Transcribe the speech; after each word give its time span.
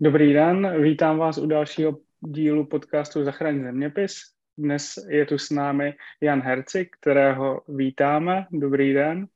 Dobrý 0.00 0.32
den, 0.32 0.82
vítám 0.82 1.18
vás 1.18 1.38
u 1.38 1.46
dalšího 1.46 1.98
dílu 2.20 2.66
podcastu 2.66 3.24
Zachraň 3.24 3.62
zeměpis. 3.62 4.20
Dnes 4.58 4.94
je 5.08 5.26
tu 5.26 5.38
s 5.38 5.50
námi 5.50 5.94
Jan 6.20 6.40
Hercik, 6.40 6.96
kterého 7.00 7.60
vítáme. 7.68 8.46
Dobrý 8.50 8.94
den. 8.94 9.26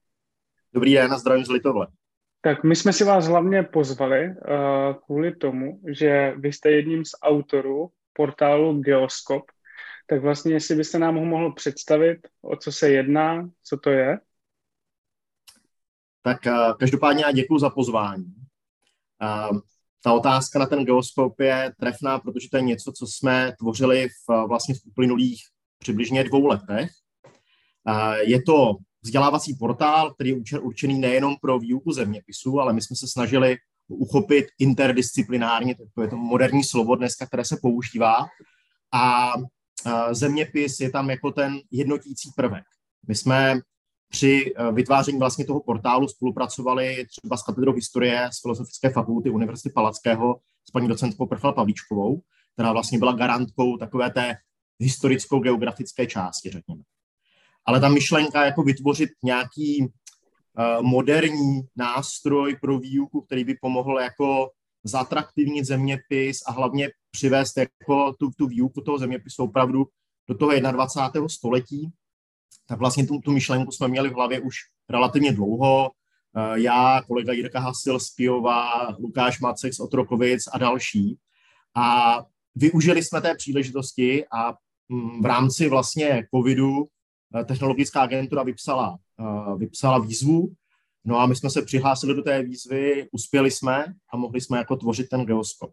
Dobrý 0.74 0.94
den 0.94 1.12
a 1.12 1.18
zdravím 1.18 1.44
z 1.44 1.50
Litovle. 1.50 1.86
Tak 2.40 2.64
my 2.64 2.76
jsme 2.76 2.92
si 2.92 3.04
vás 3.04 3.26
hlavně 3.26 3.62
pozvali 3.62 4.28
uh, 4.28 4.34
kvůli 5.06 5.36
tomu, 5.36 5.80
že 5.88 6.34
vy 6.36 6.52
jste 6.52 6.70
jedním 6.70 7.04
z 7.04 7.10
autorů 7.22 7.90
portálu 8.12 8.80
Geoskop. 8.80 9.44
Tak 10.06 10.22
vlastně, 10.22 10.52
jestli 10.52 10.76
byste 10.76 10.98
nám 10.98 11.16
ho 11.16 11.24
mohl 11.24 11.52
představit, 11.52 12.28
o 12.42 12.56
co 12.56 12.72
se 12.72 12.90
jedná, 12.90 13.50
co 13.62 13.76
to 13.76 13.90
je? 13.90 14.18
Tak 16.22 16.38
uh, 16.46 16.76
každopádně 16.78 17.24
já 17.24 17.32
děkuji 17.32 17.58
za 17.58 17.70
pozvání. 17.70 18.34
Uh, 19.22 19.60
ta 20.02 20.12
otázka 20.12 20.58
na 20.58 20.66
ten 20.66 20.84
geoskop 20.84 21.40
je 21.40 21.72
trefná, 21.80 22.18
protože 22.18 22.48
to 22.50 22.56
je 22.56 22.62
něco, 22.62 22.92
co 22.92 23.06
jsme 23.06 23.52
tvořili 23.58 24.08
v, 24.08 24.46
vlastně 24.48 24.74
v 24.74 24.86
uplynulých 24.86 25.42
přibližně 25.78 26.24
dvou 26.24 26.46
letech. 26.46 26.90
Je 28.26 28.42
to 28.42 28.76
vzdělávací 29.02 29.56
portál, 29.56 30.14
který 30.14 30.30
je 30.52 30.58
určený 30.58 30.98
nejenom 30.98 31.36
pro 31.42 31.58
výuku 31.58 31.92
zeměpisů, 31.92 32.60
ale 32.60 32.72
my 32.72 32.82
jsme 32.82 32.96
se 32.96 33.08
snažili 33.08 33.56
uchopit 33.88 34.46
interdisciplinárně, 34.58 35.74
to 35.94 36.02
je 36.02 36.08
to 36.08 36.16
moderní 36.16 36.64
slovo 36.64 36.96
dneska, 36.96 37.26
které 37.26 37.44
se 37.44 37.56
používá, 37.62 38.26
a 38.92 39.32
zeměpis 40.10 40.80
je 40.80 40.90
tam 40.90 41.10
jako 41.10 41.30
ten 41.32 41.60
jednotící 41.70 42.30
prvek. 42.36 42.64
My 43.08 43.14
jsme 43.14 43.60
při 44.10 44.54
eh, 44.56 44.72
vytváření 44.72 45.18
vlastně 45.18 45.44
toho 45.44 45.60
portálu 45.60 46.08
spolupracovali 46.08 47.06
třeba 47.06 47.36
s 47.36 47.42
katedrou 47.42 47.72
historie 47.72 48.28
z 48.32 48.40
Filozofické 48.42 48.90
fakulty 48.90 49.30
Univerzity 49.30 49.70
Palackého 49.70 50.40
s 50.68 50.70
paní 50.70 50.88
docentkou 50.88 51.26
Prchal 51.26 51.52
Pavlíčkovou, 51.52 52.20
která 52.52 52.72
vlastně 52.72 52.98
byla 52.98 53.12
garantkou 53.12 53.76
takové 53.76 54.10
té 54.10 54.36
historicko-geografické 54.78 56.06
části, 56.06 56.50
řekněme. 56.50 56.82
Ale 57.66 57.80
ta 57.80 57.88
myšlenka 57.88 58.44
jako 58.44 58.62
vytvořit 58.62 59.10
nějaký 59.24 59.82
uh, 59.82 60.82
moderní 60.82 61.60
nástroj 61.76 62.56
pro 62.60 62.78
výuku, 62.78 63.20
který 63.20 63.44
by 63.44 63.54
pomohl 63.54 64.00
jako 64.00 64.50
zatraktivnit 64.84 65.64
zeměpis 65.64 66.42
a 66.46 66.52
hlavně 66.52 66.90
přivést 67.10 67.56
jako 67.56 68.12
tu, 68.12 68.30
tu 68.30 68.46
výuku 68.46 68.80
toho 68.80 68.98
zeměpisu 68.98 69.44
opravdu 69.44 69.86
do 70.28 70.34
toho 70.34 70.52
21. 70.52 71.28
století, 71.28 71.92
tak 72.66 72.78
vlastně 72.78 73.06
tu, 73.06 73.20
tu 73.20 73.32
myšlenku 73.32 73.72
jsme 73.72 73.88
měli 73.88 74.08
v 74.08 74.14
hlavě 74.14 74.40
už 74.40 74.56
relativně 74.88 75.32
dlouho. 75.32 75.90
Eh, 76.36 76.60
já, 76.60 77.02
kolega 77.06 77.32
Jirka 77.32 77.60
Hasil 77.60 78.00
z 78.00 78.14
Kijova, 78.14 78.88
Lukáš 78.98 79.40
Macek 79.40 79.74
z 79.74 79.80
Otrokovic 79.80 80.44
a 80.52 80.58
další. 80.58 81.18
A 81.76 82.18
využili 82.54 83.02
jsme 83.02 83.20
té 83.20 83.34
příležitosti 83.34 84.24
a 84.32 84.54
mm, 84.88 85.22
v 85.22 85.26
rámci 85.26 85.68
vlastně 85.68 86.26
covidu 86.34 86.86
eh, 87.40 87.44
technologická 87.44 88.00
agentura 88.00 88.42
vypsala, 88.42 88.98
eh, 89.20 89.56
vypsala 89.56 89.98
výzvu, 89.98 90.52
no 91.04 91.18
a 91.18 91.26
my 91.26 91.36
jsme 91.36 91.50
se 91.50 91.62
přihlásili 91.62 92.14
do 92.14 92.22
té 92.22 92.42
výzvy, 92.42 93.08
uspěli 93.12 93.50
jsme 93.50 93.84
a 94.12 94.16
mohli 94.16 94.40
jsme 94.40 94.58
jako 94.58 94.76
tvořit 94.76 95.08
ten 95.08 95.24
geoskop. 95.24 95.70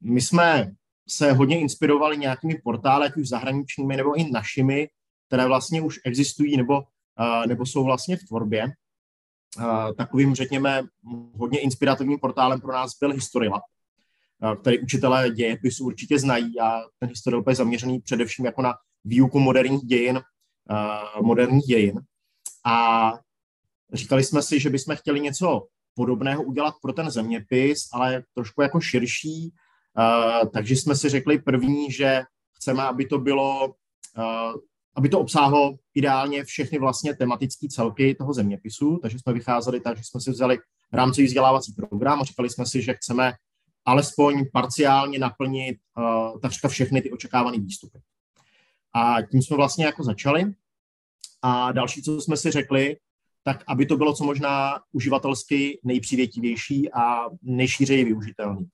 My 0.00 0.20
jsme 0.20 0.72
se 1.08 1.32
hodně 1.32 1.60
inspirovali 1.60 2.18
nějakými 2.18 2.54
portály, 2.64 3.06
ať 3.06 3.16
už 3.16 3.28
zahraničními 3.28 3.96
nebo 3.96 4.14
i 4.14 4.30
našimi, 4.30 4.88
které 5.26 5.46
vlastně 5.46 5.82
už 5.82 6.00
existují 6.04 6.56
nebo, 6.56 6.82
nebo 7.48 7.66
jsou 7.66 7.84
vlastně 7.84 8.16
v 8.16 8.24
tvorbě. 8.24 8.72
Takovým, 9.96 10.34
řekněme, 10.34 10.82
hodně 11.36 11.60
inspirativním 11.60 12.18
portálem 12.18 12.60
pro 12.60 12.72
nás 12.72 12.98
byl 13.00 13.12
Historylab, 13.12 13.62
který 14.60 14.78
učitelé 14.78 15.30
dějepisu 15.30 15.84
určitě 15.84 16.18
znají 16.18 16.60
a 16.60 16.80
ten 16.98 17.08
Historylab 17.08 17.48
je 17.48 17.54
zaměřený 17.54 18.00
především 18.00 18.44
jako 18.44 18.62
na 18.62 18.74
výuku 19.04 19.40
moderních 19.40 19.82
dějin, 19.82 20.20
moderních 21.20 21.64
dějin. 21.64 22.00
A 22.64 23.12
říkali 23.92 24.24
jsme 24.24 24.42
si, 24.42 24.60
že 24.60 24.70
bychom 24.70 24.96
chtěli 24.96 25.20
něco 25.20 25.66
podobného 25.94 26.42
udělat 26.42 26.74
pro 26.82 26.92
ten 26.92 27.10
zeměpis, 27.10 27.88
ale 27.92 28.24
trošku 28.34 28.62
jako 28.62 28.80
širší, 28.80 29.52
takže 30.52 30.76
jsme 30.76 30.96
si 30.96 31.08
řekli 31.08 31.38
první, 31.38 31.90
že 31.90 32.22
chceme, 32.52 32.82
aby 32.82 33.06
to 33.06 33.18
bylo 33.18 33.74
aby 34.94 35.08
to 35.08 35.20
obsáhlo 35.20 35.74
ideálně 35.94 36.44
všechny 36.44 36.78
vlastně 36.78 37.16
tematické 37.16 37.68
celky 37.68 38.14
toho 38.14 38.32
zeměpisu, 38.34 38.98
takže 39.02 39.18
jsme 39.18 39.32
vycházeli 39.32 39.80
tak, 39.80 39.96
že 39.96 40.04
jsme 40.04 40.20
si 40.20 40.30
vzali 40.30 40.58
rámcový 40.92 41.26
vzdělávací 41.26 41.72
program 41.72 42.20
a 42.20 42.24
říkali 42.24 42.50
jsme 42.50 42.66
si, 42.66 42.82
že 42.82 42.94
chceme 42.94 43.32
alespoň 43.84 44.44
parciálně 44.52 45.18
naplnit 45.18 45.78
uh, 45.96 46.40
takřka 46.40 46.68
všechny 46.68 47.02
ty 47.02 47.10
očekávané 47.10 47.58
výstupy. 47.58 47.98
A 48.94 49.22
tím 49.22 49.42
jsme 49.42 49.56
vlastně 49.56 49.84
jako 49.84 50.04
začali. 50.04 50.52
A 51.42 51.72
další, 51.72 52.02
co 52.02 52.20
jsme 52.20 52.36
si 52.36 52.50
řekli, 52.50 52.96
tak 53.44 53.64
aby 53.66 53.86
to 53.86 53.96
bylo 53.96 54.14
co 54.14 54.24
možná 54.24 54.80
uživatelsky 54.92 55.80
nejpřívětivější 55.84 56.92
a 56.92 57.24
nejšířeji 57.42 58.04
využitelný. 58.04 58.68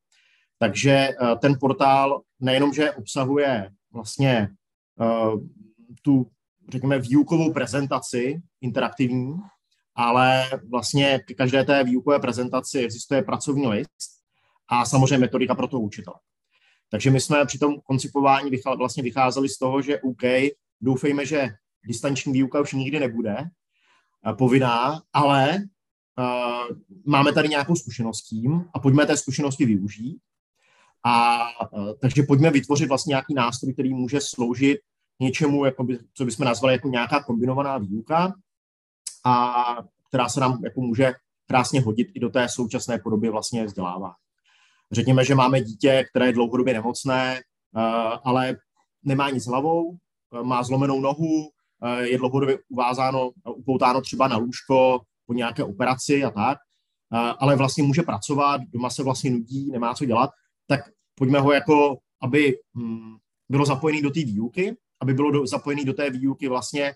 Takže 0.59 1.09
uh, 1.21 1.39
ten 1.39 1.59
portál 1.61 2.23
nejenom, 2.41 2.73
že 2.73 2.93
obsahuje 2.93 3.71
vlastně 3.93 4.49
uh, 5.01 5.41
tu, 6.03 6.31
řekněme, 6.69 6.99
výukovou 6.99 7.53
prezentaci 7.53 8.43
interaktivní, 8.61 9.35
ale 9.95 10.51
vlastně 10.71 11.19
k 11.19 11.37
každé 11.37 11.65
té 11.65 11.85
výukové 11.85 12.19
prezentaci 12.19 12.79
existuje 12.79 13.23
pracovní 13.23 13.67
list 13.67 14.19
a 14.69 14.85
samozřejmě 14.85 15.19
metodika 15.19 15.55
pro 15.55 15.69
toho 15.69 15.83
učitele. 15.83 16.17
Takže 16.91 17.11
my 17.11 17.21
jsme 17.21 17.47
při 17.47 17.59
tom 17.59 17.81
koncipování 17.81 18.51
vlastně 18.79 19.03
vycházeli 19.03 19.49
z 19.49 19.59
toho, 19.59 19.83
že 19.83 20.01
OK, 20.01 20.23
doufejme, 20.81 21.27
že 21.27 21.49
distanční 21.85 22.33
výuka 22.33 22.61
už 22.61 22.73
nikdy 22.73 23.01
nebude 23.01 23.37
eh, 23.39 24.33
povinná, 24.33 25.03
ale 25.13 25.59
uh, 26.19 26.77
máme 27.07 27.33
tady 27.33 27.49
nějakou 27.49 27.77
zkušenost 27.77 28.23
tím 28.23 28.65
a 28.75 28.79
pojďme 28.79 29.07
té 29.07 29.17
zkušenosti 29.17 29.67
využít. 29.67 30.19
A 31.05 31.39
uh, 31.73 31.93
takže 32.01 32.23
pojďme 32.23 32.51
vytvořit 32.51 32.89
vlastně 32.89 33.11
nějaký 33.11 33.35
nástroj, 33.35 33.73
který 33.73 33.95
může 33.95 34.21
sloužit 34.21 34.79
něčemu, 35.21 35.65
jakoby, 35.65 35.99
co 36.15 36.25
bychom 36.25 36.47
nazvali 36.47 36.75
jako 36.75 36.89
nějaká 36.89 37.23
kombinovaná 37.23 37.79
výuka, 37.79 38.35
a 39.25 39.65
která 40.09 40.29
se 40.29 40.41
nám 40.41 40.65
jako 40.65 40.81
může 40.81 41.13
krásně 41.47 41.81
hodit 41.81 42.09
i 42.15 42.21
do 42.21 42.29
té 42.29 42.49
současné 42.49 42.99
podoby 42.99 43.31
vlastně 43.31 43.65
vzdělávání. 43.65 44.15
Řekněme, 44.93 45.25
že 45.25 45.35
máme 45.35 45.61
dítě, 45.61 46.05
které 46.11 46.27
je 46.27 46.33
dlouhodobě 46.33 46.75
nemocné, 46.75 47.37
eh, 47.37 47.81
ale 48.25 48.57
nemá 49.03 49.31
nic 49.31 49.47
hlavou, 49.47 49.97
eh, 50.41 50.43
má 50.43 50.63
zlomenou 50.63 51.01
nohu, 51.01 51.51
je 52.01 52.19
dlouhodobě 52.19 52.59
uvázáno, 52.69 53.31
upoutáno 53.57 54.01
třeba 54.01 54.29
na 54.29 54.37
lůžko 54.37 55.01
po 55.27 55.33
nějaké 55.33 55.65
operaci 55.65 56.25
a 56.25 56.31
tak, 56.31 56.59
ale 57.39 57.57
vlastně 57.57 57.85
může 57.85 58.03
pracovat, 58.03 58.61
doma 58.69 58.91
se 58.91 59.03
vlastně 59.03 59.31
nudí, 59.31 59.71
nemá 59.71 59.95
co 59.95 60.05
dělat, 60.05 60.31
tak 60.69 60.81
pojďme 61.15 61.41
ho 61.41 61.53
jako, 61.53 61.99
aby 62.23 62.55
hm, 62.77 63.17
bylo 63.49 63.67
zapojený 63.67 64.03
do 64.03 64.11
té 64.11 64.21
výuky 64.21 64.77
aby 65.01 65.15
bylo 65.15 65.31
do, 65.31 65.47
zapojený 65.47 65.85
do 65.85 65.93
té 65.93 66.11
výuky 66.11 66.49
vlastně 66.49 66.95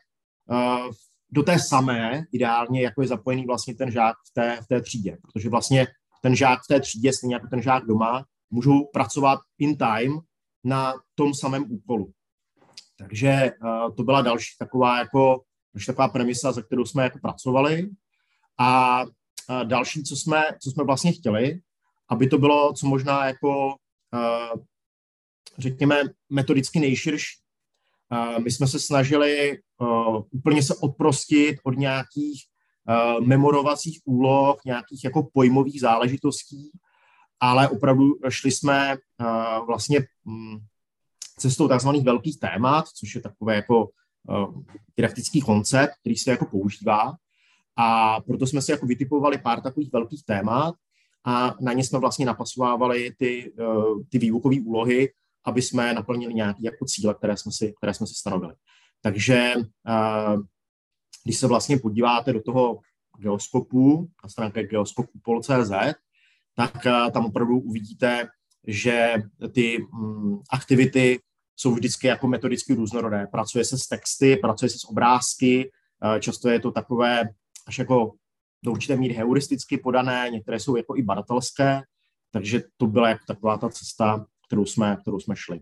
uh, 0.50 0.90
do 1.30 1.42
té 1.42 1.58
samé, 1.58 2.24
ideálně, 2.32 2.82
jako 2.82 3.02
je 3.02 3.08
zapojený 3.08 3.46
vlastně 3.46 3.74
ten 3.74 3.90
žák 3.90 4.16
v 4.30 4.34
té, 4.34 4.58
v 4.62 4.66
té 4.66 4.82
třídě, 4.82 5.18
protože 5.22 5.48
vlastně 5.48 5.86
ten 6.22 6.36
žák 6.36 6.60
v 6.64 6.68
té 6.68 6.80
třídě, 6.80 7.12
stejně 7.12 7.34
jako 7.34 7.46
ten 7.46 7.62
žák 7.62 7.86
doma, 7.86 8.24
můžou 8.50 8.84
pracovat 8.84 9.40
in 9.58 9.76
time 9.76 10.20
na 10.64 10.94
tom 11.14 11.34
samém 11.34 11.64
úkolu. 11.68 12.12
Takže 12.98 13.50
uh, 13.64 13.94
to 13.94 14.02
byla 14.02 14.22
další 14.22 14.56
taková 14.58 14.98
jako 14.98 15.42
další 15.74 15.86
taková 15.86 16.08
premisa, 16.08 16.52
za 16.52 16.62
kterou 16.62 16.84
jsme 16.84 17.02
jako 17.02 17.18
pracovali. 17.18 17.90
A 18.58 19.02
uh, 19.02 19.08
další, 19.64 20.02
co 20.02 20.16
jsme, 20.16 20.42
co 20.62 20.70
jsme 20.70 20.84
vlastně 20.84 21.12
chtěli, 21.12 21.60
aby 22.08 22.26
to 22.26 22.38
bylo 22.38 22.72
co 22.72 22.86
možná 22.86 23.26
jako, 23.26 23.66
uh, 24.12 24.62
řekněme, 25.58 26.02
metodicky 26.30 26.80
nejširší. 26.80 27.42
My 28.44 28.50
jsme 28.50 28.66
se 28.66 28.80
snažili 28.80 29.58
uh, 29.78 30.22
úplně 30.30 30.62
se 30.62 30.74
odprostit 30.74 31.56
od 31.64 31.76
nějakých 31.76 32.42
memorovacích 33.26 34.00
úloh, 34.04 34.60
nějakých 34.66 35.04
jako 35.04 35.28
pojmových 35.34 35.80
záležitostí, 35.80 36.70
ale 37.40 37.68
opravdu 37.68 38.04
šli 38.28 38.50
jsme 38.50 38.96
vlastně 39.66 40.00
um, 40.24 40.64
cestou 41.38 41.68
takzvaných 41.68 42.04
velkých 42.04 42.38
témat, 42.40 42.88
což 42.88 43.14
je 43.14 43.20
takové 43.20 43.56
jako 43.56 43.90
didaktický 44.96 45.40
koncept, 45.40 45.92
který 46.00 46.16
se 46.16 46.30
jako 46.30 46.46
používá. 46.46 47.14
A 47.76 48.20
proto 48.20 48.46
jsme 48.46 48.62
si 48.62 48.70
jako 48.70 48.86
vytipovali 48.86 49.38
pár 49.38 49.60
takových 49.60 49.92
velkých 49.92 50.24
témat 50.24 50.74
a 51.24 51.54
na 51.60 51.72
ně 51.72 51.84
jsme 51.84 51.98
vlastně 51.98 52.26
napasovávali 52.26 53.14
ty, 53.18 53.52
uh, 53.52 54.02
ty 54.08 54.18
výukové 54.18 54.56
úlohy, 54.64 55.12
aby 55.44 55.62
jsme 55.62 55.94
naplnili 55.94 56.34
nějaké 56.34 56.58
jako 56.62 56.84
cíle, 56.84 57.14
které 57.14 57.36
jsme 57.36 57.52
si, 57.52 57.72
které 57.76 57.94
jsme 57.94 58.06
si 58.06 58.14
stanovili. 58.14 58.54
Takže 59.00 59.52
uh, 59.56 60.42
když 61.24 61.38
se 61.38 61.46
vlastně 61.46 61.78
podíváte 61.78 62.32
do 62.32 62.42
toho 62.42 62.80
geoskopu, 63.18 64.08
na 64.22 64.28
stránce 64.28 64.62
geoskopu.cz, 64.62 65.72
tak 66.56 66.86
tam 67.12 67.24
opravdu 67.24 67.58
uvidíte, 67.58 68.28
že 68.66 69.14
ty 69.54 69.78
mm, 69.78 70.38
aktivity 70.50 71.20
jsou 71.56 71.74
vždycky 71.74 72.06
jako 72.06 72.28
metodicky 72.28 72.74
různorodé. 72.74 73.26
Pracuje 73.32 73.64
se 73.64 73.78
s 73.78 73.86
texty, 73.86 74.36
pracuje 74.36 74.68
se 74.68 74.78
s 74.78 74.84
obrázky, 74.84 75.70
často 76.20 76.48
je 76.48 76.60
to 76.60 76.70
takové 76.70 77.24
až 77.66 77.78
jako 77.78 78.12
do 78.64 78.72
určité 78.72 78.96
míry 78.96 79.14
heuristicky 79.14 79.78
podané, 79.78 80.28
některé 80.30 80.60
jsou 80.60 80.76
jako 80.76 80.96
i 80.96 81.02
badatelské, 81.02 81.82
takže 82.30 82.62
to 82.76 82.86
byla 82.86 83.08
jako 83.08 83.24
taková 83.26 83.58
ta 83.58 83.68
cesta, 83.68 84.26
kterou 84.46 84.66
jsme, 84.66 84.96
kterou 85.00 85.20
jsme 85.20 85.36
šli. 85.36 85.60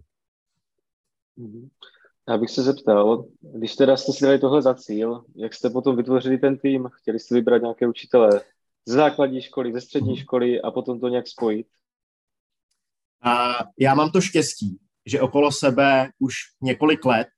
Mhm. 1.36 1.68
Já 2.28 2.38
bych 2.38 2.50
se 2.50 2.62
zeptal, 2.62 3.24
když 3.40 3.76
teda 3.76 3.96
jste 3.96 4.12
si 4.12 4.24
dali 4.24 4.38
tohle 4.38 4.62
za 4.62 4.74
cíl, 4.74 5.24
jak 5.36 5.54
jste 5.54 5.70
potom 5.70 5.96
vytvořili 5.96 6.38
ten 6.38 6.58
tým? 6.58 6.88
Chtěli 6.92 7.18
jste 7.18 7.34
vybrat 7.34 7.62
nějaké 7.62 7.88
učitele 7.88 8.40
ze 8.86 8.94
základní 8.94 9.42
školy, 9.42 9.72
ze 9.72 9.80
střední 9.80 10.12
mhm. 10.12 10.16
školy 10.16 10.60
a 10.62 10.70
potom 10.70 11.00
to 11.00 11.08
nějak 11.08 11.28
spojit? 11.28 11.66
A 13.22 13.58
já 13.78 13.94
mám 13.94 14.10
to 14.10 14.20
štěstí, 14.20 14.78
že 15.06 15.20
okolo 15.20 15.52
sebe 15.52 16.10
už 16.18 16.34
několik 16.62 17.04
let 17.04 17.28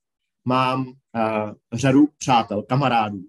mám 0.45 0.87
uh, 0.87 1.53
řadu 1.73 2.09
přátel, 2.19 2.63
kamarádů, 2.63 3.19
uh, 3.19 3.25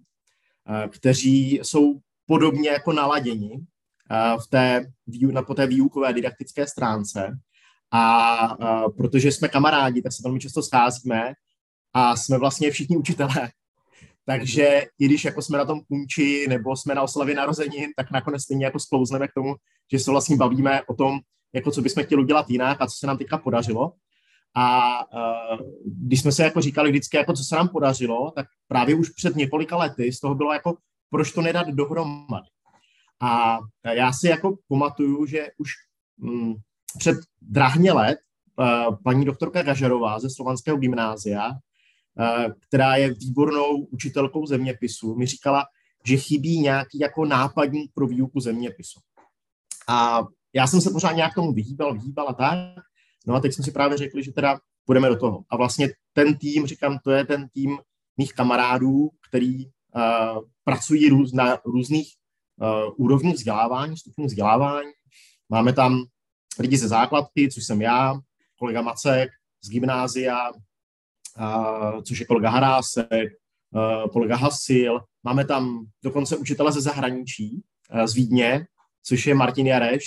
kteří 0.90 1.60
jsou 1.64 2.00
podobně 2.26 2.70
jako 2.70 2.94
naladěni 2.94 3.52
uh, 3.52 4.42
v 4.42 4.48
té, 4.50 4.86
na, 5.32 5.42
po 5.42 5.54
té 5.54 5.68
výukové 5.68 6.14
didaktické 6.14 6.68
stránce. 6.68 7.38
A 7.92 8.86
uh, 8.86 8.92
protože 8.98 9.32
jsme 9.32 9.48
kamarádi, 9.48 10.02
tak 10.02 10.12
se 10.12 10.24
velmi 10.24 10.40
často 10.40 10.64
scházíme 10.64 11.34
a 11.94 12.16
jsme 12.16 12.38
vlastně 12.38 12.72
všichni 12.72 12.98
učitelé. 12.98 13.50
Takže 14.26 14.86
i 15.00 15.06
když 15.06 15.26
jako 15.26 15.42
jsme 15.42 15.58
na 15.58 15.66
tom 15.66 15.82
punči 15.88 16.46
nebo 16.50 16.76
jsme 16.76 16.96
na 16.96 17.02
oslavě 17.02 17.36
narozenin, 17.36 17.90
tak 17.98 18.12
nakonec 18.12 18.42
stejně 18.42 18.66
jako 18.66 18.80
sklouzneme 18.80 19.28
k 19.28 19.34
tomu, 19.34 19.56
že 19.92 20.00
se 20.00 20.12
vlastně 20.12 20.36
bavíme 20.36 20.82
o 20.84 20.94
tom, 20.94 21.20
jako 21.54 21.72
co 21.72 21.82
bychom 21.82 22.04
chtěli 22.04 22.22
udělat 22.22 22.50
jinak 22.50 22.82
a 22.82 22.88
co 22.88 22.96
se 22.98 23.08
nám 23.08 23.18
teďka 23.18 23.38
podařilo. 23.38 23.94
A 24.56 25.00
uh, 25.14 25.60
když 25.86 26.22
jsme 26.22 26.32
se 26.32 26.44
jako 26.44 26.62
říkali 26.62 26.90
vždycky, 26.90 27.18
jako 27.18 27.34
co 27.34 27.44
se 27.44 27.56
nám 27.56 27.70
podařilo, 27.70 28.32
tak 28.32 28.46
právě 28.68 28.96
už 28.96 29.10
před 29.10 29.36
několika 29.36 29.78
lety 29.78 30.14
z 30.14 30.20
toho 30.20 30.36
bylo 30.36 30.54
jako, 30.54 30.78
proč 31.14 31.32
to 31.32 31.42
nedat 31.42 31.68
dohromady. 31.68 32.48
A 33.22 33.60
já 33.94 34.14
si 34.14 34.28
jako 34.28 34.58
pamatuju, 34.68 35.26
že 35.26 35.48
už 35.58 35.70
mm, 36.18 36.54
před 36.98 37.18
drahně 37.42 37.92
let 37.92 38.18
uh, 38.60 38.96
paní 39.04 39.26
doktorka 39.26 39.62
Gažerová 39.62 40.20
ze 40.20 40.30
Slovanského 40.30 40.78
gymnázia, 40.78 41.50
uh, 41.50 42.54
která 42.68 42.96
je 42.96 43.14
výbornou 43.14 43.86
učitelkou 43.86 44.46
zeměpisu, 44.46 45.16
mi 45.16 45.26
říkala, 45.26 45.66
že 46.06 46.18
chybí 46.18 46.60
nějaký 46.60 47.00
jako 47.00 47.26
nápadník 47.26 47.92
pro 47.94 48.08
výuku 48.08 48.40
zeměpisu. 48.40 49.00
A 49.88 50.24
já 50.54 50.68
jsem 50.68 50.82
se 50.82 50.90
pořád 50.90 51.12
nějak 51.12 51.36
tomu 51.36 51.54
vyhýbal, 51.54 51.94
vyhýbal 51.94 52.30
a 52.30 52.34
tak. 52.34 52.84
No 53.28 53.36
a 53.36 53.40
teď 53.40 53.54
jsme 53.54 53.64
si 53.64 53.72
právě 53.72 53.98
řekli, 53.98 54.24
že 54.24 54.32
teda 54.32 54.60
půjdeme 54.86 55.10
do 55.10 55.16
toho. 55.16 55.44
A 55.50 55.58
vlastně 55.58 55.90
ten 56.14 56.38
tým, 56.38 56.66
říkám, 56.66 57.00
to 57.04 57.12
je 57.12 57.26
ten 57.26 57.50
tým 57.54 57.78
mých 58.18 58.34
kamarádů, 58.34 59.10
který 59.30 59.66
pracují 60.64 61.10
růz, 61.10 61.34
na 61.34 61.58
různých 61.66 62.14
uh, 62.62 63.06
úrovních 63.06 63.36
vzdělávání, 63.36 63.98
stupňů 63.98 64.26
vzdělávání. 64.26 64.92
Máme 65.50 65.74
tam 65.74 66.04
lidi 66.60 66.78
ze 66.78 66.88
základky, 66.88 67.50
což 67.50 67.66
jsem 67.66 67.82
já, 67.82 68.20
kolega 68.60 68.82
Macek 68.82 69.30
z 69.64 69.70
gymnázia, 69.70 70.52
uh, 70.52 72.02
což 72.02 72.20
je 72.20 72.26
kolega 72.26 72.50
Harásek, 72.50 73.30
kolega 74.12 74.36
Hasil. 74.36 75.02
Máme 75.24 75.46
tam 75.46 75.86
dokonce 76.04 76.38
učitele 76.38 76.72
ze 76.72 76.82
zahraničí, 76.82 77.64
z 78.06 78.14
Vídně, 78.14 78.68
což 79.04 79.28
je 79.28 79.36
Martin 79.36 79.68
Jareš, 79.68 80.04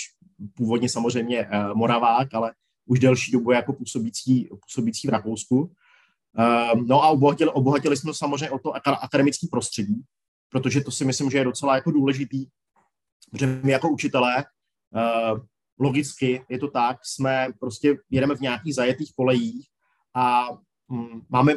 původně 0.53 0.89
samozřejmě 0.89 1.49
Moravák, 1.73 2.33
ale 2.33 2.53
už 2.85 2.99
delší 2.99 3.31
dobu 3.31 3.51
jako 3.51 3.73
působící, 3.73 4.49
působící 4.65 5.07
v 5.07 5.11
Rakousku. 5.11 5.71
Uh, 6.37 6.81
no 6.85 7.03
a 7.03 7.07
obohatili, 7.07 7.51
obohatili 7.51 7.97
jsme 7.97 8.13
samozřejmě 8.13 8.51
o 8.51 8.59
to 8.59 8.73
akademické 9.03 9.47
prostředí, 9.51 10.03
protože 10.49 10.81
to 10.81 10.91
si 10.91 11.05
myslím, 11.05 11.29
že 11.29 11.37
je 11.37 11.43
docela 11.43 11.75
jako 11.75 11.91
důležitý, 11.91 12.45
protože 13.31 13.59
my 13.63 13.71
jako 13.71 13.89
učitelé 13.89 14.45
uh, 14.95 15.39
logicky 15.79 16.45
je 16.49 16.59
to 16.59 16.67
tak, 16.67 16.97
jsme 17.03 17.47
prostě 17.59 17.97
jedeme 18.09 18.35
v 18.35 18.41
nějakých 18.41 18.75
zajetých 18.75 19.13
kolejích 19.15 19.67
a 20.15 20.49
um, 20.87 21.25
máme 21.29 21.53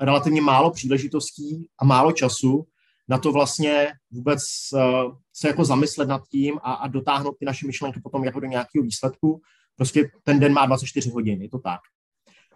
relativně 0.00 0.40
málo 0.40 0.70
příležitostí 0.70 1.68
a 1.78 1.84
málo 1.84 2.12
času 2.12 2.66
na 3.08 3.18
to 3.18 3.32
vlastně 3.32 3.92
vůbec 4.10 4.42
uh, 4.72 5.14
se 5.32 5.48
jako 5.48 5.64
zamyslet 5.64 6.08
nad 6.08 6.28
tím 6.28 6.58
a, 6.62 6.72
a 6.72 6.88
dotáhnout 6.88 7.36
ty 7.38 7.44
naše 7.44 7.66
myšlenky 7.66 8.00
potom 8.00 8.24
jako 8.24 8.40
do 8.40 8.46
nějakého 8.46 8.82
výsledku. 8.82 9.40
Prostě 9.76 10.10
ten 10.22 10.40
den 10.40 10.52
má 10.52 10.66
24 10.66 11.10
hodin, 11.10 11.42
je 11.42 11.48
to 11.48 11.58
tak. 11.58 11.80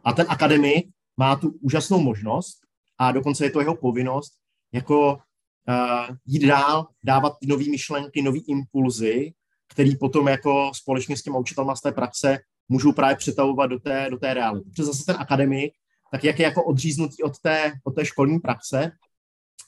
A 0.04 0.12
ten 0.12 0.26
akademik 0.28 0.86
má 1.18 1.36
tu 1.36 1.58
úžasnou 1.60 2.00
možnost 2.00 2.58
a 2.98 3.12
dokonce 3.12 3.44
je 3.44 3.50
to 3.50 3.60
jeho 3.60 3.76
povinnost 3.76 4.32
jako 4.72 5.12
uh, 5.12 6.16
jít 6.26 6.46
dál, 6.46 6.86
dávat 7.04 7.32
ty 7.40 7.46
nové 7.46 7.64
myšlenky, 7.70 8.22
nové 8.22 8.38
impulzy, 8.48 9.32
který 9.68 9.96
potom 9.96 10.28
jako 10.28 10.70
společně 10.74 11.16
s 11.16 11.22
těma 11.22 11.38
učitelma 11.38 11.76
z 11.76 11.80
té 11.80 11.92
praxe 11.92 12.38
můžou 12.68 12.92
právě 12.92 13.16
přetavovat 13.16 13.70
do 13.70 13.78
té, 13.78 14.06
do 14.10 14.16
té 14.16 14.34
reality. 14.34 14.70
Protože 14.70 14.84
zase 14.84 15.04
ten 15.04 15.16
akademik, 15.18 15.72
tak 16.12 16.24
jak 16.24 16.38
je 16.38 16.44
jako 16.44 16.64
odříznutý 16.64 17.22
od 17.22 17.38
té, 17.38 17.72
od 17.84 17.90
té 17.90 18.04
školní 18.04 18.38
praxe, 18.38 18.92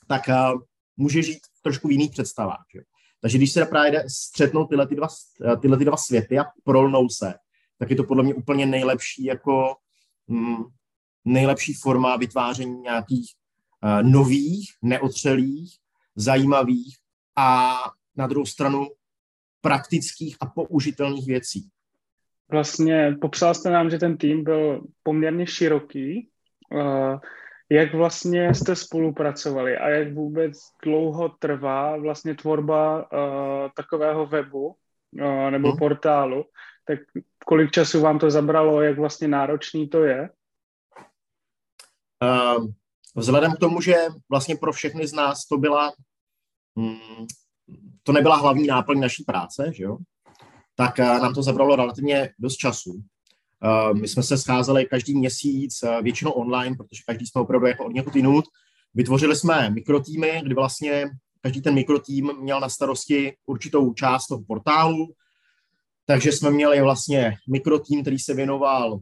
tak 0.07 0.21
uh, 0.27 0.61
může 0.97 1.23
žít 1.23 1.39
trošku 1.63 1.87
v 1.87 1.91
jiných 1.91 2.11
představách. 2.11 2.63
Že? 2.75 2.81
Takže 3.21 3.37
když 3.37 3.51
se 3.51 3.65
právě 3.65 4.03
střetnou 4.09 4.65
tyhle, 4.65 4.87
ty 4.87 4.95
dva, 4.95 5.07
tyhle 5.61 5.77
ty 5.77 5.85
dva 5.85 5.97
světy 5.97 6.39
a 6.39 6.45
prolnou 6.63 7.09
se, 7.09 7.33
tak 7.79 7.89
je 7.89 7.95
to 7.95 8.03
podle 8.03 8.23
mě 8.23 8.33
úplně 8.33 8.65
nejlepší 8.65 9.23
jako 9.23 9.75
mm, 10.27 10.63
nejlepší 11.25 11.73
forma 11.73 12.17
vytváření 12.17 12.81
nějakých 12.81 13.33
uh, 13.83 14.11
nových, 14.11 14.69
neotřelých, 14.81 15.77
zajímavých 16.15 16.97
a 17.35 17.75
na 18.15 18.27
druhou 18.27 18.45
stranu 18.45 18.87
praktických 19.61 20.37
a 20.39 20.45
použitelných 20.45 21.27
věcí. 21.27 21.69
Vlastně 22.51 23.15
popsal 23.21 23.53
jste 23.53 23.69
nám, 23.69 23.89
že 23.89 23.97
ten 23.97 24.17
tým 24.17 24.43
byl 24.43 24.83
poměrně 25.03 25.47
široký. 25.47 26.29
Uh, 26.73 27.19
jak 27.69 27.93
vlastně 27.93 28.53
jste 28.53 28.75
spolupracovali 28.75 29.77
a 29.77 29.89
jak 29.89 30.13
vůbec 30.13 30.57
dlouho 30.83 31.29
trvá 31.29 31.97
vlastně 31.97 32.35
tvorba 32.35 32.97
uh, 32.97 33.69
takového 33.75 34.25
webu 34.25 34.67
uh, 34.67 35.51
nebo 35.51 35.69
hmm. 35.69 35.77
portálu, 35.77 36.45
tak 36.85 36.99
kolik 37.45 37.71
času 37.71 38.01
vám 38.01 38.19
to 38.19 38.31
zabralo, 38.31 38.81
jak 38.81 38.97
vlastně 38.99 39.27
náročný 39.27 39.89
to 39.89 40.03
je? 40.03 40.29
Uh, 42.21 42.67
vzhledem 43.15 43.53
k 43.53 43.59
tomu, 43.59 43.81
že 43.81 43.95
vlastně 44.29 44.55
pro 44.55 44.73
všechny 44.73 45.07
z 45.07 45.13
nás 45.13 45.45
to 45.45 45.57
byla 45.57 45.93
mm, 46.75 47.27
to 48.03 48.11
nebyla 48.11 48.35
hlavní 48.35 48.67
náplň 48.67 48.99
naší 48.99 49.23
práce, 49.23 49.71
že 49.75 49.83
jo? 49.83 49.97
tak 50.75 50.99
uh, 50.99 51.05
nám 51.05 51.33
to 51.33 51.43
zabralo 51.43 51.75
relativně 51.75 52.29
dost 52.39 52.55
času. 52.55 52.91
Uh, 52.91 53.99
my 53.99 54.07
jsme 54.07 54.23
se 54.23 54.37
scházeli 54.37 54.85
každý 54.85 55.17
měsíc, 55.17 55.83
uh, 55.83 56.01
většinou 56.01 56.31
online, 56.31 56.75
protože 56.75 57.03
každý 57.07 57.27
jsme 57.27 57.41
opravdu 57.41 57.67
jako 57.67 57.85
od 57.85 57.93
někud 57.93 58.15
jinut. 58.15 58.45
Vytvořili 58.93 59.35
jsme 59.35 59.69
mikrotýmy, 59.69 60.41
kdy 60.43 60.55
vlastně 60.55 61.09
každý 61.41 61.61
ten 61.61 61.73
mikrotým 61.73 62.31
měl 62.39 62.59
na 62.59 62.69
starosti 62.69 63.37
určitou 63.45 63.93
část 63.93 64.27
toho 64.27 64.43
portálu, 64.47 65.13
takže 66.05 66.31
jsme 66.31 66.51
měli 66.51 66.81
vlastně 66.81 67.37
mikrotým, 67.49 68.01
který 68.01 68.19
se 68.19 68.33
věnoval 68.33 68.99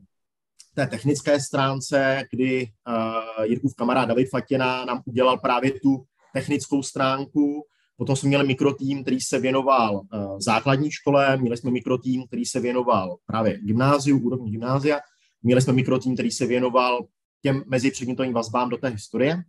té 0.76 0.88
technické 0.88 1.40
stránce, 1.40 2.24
kdy 2.32 2.68
uh, 2.88 3.44
Jirkův 3.44 3.76
kamarád 3.76 4.08
David 4.08 4.30
Fatěna 4.30 4.86
nám 4.86 5.02
udělal 5.06 5.38
právě 5.38 5.72
tu 5.72 6.04
technickou 6.34 6.84
stránku, 6.84 7.66
Potom 8.00 8.16
jsme 8.16 8.28
měli 8.28 8.48
mikrotým, 8.48 9.02
který 9.02 9.22
se 9.22 9.40
věnoval 9.40 9.96
uh, 9.96 10.40
základní 10.40 10.92
škole, 10.92 11.38
měli 11.38 11.58
jsme 11.58 11.72
mikrotým, 11.72 12.28
který 12.28 12.46
se 12.46 12.60
věnoval 12.60 13.18
právě 13.26 13.60
gymnáziu, 13.62 14.20
úrovni 14.20 14.52
gymnázia, 14.52 15.00
měli 15.44 15.62
jsme 15.62 15.74
mikrotým, 15.74 16.14
který 16.14 16.32
se 16.32 16.46
věnoval 16.46 17.08
těm 17.42 17.64
mezipředmětovým 17.68 18.34
vazbám 18.34 18.70
do 18.70 18.78
té 18.78 18.90
historie. 18.90 19.44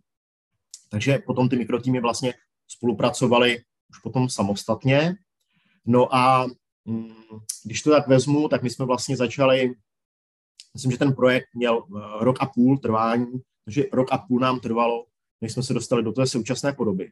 Takže 0.89 1.19
potom 1.25 1.49
ty 1.49 1.55
mikrotýmy 1.55 1.99
vlastně 1.99 2.33
spolupracovali 2.67 3.61
už 3.89 3.99
potom 3.99 4.29
samostatně. 4.29 5.15
No 5.85 6.15
a 6.15 6.47
mm, 6.85 7.13
když 7.63 7.81
to 7.81 7.91
tak 7.91 8.07
vezmu, 8.07 8.47
tak 8.47 8.63
my 8.63 8.69
jsme 8.69 8.85
vlastně 8.85 9.17
začali, 9.17 9.73
myslím, 10.73 10.91
že 10.91 10.97
ten 10.97 11.13
projekt 11.13 11.47
měl 11.55 11.77
uh, 11.77 12.01
rok 12.19 12.37
a 12.39 12.45
půl 12.45 12.77
trvání, 12.77 13.41
takže 13.65 13.85
rok 13.93 14.07
a 14.11 14.17
půl 14.17 14.39
nám 14.39 14.59
trvalo, 14.59 15.05
než 15.41 15.53
jsme 15.53 15.63
se 15.63 15.73
dostali 15.73 16.03
do 16.03 16.11
té 16.11 16.27
současné 16.27 16.73
podoby. 16.73 17.11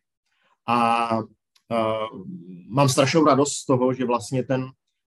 A 0.67 1.17
uh, 1.17 1.25
mám 2.67 2.89
strašnou 2.89 3.25
radost 3.25 3.53
z 3.53 3.65
toho, 3.65 3.93
že 3.93 4.05
vlastně 4.05 4.43
ten, 4.43 4.65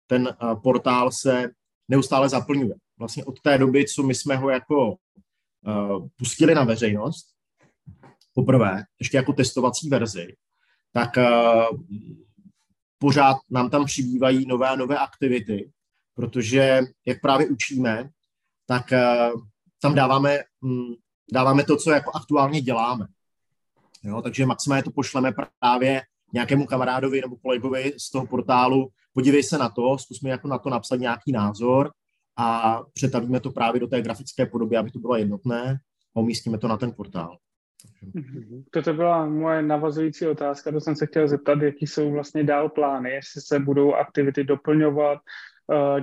ten 0.06 0.36
uh, 0.42 0.60
portál 0.62 1.10
se 1.12 1.50
neustále 1.88 2.28
zaplňuje. 2.28 2.74
Vlastně 2.98 3.24
od 3.24 3.40
té 3.40 3.58
doby, 3.58 3.84
co 3.84 4.02
my 4.02 4.14
jsme 4.14 4.36
ho 4.36 4.50
jako 4.50 4.90
uh, 4.90 6.08
pustili 6.16 6.54
na 6.54 6.64
veřejnost, 6.64 7.26
poprvé, 8.34 8.84
ještě 9.00 9.16
jako 9.16 9.32
testovací 9.32 9.88
verzi, 9.88 10.36
tak 10.92 11.10
uh, 11.16 11.80
pořád 12.98 13.36
nám 13.50 13.70
tam 13.70 13.84
přibývají 13.84 14.46
nové 14.46 14.68
a 14.68 14.76
nové 14.76 14.98
aktivity, 14.98 15.70
protože 16.14 16.80
jak 17.06 17.20
právě 17.20 17.48
učíme, 17.48 18.10
tak 18.68 18.92
uh, 18.92 19.40
tam 19.82 19.94
dáváme, 19.94 20.38
um, 20.60 20.96
dáváme 21.32 21.64
to, 21.64 21.76
co 21.76 21.90
jako 21.90 22.10
aktuálně 22.14 22.60
děláme. 22.60 23.06
Jo, 24.02 24.22
takže 24.22 24.46
maximálně 24.46 24.82
to 24.82 24.90
pošleme 24.90 25.32
právě 25.60 26.02
nějakému 26.32 26.66
kamarádovi 26.66 27.20
nebo 27.20 27.36
kolegovi 27.36 27.92
z 27.98 28.10
toho 28.10 28.26
portálu, 28.26 28.88
podívej 29.12 29.42
se 29.42 29.58
na 29.58 29.68
to, 29.68 29.98
zkusme 29.98 30.30
jako 30.30 30.48
na 30.48 30.58
to 30.58 30.70
napsat 30.70 30.96
nějaký 30.96 31.32
názor 31.32 31.90
a 32.36 32.80
přetavíme 32.94 33.40
to 33.40 33.50
právě 33.50 33.80
do 33.80 33.86
té 33.86 34.02
grafické 34.02 34.46
podoby, 34.46 34.76
aby 34.76 34.90
to 34.90 34.98
bylo 34.98 35.16
jednotné 35.16 35.78
a 36.16 36.20
umístíme 36.20 36.58
to 36.58 36.68
na 36.68 36.76
ten 36.76 36.92
portál. 36.92 37.38
Mhm. 38.14 38.64
Toto 38.70 38.94
byla 38.94 39.26
moje 39.26 39.62
navazující 39.62 40.26
otázka, 40.26 40.72
to 40.72 40.80
jsem 40.80 40.96
se 40.96 41.06
chtěl 41.06 41.28
zeptat, 41.28 41.62
jaký 41.62 41.86
jsou 41.86 42.12
vlastně 42.12 42.44
dál 42.44 42.68
plány, 42.68 43.10
jestli 43.10 43.40
se 43.40 43.58
budou 43.58 43.94
aktivity 43.94 44.44
doplňovat, 44.44 45.18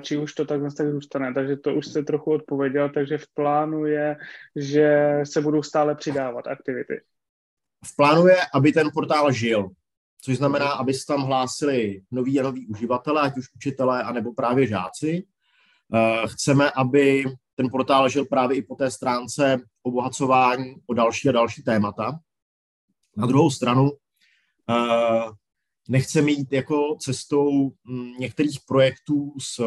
či 0.01 0.17
už 0.17 0.33
to 0.33 0.45
takhle 0.45 0.71
tak 0.71 0.91
zůstane. 0.91 1.33
Takže 1.33 1.55
to 1.57 1.75
už 1.75 1.87
se 1.87 2.03
trochu 2.03 2.31
odpověděl, 2.31 2.89
takže 2.89 3.17
v 3.17 3.27
plánu 3.33 3.85
je, 3.85 4.17
že 4.55 5.19
se 5.23 5.41
budou 5.41 5.63
stále 5.63 5.95
přidávat 5.95 6.47
aktivity. 6.47 7.01
V 7.85 7.95
plánu 7.95 8.27
je, 8.27 8.37
aby 8.53 8.71
ten 8.71 8.89
portál 8.93 9.31
žil, 9.31 9.69
což 10.21 10.37
znamená, 10.37 10.71
aby 10.71 10.93
se 10.93 11.05
tam 11.05 11.21
hlásili 11.21 12.01
noví 12.11 12.39
a 12.39 12.43
noví 12.43 12.67
uživatelé, 12.67 13.21
ať 13.21 13.37
už 13.37 13.45
učitelé, 13.55 14.03
anebo 14.03 14.33
právě 14.33 14.67
žáci. 14.67 15.23
Eh, 15.93 16.27
chceme, 16.27 16.71
aby 16.71 17.23
ten 17.55 17.69
portál 17.69 18.09
žil 18.09 18.25
právě 18.25 18.57
i 18.57 18.61
po 18.61 18.75
té 18.75 18.91
stránce 18.91 19.57
obohacování 19.83 20.75
o 20.87 20.93
další 20.93 21.29
a 21.29 21.31
další 21.31 21.63
témata. 21.63 22.19
Na 23.17 23.27
druhou 23.27 23.49
stranu 23.49 23.91
eh, 24.69 25.29
nechceme 25.89 26.31
jít 26.31 26.53
jako 26.53 26.95
cestou 26.99 27.69
hm, 27.69 28.11
některých 28.19 28.59
projektů 28.67 29.33
z 29.39 29.59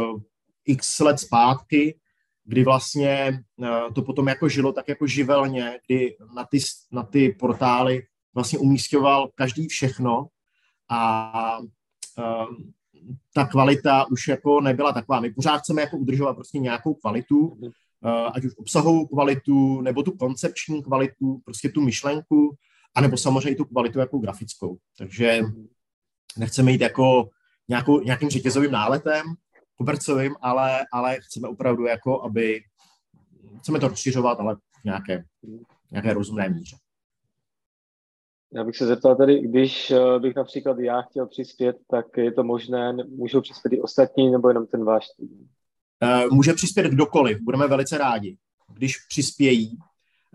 x 0.64 1.00
let 1.00 1.20
zpátky, 1.20 1.98
kdy 2.44 2.64
vlastně 2.64 3.42
eh, 3.62 3.92
to 3.94 4.02
potom 4.02 4.28
jako 4.28 4.48
žilo 4.48 4.72
tak 4.72 4.88
jako 4.88 5.06
živelně, 5.06 5.78
kdy 5.86 6.16
na 6.34 6.44
ty, 6.44 6.58
na 6.92 7.02
ty 7.02 7.36
portály 7.38 8.02
vlastně 8.34 8.58
umístěval 8.58 9.30
každý 9.34 9.68
všechno 9.68 10.26
a 10.90 11.58
um, 11.58 12.72
ta 13.34 13.46
kvalita 13.46 14.06
už 14.10 14.28
jako 14.28 14.60
nebyla 14.60 14.92
taková. 14.92 15.20
My 15.20 15.30
pořád 15.30 15.58
chceme 15.58 15.82
jako 15.82 15.96
udržovat 15.96 16.34
prostě 16.34 16.58
nějakou 16.58 16.94
kvalitu, 16.94 17.38
uh, 17.38 17.68
ať 18.34 18.44
už 18.44 18.52
obsahovou 18.56 19.06
kvalitu, 19.06 19.80
nebo 19.80 20.02
tu 20.02 20.12
koncepční 20.12 20.82
kvalitu, 20.82 21.40
prostě 21.44 21.68
tu 21.68 21.80
myšlenku, 21.80 22.56
anebo 22.94 23.16
samozřejmě 23.16 23.56
tu 23.56 23.64
kvalitu 23.64 23.98
jako 23.98 24.18
grafickou. 24.18 24.78
Takže 24.98 25.40
nechceme 26.36 26.72
jít 26.72 26.80
jako 26.80 27.28
nějakou, 27.68 28.00
nějakým 28.00 28.30
řetězovým 28.30 28.70
náletem, 28.70 29.22
kobercovým, 29.76 30.36
ale, 30.42 30.86
ale 30.92 31.16
chceme 31.20 31.48
opravdu 31.48 31.86
jako, 31.86 32.22
aby 32.22 32.60
chceme 33.58 33.80
to 33.80 33.88
rozšiřovat, 33.88 34.40
ale 34.40 34.54
v 34.54 34.84
nějaké, 34.84 35.24
nějaké 35.90 36.14
rozumné 36.14 36.48
míře. 36.48 36.76
Já 38.54 38.64
bych 38.64 38.76
se 38.76 38.86
zeptal 38.86 39.16
tady, 39.16 39.40
když 39.40 39.90
eh, 39.90 40.18
bych 40.18 40.34
například 40.34 40.78
já 40.78 41.02
chtěl 41.02 41.26
přispět, 41.26 41.76
tak 41.90 42.06
je 42.16 42.32
to 42.32 42.44
možné, 42.44 42.92
můžou 42.92 43.40
přispět 43.40 43.72
i 43.72 43.80
ostatní, 43.80 44.30
nebo 44.30 44.48
jenom 44.48 44.66
ten 44.66 44.84
váš 44.84 45.06
tým? 45.16 45.48
Eh, 46.02 46.26
může 46.32 46.52
přispět 46.52 46.86
kdokoliv, 46.86 47.38
budeme 47.40 47.66
velice 47.66 47.98
rádi, 47.98 48.36
když 48.74 48.96
přispějí. 49.08 49.78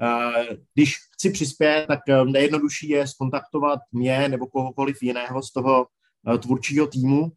Eh, 0.01 0.57
když 0.73 0.95
chci 1.13 1.29
přispět, 1.29 1.85
tak 1.87 1.99
nejjednodušší 2.25 2.89
je 2.89 3.07
skontaktovat 3.07 3.79
mě 3.91 4.29
nebo 4.29 4.47
kohokoliv 4.47 5.03
jiného 5.03 5.43
z 5.43 5.51
toho 5.51 5.87
tvůrčího 6.41 6.87
týmu, 6.87 7.31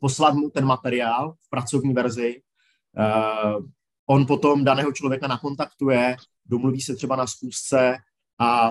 poslat 0.00 0.34
mu 0.34 0.50
ten 0.50 0.64
materiál 0.64 1.32
v 1.32 1.50
pracovní 1.50 1.94
verzi. 1.94 2.42
On 4.06 4.26
potom 4.26 4.64
daného 4.64 4.92
člověka 4.92 5.26
nakontaktuje, 5.26 6.16
domluví 6.46 6.80
se 6.80 6.94
třeba 6.94 7.16
na 7.16 7.26
zkusce 7.26 7.96
a 8.38 8.70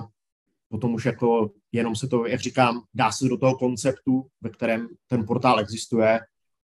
potom 0.69 0.93
už 0.93 1.05
jako 1.05 1.51
jenom 1.72 1.95
se 1.95 2.07
to, 2.07 2.25
jak 2.25 2.39
říkám, 2.39 2.83
dá 2.93 3.12
se 3.12 3.25
do 3.25 3.38
toho 3.38 3.57
konceptu, 3.57 4.27
ve 4.41 4.50
kterém 4.50 4.88
ten 5.07 5.25
portál 5.25 5.60
existuje 5.60 6.19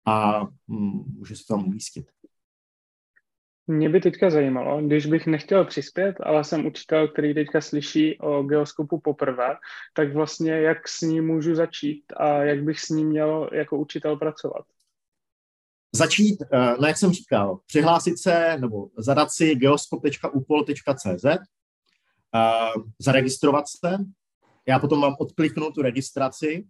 a 0.06 0.44
mm, 0.68 1.04
může 1.18 1.36
se 1.36 1.44
tam 1.48 1.63
umístit. 1.63 2.12
Mě 3.67 3.89
by 3.89 4.01
teďka 4.01 4.29
zajímalo, 4.29 4.82
když 4.82 5.05
bych 5.05 5.27
nechtěl 5.27 5.65
přispět, 5.65 6.15
ale 6.20 6.43
jsem 6.43 6.65
učitel, 6.65 7.08
který 7.08 7.34
teďka 7.34 7.62
slyší 7.62 8.20
o 8.20 8.43
geoskopu 8.43 9.00
poprvé, 9.00 9.55
tak 9.93 10.13
vlastně 10.13 10.51
jak 10.51 10.88
s 10.88 11.01
ním 11.01 11.27
můžu 11.27 11.55
začít 11.55 12.03
a 12.17 12.27
jak 12.43 12.63
bych 12.63 12.79
s 12.79 12.89
ním 12.89 13.08
měl 13.08 13.50
jako 13.53 13.77
učitel 13.77 14.17
pracovat? 14.17 14.65
Začít, 15.96 16.41
eh, 16.41 16.75
no 16.79 16.88
jak 16.88 16.98
jsem 16.98 17.12
říkal, 17.12 17.60
přihlásit 17.67 18.20
se 18.20 18.58
nebo 18.60 18.88
zadat 18.98 19.32
si 19.32 19.55
geoskop.upol.cz 19.55 21.25
uh, 22.34 22.84
zaregistrovat 23.00 23.65
se. 23.67 23.98
Já 24.67 24.79
potom 24.79 25.00
mám 25.00 25.15
odkliknout 25.20 25.75
tu 25.75 25.82
registraci, 25.82 26.67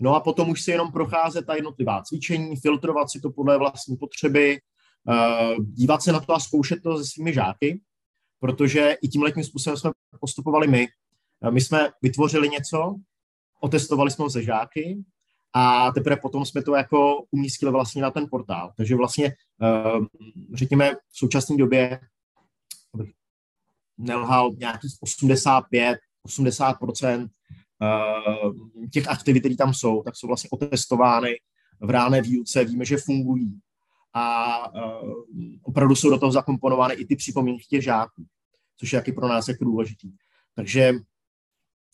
no 0.00 0.14
a 0.14 0.20
potom 0.20 0.50
už 0.50 0.62
si 0.62 0.70
jenom 0.70 0.92
procházet 0.92 1.46
ta 1.46 1.54
jednotlivá 1.54 2.02
cvičení, 2.02 2.56
filtrovat 2.56 3.10
si 3.10 3.20
to 3.20 3.30
podle 3.30 3.58
vlastní 3.58 3.96
potřeby, 3.96 4.58
dívat 5.60 6.02
se 6.02 6.12
na 6.12 6.20
to 6.20 6.34
a 6.34 6.40
zkoušet 6.40 6.82
to 6.82 6.98
se 6.98 7.04
svými 7.04 7.32
žáky, 7.34 7.80
protože 8.40 8.96
i 9.02 9.08
tím 9.08 9.22
letním 9.22 9.44
způsobem 9.44 9.76
jsme 9.76 9.90
postupovali 10.20 10.66
my. 10.66 10.88
Uh, 11.40 11.50
my 11.50 11.60
jsme 11.60 11.90
vytvořili 12.02 12.48
něco, 12.48 12.94
otestovali 13.60 14.10
jsme 14.10 14.22
ho 14.22 14.30
se 14.30 14.42
žáky 14.42 15.04
a 15.52 15.92
teprve 15.92 16.16
potom 16.16 16.44
jsme 16.44 16.62
to 16.62 16.74
jako 16.74 17.24
umístili 17.30 17.72
vlastně 17.72 18.02
na 18.02 18.10
ten 18.10 18.26
portál. 18.30 18.72
Takže 18.76 18.96
vlastně, 18.96 19.34
uh, 19.62 20.06
řekněme, 20.54 20.94
v 20.94 21.18
současné 21.18 21.56
době, 21.56 22.00
nelhal 23.98 24.50
nějakých 24.58 24.92
85, 25.00 25.98
80% 26.26 27.28
těch 28.92 29.08
aktivit, 29.08 29.40
které 29.40 29.56
tam 29.56 29.74
jsou, 29.74 30.02
tak 30.02 30.16
jsou 30.16 30.26
vlastně 30.26 30.50
otestovány 30.50 31.40
v 31.80 31.90
reálné 31.90 32.22
výuce, 32.22 32.64
víme, 32.64 32.84
že 32.84 32.96
fungují 32.96 33.60
a 34.14 34.58
uh, 34.74 35.12
opravdu 35.62 35.94
jsou 35.94 36.10
do 36.10 36.18
toho 36.18 36.32
zakomponovány 36.32 36.94
i 36.94 37.06
ty 37.06 37.16
připomínky 37.16 37.64
těch 37.70 37.82
žáků, 37.82 38.26
což 38.76 38.92
je 38.92 38.96
jaký 38.96 39.12
pro 39.12 39.28
nás 39.28 39.48
jako 39.48 39.64
důležitý. 39.64 40.12
Takže 40.54 40.92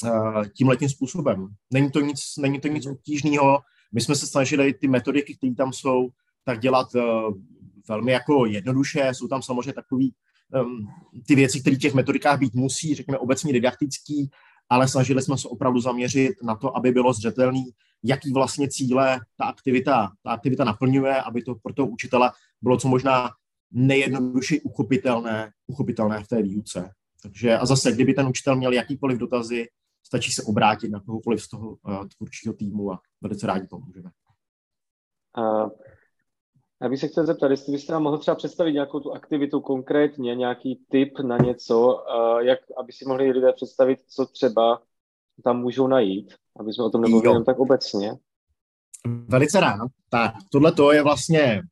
uh, 0.04 0.44
tím 0.56 0.68
letním 0.68 0.90
způsobem. 0.90 1.48
Není 1.72 1.90
to 1.90 2.00
nic, 2.00 2.36
není 2.38 2.60
to 2.60 2.68
nic 2.68 2.86
obtížného. 2.86 3.58
My 3.92 4.00
jsme 4.00 4.14
se 4.14 4.26
snažili 4.26 4.74
ty 4.74 4.88
metodiky, 4.88 5.36
které 5.36 5.54
tam 5.54 5.72
jsou, 5.72 6.08
tak 6.44 6.60
dělat 6.60 6.94
uh, 6.94 7.02
velmi 7.88 8.12
jako 8.12 8.46
jednoduše. 8.46 9.10
Jsou 9.12 9.28
tam 9.28 9.42
samozřejmě 9.42 9.72
takový 9.72 10.14
um, 10.64 10.88
ty 11.26 11.34
věci, 11.34 11.60
které 11.60 11.76
v 11.76 11.78
těch 11.78 11.94
metodikách 11.94 12.38
být 12.38 12.54
musí, 12.54 12.94
řekněme 12.94 13.18
obecně 13.18 13.52
didaktický, 13.52 14.30
ale 14.68 14.88
snažili 14.88 15.22
jsme 15.22 15.38
se 15.38 15.48
opravdu 15.48 15.80
zaměřit 15.80 16.32
na 16.42 16.56
to, 16.56 16.76
aby 16.76 16.92
bylo 16.92 17.12
zřetelný, 17.12 17.64
jaký 18.04 18.32
vlastně 18.32 18.68
cíle 18.68 19.20
ta 19.36 19.44
aktivita, 19.44 20.12
ta 20.22 20.30
aktivita 20.30 20.64
naplňuje, 20.64 21.22
aby 21.22 21.42
to 21.42 21.54
pro 21.54 21.74
toho 21.74 21.88
učitele 21.88 22.30
bylo 22.62 22.76
co 22.76 22.88
možná 22.88 23.30
nejjednodušší 23.70 24.60
uchopitelné, 24.60 25.50
uchopitelné 25.66 26.24
v 26.24 26.28
té 26.28 26.42
výuce. 26.42 26.90
Takže 27.22 27.58
a 27.58 27.66
zase, 27.66 27.92
kdyby 27.92 28.14
ten 28.14 28.26
učitel 28.26 28.56
měl 28.56 28.72
jakýkoliv 28.72 29.18
dotazy, 29.18 29.66
stačí 30.06 30.32
se 30.32 30.42
obrátit 30.42 30.88
na 30.88 31.00
kohokoliv 31.00 31.42
z 31.42 31.48
toho 31.48 31.68
uh, 31.70 32.08
tvůrčího 32.16 32.54
týmu 32.54 32.92
a 32.92 33.00
velice 33.20 33.46
rádi 33.46 33.66
pomůžeme. 33.66 34.10
Uh, 35.38 35.70
já 36.82 36.88
bych 36.88 37.00
se 37.00 37.08
chtěl 37.08 37.26
zeptat, 37.26 37.50
jestli 37.50 37.72
byste 37.72 37.92
nám 37.92 38.02
mohl 38.02 38.18
třeba 38.18 38.34
představit 38.34 38.72
nějakou 38.72 39.00
tu 39.00 39.12
aktivitu 39.12 39.60
konkrétně, 39.60 40.34
nějaký 40.34 40.84
tip 40.88 41.18
na 41.18 41.36
něco, 41.38 42.04
jak, 42.40 42.58
aby 42.76 42.92
si 42.92 43.04
mohli 43.04 43.30
lidé 43.30 43.52
představit, 43.52 44.00
co 44.06 44.26
třeba 44.26 44.82
tam 45.44 45.60
můžou 45.60 45.86
najít, 45.86 46.34
aby 46.60 46.72
jsme 46.72 46.84
o 46.84 46.90
tom 46.90 47.00
nemluvili 47.00 47.30
jenom 47.30 47.44
tak 47.44 47.58
obecně. 47.58 48.12
Velice 49.06 49.60
rád. 49.60 49.90
Tak, 50.08 50.34
tohle 50.50 50.72
to 50.72 50.92
je 50.92 51.02
vlastně 51.02 51.62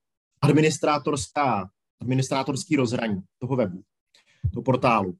administrátorská, 0.40 1.70
administrátorský 2.00 2.76
rozhraní 2.76 3.22
toho 3.38 3.56
webu, 3.56 3.82
toho 4.52 4.62
portálu. 4.62 5.16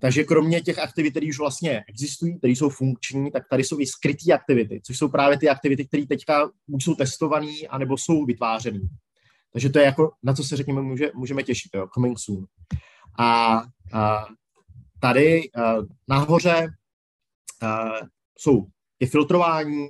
Takže 0.00 0.24
kromě 0.24 0.60
těch 0.60 0.78
aktivit, 0.78 1.10
které 1.10 1.26
už 1.28 1.38
vlastně 1.38 1.84
existují, 1.88 2.38
které 2.38 2.52
jsou 2.52 2.68
funkční, 2.68 3.30
tak 3.30 3.42
tady 3.50 3.64
jsou 3.64 3.80
i 3.80 3.86
skryté 3.86 4.32
aktivity, 4.32 4.80
což 4.84 4.98
jsou 4.98 5.08
právě 5.08 5.38
ty 5.38 5.48
aktivity, 5.48 5.86
které 5.86 6.06
teďka 6.06 6.50
už 6.66 6.84
jsou 6.84 6.94
testované, 6.94 7.52
anebo 7.70 7.98
jsou 7.98 8.24
vytvářené. 8.24 8.80
Takže 9.52 9.70
to 9.70 9.78
je 9.78 9.84
jako, 9.84 10.12
na 10.22 10.34
co 10.34 10.44
se 10.44 10.56
řekněme, 10.56 10.82
může, 10.82 11.10
můžeme 11.14 11.42
těšit, 11.42 11.74
jo, 11.74 11.88
coming 11.94 12.18
soon. 12.18 12.46
A, 13.18 13.62
a 13.92 14.26
tady 15.00 15.50
a, 15.52 15.74
nahoře 16.08 16.68
a, 17.62 17.90
jsou 18.38 18.66
je 19.00 19.06
filtrování, 19.06 19.88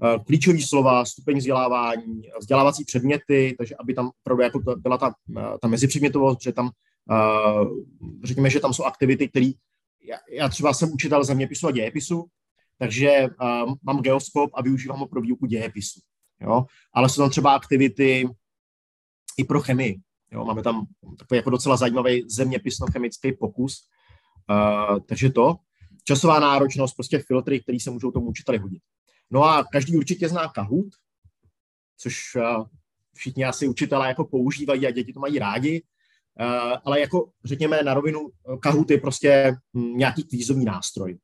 a, 0.00 0.18
klíčové 0.18 0.58
slova, 0.62 1.04
stupeň 1.04 1.38
vzdělávání, 1.38 2.22
vzdělávací 2.40 2.84
předměty, 2.84 3.54
takže 3.58 3.74
aby 3.80 3.94
tam 3.94 4.10
opravdu 4.20 4.42
jako 4.42 4.58
byla 4.76 4.98
ta, 4.98 5.14
ta 5.60 5.68
mezipředmětovost, 5.68 6.42
že 6.42 6.52
tam, 6.52 6.70
a, 7.10 7.42
řekněme, 8.24 8.50
že 8.50 8.60
tam 8.60 8.74
jsou 8.74 8.84
aktivity, 8.84 9.28
které 9.28 9.50
já, 10.06 10.16
já 10.30 10.48
třeba 10.48 10.74
jsem 10.74 10.92
učitel 10.92 11.24
zeměpisu 11.24 11.66
a 11.66 11.70
dějepisu, 11.70 12.24
takže 12.78 13.26
uh, 13.40 13.74
mám 13.82 14.02
geoskop 14.02 14.50
a 14.54 14.62
využívám 14.62 14.98
ho 14.98 15.06
pro 15.06 15.20
výuku 15.20 15.46
dějepisu. 15.46 16.00
Jo? 16.40 16.66
Ale 16.92 17.08
jsou 17.08 17.22
tam 17.22 17.30
třeba 17.30 17.54
aktivity 17.54 18.28
i 19.38 19.44
pro 19.44 19.60
chemii. 19.60 20.00
Jo? 20.32 20.44
Máme 20.44 20.62
tam 20.62 20.86
takový 21.18 21.36
jako 21.36 21.50
docela 21.50 21.76
zajímavý 21.76 22.24
zeměpisno-chemický 22.28 23.32
pokus. 23.32 23.88
Uh, 24.50 24.98
takže 25.00 25.30
to. 25.30 25.56
Časová 26.08 26.40
náročnost, 26.40 26.94
prostě 26.94 27.18
filtry, 27.18 27.60
které 27.60 27.80
se 27.80 27.90
můžou 27.90 28.10
tomu 28.10 28.26
učiteli 28.26 28.58
hodit. 28.58 28.82
No 29.30 29.44
a 29.44 29.64
každý 29.72 29.96
určitě 29.96 30.28
zná 30.28 30.48
Kahoot, 30.48 30.86
což 31.98 32.34
uh, 32.34 32.66
všichni 33.14 33.44
asi 33.44 33.68
učitelé 33.68 34.08
jako 34.08 34.24
používají 34.24 34.86
a 34.86 34.90
děti 34.90 35.12
to 35.12 35.20
mají 35.20 35.38
rádi. 35.38 35.82
Uh, 36.40 36.76
ale 36.84 37.00
jako 37.00 37.30
řekněme 37.44 37.82
na 37.82 37.94
rovinu, 37.94 38.28
Kahoot 38.60 38.90
je 38.90 38.98
prostě 38.98 39.56
hm, 39.76 39.96
nějaký 39.96 40.24
kvízový 40.24 40.64
nástroj. 40.64 41.18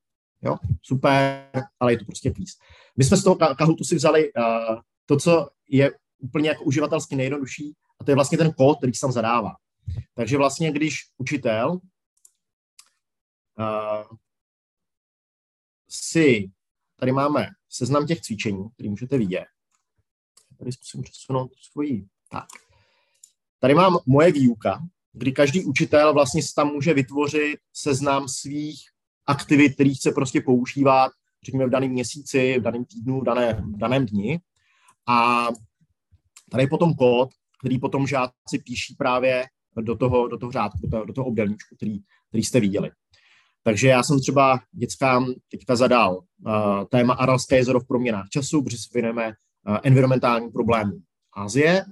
Jo, 0.44 0.56
super, 0.82 1.48
ale 1.80 1.92
je 1.92 1.98
to 1.98 2.04
prostě 2.04 2.30
kvíz. 2.30 2.50
My 2.98 3.04
jsme 3.04 3.16
z 3.16 3.24
toho 3.24 3.36
Kahootu 3.36 3.84
si 3.84 3.96
vzali 3.96 4.32
to, 5.06 5.16
co 5.16 5.48
je 5.68 5.92
úplně 6.18 6.48
jako 6.48 6.64
uživatelsky 6.64 7.16
nejjednodušší, 7.16 7.72
a 8.00 8.04
to 8.04 8.10
je 8.10 8.14
vlastně 8.14 8.38
ten 8.38 8.52
kód, 8.52 8.78
který 8.78 8.94
se 8.94 9.00
tam 9.00 9.12
zadává. 9.12 9.52
Takže 10.14 10.36
vlastně, 10.36 10.72
když 10.72 10.98
učitel 11.18 11.80
si, 15.92 16.50
tady 16.96 17.12
máme 17.12 17.46
seznam 17.68 18.06
těch 18.06 18.20
cvičení, 18.20 18.70
který 18.74 18.88
můžete 18.88 19.18
vidět. 19.18 19.44
Tady 20.58 20.72
zkusím 20.72 21.02
přesunout 21.02 21.50
svoji. 21.72 22.06
Tak. 22.30 22.46
Tady 23.60 23.74
mám 23.74 23.98
moje 24.06 24.32
výuka, 24.32 24.82
kdy 25.12 25.32
každý 25.32 25.64
učitel 25.64 26.14
vlastně 26.14 26.42
tam 26.56 26.68
může 26.68 26.94
vytvořit 26.94 27.58
seznam 27.72 28.28
svých 28.28 28.80
aktivit, 29.26 29.74
který 29.74 29.94
chce 29.94 30.12
prostě 30.12 30.40
používat, 30.40 31.12
řekněme, 31.44 31.66
v 31.66 31.70
daném 31.70 31.90
měsíci, 31.90 32.58
v 32.58 32.62
daném 32.62 32.84
týdnu, 32.84 33.20
v, 33.20 33.24
dané, 33.24 33.54
v 33.54 33.76
daném 33.76 34.06
dni. 34.06 34.40
A 35.06 35.48
tady 36.50 36.62
je 36.62 36.68
potom 36.68 36.94
kód, 36.94 37.30
který 37.60 37.78
potom 37.78 38.06
žáci 38.06 38.58
píší 38.64 38.94
právě 38.94 39.46
do 39.80 39.96
toho, 39.96 40.28
do 40.28 40.38
toho 40.38 40.52
řádku, 40.52 40.86
do 41.06 41.12
toho, 41.12 41.26
obdelníčku, 41.26 41.76
který, 41.76 41.98
který 42.28 42.44
jste 42.44 42.60
viděli. 42.60 42.90
Takže 43.62 43.88
já 43.88 44.02
jsem 44.02 44.20
třeba 44.20 44.60
dětskám 44.72 45.34
teďka 45.50 45.76
zadal 45.76 46.16
uh, 46.16 46.54
téma 46.90 47.14
Aralské 47.14 47.56
jezero 47.56 47.80
v 47.80 47.86
proměnách 47.86 48.28
času, 48.28 48.62
protože 48.62 48.76
se 48.78 48.88
věnujeme 48.94 49.26
uh, 49.26 49.78
environmentálním 49.82 50.52
problémům 50.52 51.02
Asie 51.32 51.84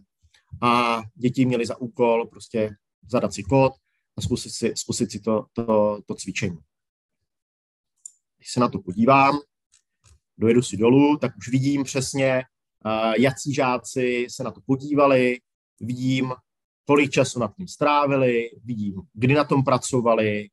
a 0.62 1.03
děti 1.15 1.47
měly 1.47 1.67
za 1.67 1.81
úkol 1.81 2.27
prostě 2.27 2.71
zadat 3.11 3.35
si 3.35 3.43
kód 3.43 3.73
a 4.17 4.21
zkusit 4.21 4.50
si, 4.50 4.73
zkusit 4.77 5.11
si 5.11 5.21
to, 5.21 5.47
to, 5.53 5.99
to 6.07 6.15
cvičení. 6.15 6.59
Když 8.39 8.53
se 8.53 8.61
na 8.61 8.69
to 8.69 8.79
podívám, 8.79 9.39
dojedu 10.39 10.62
si 10.62 10.77
dolů, 10.77 11.17
tak 11.17 11.37
už 11.37 11.49
vidím 11.49 11.85
přesně, 11.85 12.43
uh, 12.85 13.15
jaký 13.19 13.55
žáci 13.55 14.27
se 14.31 14.45
na 14.45 14.50
to 14.50 14.61
podívali, 14.67 15.39
vidím, 15.81 16.33
kolik 16.87 17.11
času 17.11 17.39
nad 17.41 17.57
tím 17.57 17.69
strávili, 17.69 18.50
vidím, 18.65 18.95
kdy 19.12 19.35
na 19.35 19.45
tom 19.45 19.65
pracovali, 19.65 20.49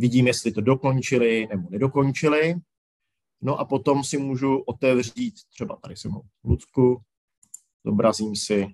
vidím, 0.00 0.26
jestli 0.26 0.52
to 0.52 0.60
dokončili 0.60 1.46
nebo 1.46 1.70
nedokončili. 1.70 2.54
No 3.42 3.58
a 3.58 3.64
potom 3.64 4.04
si 4.04 4.18
můžu 4.18 4.58
otevřít, 4.58 5.34
třeba 5.48 5.76
tady 5.76 5.96
jsem 5.96 6.10
ho 6.10 6.22
Lucku, 6.44 7.02
zobrazím 7.84 8.36
si 8.36 8.66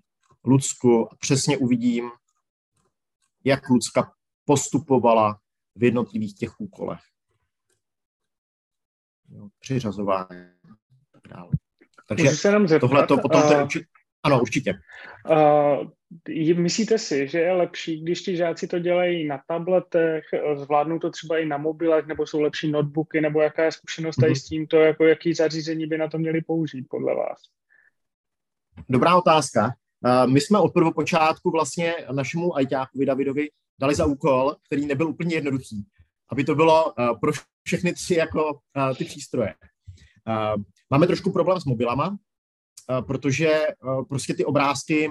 Lucku 0.44 1.12
a 1.12 1.16
přesně 1.16 1.58
uvidím, 1.58 2.10
jak 3.44 3.68
Lucka 3.68 4.12
postupovala 4.44 5.40
v 5.74 5.84
jednotlivých 5.84 6.34
těch 6.34 6.60
úkolech. 6.60 7.00
Jo, 9.28 9.48
přiřazování 9.58 10.46
tak 11.12 11.22
dále. 11.28 11.50
Takže 12.08 12.78
tohle 12.80 13.06
to 13.06 13.18
potom 13.18 13.42
ten 13.48 13.64
učit... 13.64 13.82
Ano, 14.22 14.40
určitě. 14.40 14.74
Uh, 15.30 15.90
Myslíte 16.54 16.98
si, 16.98 17.28
že 17.28 17.38
je 17.38 17.52
lepší, 17.52 18.00
když 18.00 18.22
ti 18.22 18.36
žáci 18.36 18.68
to 18.68 18.78
dělají 18.78 19.26
na 19.26 19.42
tabletech, 19.46 20.24
zvládnou 20.54 20.98
to 20.98 21.10
třeba 21.10 21.38
i 21.38 21.46
na 21.46 21.56
mobilech, 21.56 22.06
nebo 22.06 22.26
jsou 22.26 22.40
lepší 22.40 22.70
notebooky, 22.70 23.20
nebo 23.20 23.40
jaká 23.40 23.64
je 23.64 23.72
zkušenost 23.72 24.16
tady 24.16 24.32
mm-hmm. 24.32 24.40
s 24.40 24.44
tímto, 24.44 24.76
jako 24.76 25.04
jaký 25.04 25.34
zařízení 25.34 25.86
by 25.86 25.98
na 25.98 26.08
to 26.08 26.18
měli 26.18 26.40
použít 26.40 26.86
podle 26.90 27.14
vás? 27.14 27.38
Dobrá 28.88 29.16
otázka. 29.16 29.74
My 30.26 30.40
jsme 30.40 30.58
od 30.58 30.72
prvopočátku 30.72 31.50
vlastně 31.50 31.94
našemu 32.12 32.56
ajťákovi 32.56 33.06
Davidovi 33.06 33.48
dali 33.80 33.94
za 33.94 34.06
úkol, 34.06 34.56
který 34.66 34.86
nebyl 34.86 35.08
úplně 35.08 35.34
jednoduchý, 35.34 35.86
aby 36.32 36.44
to 36.44 36.54
bylo 36.54 36.94
pro 37.20 37.32
všechny 37.62 37.92
tři 37.92 38.14
jako 38.14 38.58
ty 38.98 39.04
přístroje. 39.04 39.54
Máme 40.90 41.06
trošku 41.06 41.32
problém 41.32 41.60
s 41.60 41.64
mobilama, 41.64 42.18
protože 43.06 43.66
prostě 44.08 44.34
ty 44.34 44.44
obrázky 44.44 45.10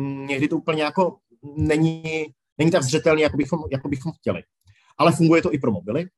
někdy 0.00 0.48
to 0.48 0.56
úplně 0.56 0.82
jako 0.82 1.18
není, 1.56 2.24
není 2.58 2.70
tak 2.70 2.82
zřetelný, 2.82 3.22
jako 3.22 3.36
bychom, 3.36 3.60
jako 3.72 3.88
bychom 3.88 4.12
chtěli. 4.12 4.42
Ale 4.98 5.12
funguje 5.12 5.42
to 5.42 5.54
i 5.54 5.58
pro 5.58 5.72
mobily. 5.72 6.08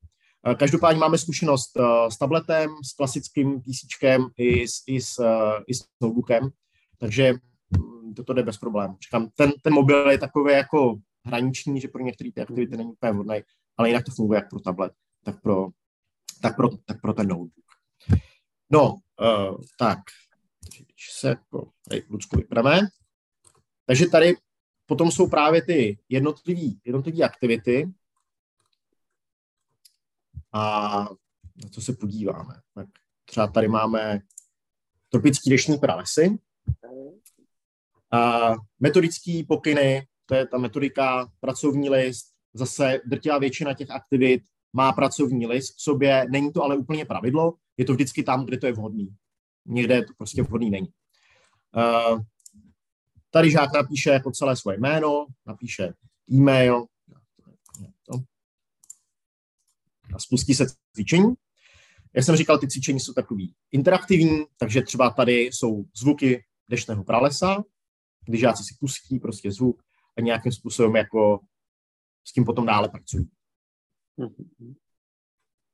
Eh, 0.47 0.55
každopádně 0.55 0.99
máme 0.99 1.17
zkušenost 1.17 1.77
eh, 1.77 2.11
s 2.11 2.17
tabletem, 2.17 2.69
s 2.85 2.93
klasickým 2.93 3.61
PC 3.61 4.03
i 4.37 4.67
s, 4.67 4.83
i, 4.87 5.01
s, 5.01 5.19
eh, 5.19 5.63
i 5.67 5.73
s 5.73 5.85
notebookem, 6.01 6.49
takže 6.97 7.33
mm, 7.69 8.13
toto 8.13 8.33
jde 8.33 8.43
bez 8.43 8.57
problémů. 8.57 8.97
Říkám, 9.01 9.29
ten, 9.35 9.51
ten 9.61 9.73
mobil 9.73 10.11
je 10.11 10.17
takový 10.17 10.53
jako 10.53 10.95
hraniční, 11.25 11.81
že 11.81 11.87
pro 11.87 12.03
některé 12.03 12.31
ty 12.31 12.41
aktivity 12.41 12.77
není 12.77 12.91
úplně 12.91 13.11
vhodný, 13.11 13.39
ale 13.77 13.89
jinak 13.89 14.05
to 14.05 14.11
funguje 14.11 14.37
jak 14.37 14.49
pro 14.49 14.59
tablet, 14.59 14.93
tak 15.23 15.41
pro, 15.41 15.67
tak 16.41 16.55
pro, 16.55 16.69
tak 16.85 17.01
pro 17.01 17.13
ten 17.13 17.27
notebook. 17.27 17.51
No, 18.69 18.95
uh, 19.21 19.57
tak, 19.79 19.99
když 20.77 21.11
se 21.11 21.27
jako 21.27 21.69
tady 21.89 22.03
Lucku 22.09 22.37
vypneme, 22.37 22.79
takže 23.87 24.05
tady 24.05 24.35
potom 24.85 25.11
jsou 25.11 25.29
právě 25.29 25.61
ty 25.61 25.99
jednotlivé 26.09 27.23
aktivity 27.23 27.91
a 30.53 30.99
na 31.63 31.69
co 31.71 31.81
se 31.81 31.93
podíváme. 31.93 32.53
Tak 32.73 32.87
třeba 33.25 33.47
tady 33.47 33.67
máme 33.67 34.21
tropický 35.09 35.49
deštní 35.49 35.77
pralesy, 35.77 36.37
a 38.11 38.53
metodický 38.79 39.43
pokyny, 39.43 40.07
to 40.25 40.35
je 40.35 40.47
ta 40.47 40.57
metodika, 40.57 41.31
pracovní 41.39 41.89
list, 41.89 42.25
zase 42.53 42.99
drtivá 43.05 43.37
většina 43.37 43.73
těch 43.73 43.91
aktivit 43.91 44.41
má 44.73 44.93
pracovní 44.93 45.47
list 45.47 45.77
v 45.77 45.81
sobě, 45.81 46.25
není 46.29 46.53
to 46.53 46.63
ale 46.63 46.77
úplně 46.77 47.05
pravidlo, 47.05 47.53
je 47.77 47.85
to 47.85 47.93
vždycky 47.93 48.23
tam, 48.23 48.45
kde 48.45 48.57
to 48.57 48.65
je 48.65 48.73
vhodný. 48.73 49.15
Někde 49.65 50.01
to 50.01 50.13
prostě 50.17 50.43
vhodný 50.43 50.69
není. 50.69 50.87
Uh, 51.75 52.19
Tady 53.29 53.51
žák 53.51 53.73
napíše 53.73 54.09
jako 54.09 54.31
celé 54.31 54.55
svoje 54.55 54.79
jméno, 54.79 55.25
napíše 55.45 55.93
e-mail 56.31 56.85
a 60.15 60.19
spustí 60.19 60.55
se 60.55 60.65
cvičení. 60.93 61.33
Jak 62.13 62.25
jsem 62.25 62.35
říkal, 62.35 62.57
ty 62.57 62.67
cvičení 62.67 62.99
jsou 62.99 63.13
takový 63.13 63.55
interaktivní, 63.71 64.45
takže 64.57 64.81
třeba 64.81 65.09
tady 65.09 65.41
jsou 65.41 65.83
zvuky 65.95 66.43
dešného 66.69 67.03
pralesa, 67.03 67.63
když 68.25 68.41
žáci 68.41 68.63
si 68.63 68.75
pustí 68.79 69.19
prostě 69.19 69.51
zvuk 69.51 69.83
a 70.17 70.21
nějakým 70.21 70.51
způsobem 70.51 70.95
jako 70.95 71.39
s 72.23 72.33
tím 72.33 72.45
potom 72.45 72.65
dále 72.65 72.89
pracují. 72.89 73.29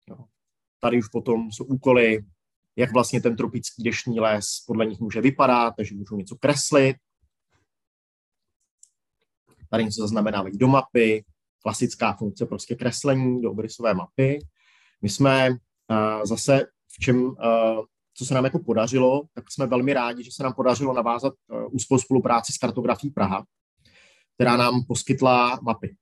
Jo. 0.09 0.25
Tady 0.79 0.97
už 0.97 1.07
potom 1.07 1.51
jsou 1.51 1.65
úkoly, 1.65 2.25
jak 2.75 2.93
vlastně 2.93 3.21
ten 3.21 3.35
tropický 3.35 3.83
deštní 3.83 4.19
les 4.19 4.45
podle 4.67 4.85
nich 4.85 4.99
může 4.99 5.21
vypadat, 5.21 5.73
takže 5.77 5.95
můžou 5.95 6.17
něco 6.17 6.35
kreslit, 6.35 6.97
Tady 9.73 9.85
něco 9.85 10.01
zaznamenávají 10.01 10.57
do 10.57 10.67
mapy, 10.67 11.25
klasická 11.61 12.13
funkce 12.13 12.45
prostě 12.45 12.75
kreslení 12.75 13.41
do 13.41 13.51
obrysové 13.51 13.93
mapy. 13.93 14.39
My 15.01 15.09
jsme 15.09 15.49
uh, 15.49 15.57
zase 16.23 16.65
v 16.87 16.99
čem, 16.99 17.23
uh, 17.25 17.35
co 18.13 18.25
se 18.25 18.33
nám 18.33 18.43
jako 18.43 18.59
podařilo, 18.59 19.23
tak 19.33 19.51
jsme 19.51 19.67
velmi 19.67 19.93
rádi, 19.93 20.23
že 20.23 20.31
se 20.31 20.43
nám 20.43 20.53
podařilo 20.53 20.93
navázat 20.93 21.33
uh, 21.33 21.63
úzkou 21.71 21.97
spolupráci 21.97 22.53
s 22.53 22.57
kartografií 22.57 23.11
Praha, 23.11 23.45
která 24.35 24.57
nám 24.57 24.83
poskytla 24.87 25.59
mapy, 25.61 25.95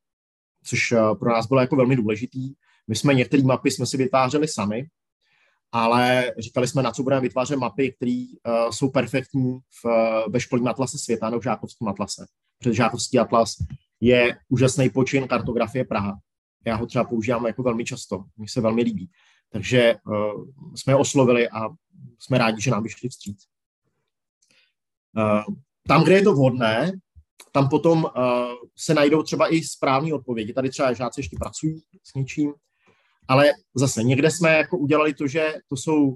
což 0.63 0.91
uh, 0.91 1.17
pro 1.19 1.29
nás 1.29 1.47
bylo 1.47 1.59
jako 1.59 1.75
velmi 1.75 1.95
důležitý. 1.95 2.53
My 2.87 2.95
jsme 2.95 3.13
některé 3.13 3.43
mapy 3.43 3.71
jsme 3.71 3.85
si 3.85 3.97
vytvářeli 3.97 4.47
sami, 4.47 4.87
ale 5.71 6.33
říkali 6.39 6.67
jsme, 6.67 6.83
na 6.83 6.91
co 6.91 7.03
budeme 7.03 7.21
vytvářet 7.21 7.59
mapy, 7.59 7.91
které 7.91 8.25
uh, 8.47 8.69
jsou 8.69 8.89
perfektní 8.89 9.59
v, 9.83 9.85
ve 10.29 10.39
školním 10.39 10.67
atlase 10.67 10.97
světa 10.97 11.29
nebo 11.29 11.39
v 11.39 11.43
žákovském 11.43 11.87
atlase. 11.87 12.25
Protože 12.61 12.73
žákovský 12.73 13.19
atlas 13.19 13.55
je 13.99 14.37
úžasný 14.49 14.89
počin 14.89 15.27
kartografie 15.27 15.85
Praha. 15.85 16.17
Já 16.65 16.75
ho 16.75 16.85
třeba 16.85 17.03
používám 17.03 17.45
jako 17.45 17.63
velmi 17.63 17.85
často, 17.85 18.25
mi 18.37 18.47
se 18.47 18.61
velmi 18.61 18.81
líbí. 18.81 19.09
Takže 19.49 19.95
uh, 20.07 20.45
jsme 20.75 20.93
je 20.93 20.97
oslovili 20.97 21.49
a 21.49 21.69
jsme 22.19 22.37
rádi, 22.37 22.61
že 22.61 22.71
nám 22.71 22.83
vyšli 22.83 23.09
vstříc. 23.09 23.45
Uh, 25.17 25.55
tam, 25.87 26.03
kde 26.03 26.15
je 26.15 26.21
to 26.21 26.33
vhodné, 26.33 26.91
tam 27.51 27.69
potom 27.69 28.03
uh, 28.03 28.11
se 28.77 28.93
najdou 28.93 29.23
třeba 29.23 29.53
i 29.53 29.63
správné 29.63 30.13
odpovědi. 30.13 30.53
Tady 30.53 30.69
třeba 30.69 30.93
žáci 30.93 31.19
ještě 31.19 31.37
pracují 31.39 31.81
s 32.03 32.13
něčím 32.13 32.53
ale 33.31 33.51
zase 33.75 34.03
někde 34.03 34.31
jsme 34.31 34.53
jako 34.53 34.77
udělali 34.77 35.13
to, 35.13 35.27
že 35.27 35.53
to 35.69 35.77
jsou 35.77 36.03
uh, 36.07 36.15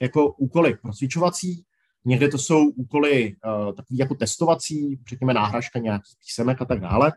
jako 0.00 0.32
úkoly 0.32 0.76
procvičovací, 0.82 1.64
někde 2.06 2.28
to 2.28 2.38
jsou 2.38 2.68
úkoly 2.68 3.36
uh, 3.46 3.74
takový 3.74 3.98
jako 3.98 4.14
testovací, 4.14 5.00
řekněme 5.08 5.34
náhražka 5.34 5.78
nějakých 5.78 6.16
písemek 6.24 6.62
a 6.62 6.64
tak 6.64 6.80
dále. 6.80 7.12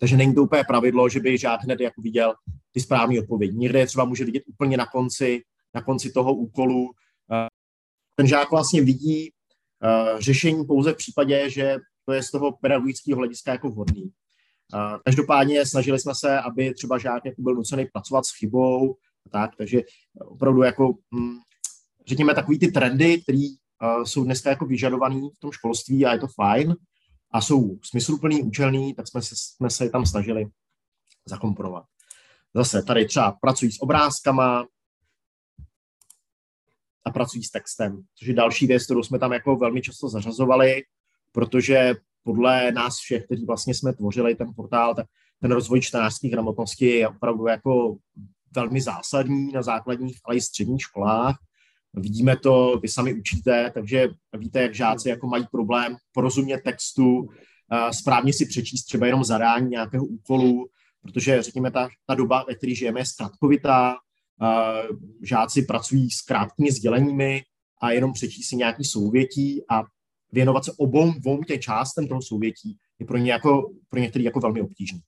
Takže 0.00 0.16
není 0.16 0.34
to 0.34 0.42
úplně 0.42 0.64
pravidlo, 0.64 1.08
že 1.08 1.20
by 1.20 1.38
žák 1.38 1.62
hned 1.62 1.80
jako 1.80 2.02
viděl 2.02 2.34
ty 2.72 2.80
správné 2.80 3.20
odpovědi. 3.20 3.56
Někde 3.56 3.78
je 3.78 3.86
třeba 3.86 4.04
může 4.04 4.24
vidět 4.24 4.42
úplně 4.46 4.76
na 4.76 4.86
konci, 4.86 5.42
na 5.74 5.82
konci 5.82 6.12
toho 6.12 6.34
úkolu. 6.34 6.90
Ten 8.16 8.26
žák 8.26 8.50
vlastně 8.50 8.82
vidí 8.82 9.32
řešení 10.18 10.64
pouze 10.64 10.92
v 10.92 10.96
případě, 10.96 11.50
že 11.50 11.76
to 12.04 12.12
je 12.12 12.22
z 12.22 12.30
toho 12.30 12.52
pedagogického 12.52 13.18
hlediska 13.18 13.52
jako 13.52 13.70
vhodný. 13.70 14.10
Každopádně 15.04 15.66
snažili 15.66 15.98
jsme 15.98 16.14
se, 16.14 16.40
aby 16.40 16.74
třeba 16.74 16.98
žák 16.98 17.24
jako 17.24 17.42
byl 17.42 17.54
nucený 17.54 17.86
pracovat 17.92 18.26
s 18.26 18.38
chybou, 18.38 18.96
tak, 19.32 19.50
takže 19.56 19.80
opravdu 20.18 20.62
jako, 20.62 20.92
hm, 21.14 21.38
řekněme, 22.06 22.34
takový 22.34 22.58
ty 22.58 22.72
trendy, 22.72 23.20
které 23.20 23.48
jsou 24.04 24.24
dneska 24.24 24.50
jako 24.50 24.66
vyžadovaný 24.66 25.30
v 25.36 25.38
tom 25.38 25.52
školství 25.52 26.06
a 26.06 26.12
je 26.12 26.18
to 26.18 26.26
fajn 26.26 26.76
a 27.32 27.40
jsou 27.40 27.78
smysluplný, 27.82 28.42
účelný, 28.42 28.94
tak 28.94 29.08
jsme 29.08 29.22
se, 29.22 29.34
jsme 29.36 29.70
se 29.70 29.90
tam 29.90 30.06
snažili 30.06 30.46
zakomponovat. 31.26 31.84
Zase 32.54 32.82
tady 32.82 33.06
třeba 33.06 33.32
pracují 33.32 33.72
s 33.72 33.82
obrázkama 33.82 34.66
a 37.06 37.10
pracují 37.10 37.44
s 37.44 37.50
textem, 37.50 38.02
což 38.14 38.28
je 38.28 38.34
další 38.34 38.66
věc, 38.66 38.84
kterou 38.84 39.02
jsme 39.02 39.18
tam 39.18 39.32
jako 39.32 39.56
velmi 39.56 39.82
často 39.82 40.08
zařazovali, 40.08 40.82
protože 41.32 41.94
podle 42.22 42.72
nás 42.72 42.98
všech, 42.98 43.24
kteří 43.24 43.44
vlastně 43.46 43.74
jsme 43.74 43.92
tvořili 43.92 44.34
ten 44.34 44.54
portál, 44.56 44.94
tak 44.94 45.06
ten 45.40 45.52
rozvoj 45.52 45.80
čtenářské 45.80 46.28
gramotnosti 46.28 46.86
je 46.86 47.08
opravdu 47.08 47.46
jako 47.46 47.96
velmi 48.54 48.80
zásadní 48.80 49.52
na 49.52 49.62
základních, 49.62 50.20
ale 50.24 50.36
i 50.36 50.40
středních 50.40 50.82
školách. 50.82 51.36
Vidíme 51.94 52.36
to, 52.36 52.78
vy 52.82 52.88
sami 52.88 53.14
učíte, 53.14 53.70
takže 53.74 54.08
víte, 54.38 54.62
jak 54.62 54.74
žáci 54.74 55.08
jako 55.08 55.26
mají 55.26 55.46
problém 55.50 55.96
porozumět 56.12 56.60
textu, 56.64 57.28
správně 57.90 58.32
si 58.32 58.46
přečíst 58.46 58.84
třeba 58.84 59.06
jenom 59.06 59.24
zadání 59.24 59.70
nějakého 59.70 60.04
úkolu, 60.04 60.66
protože 61.02 61.42
řekněme 61.42 61.70
ta, 61.70 61.88
ta 62.06 62.14
doba, 62.14 62.44
ve 62.48 62.54
které 62.54 62.74
žijeme, 62.74 63.00
je 63.00 63.06
zkratkovitá, 63.06 63.96
žáci 65.22 65.62
pracují 65.62 66.10
s 66.10 66.20
krátkými 66.20 66.72
sděleními 66.72 67.42
a 67.82 67.90
jenom 67.90 68.12
přečíst 68.12 68.48
si 68.48 68.56
nějaký 68.56 68.84
souvětí 68.84 69.62
a 69.70 69.82
věnovat 70.32 70.64
se 70.64 70.72
obou 70.76 71.12
dvou 71.12 71.44
těch 71.44 71.60
částem 71.60 72.08
toho 72.08 72.22
souvětí 72.22 72.78
je 72.98 73.06
pro, 73.06 73.18
ně 73.18 73.32
jako, 73.32 73.72
pro 73.88 74.00
některý 74.00 74.24
jako 74.24 74.40
velmi 74.40 74.60
obtížné. 74.60 75.00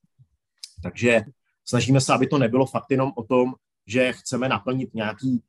Takže 0.82 1.22
snažíme 1.64 2.00
se, 2.00 2.12
aby 2.12 2.26
to 2.26 2.38
nebylo 2.38 2.66
fakt 2.66 2.90
jenom 2.90 3.12
o 3.16 3.22
tom, 3.22 3.54
že 3.86 4.12
chceme 4.12 4.48
naplnit 4.48 4.94
nějaký 4.94 5.42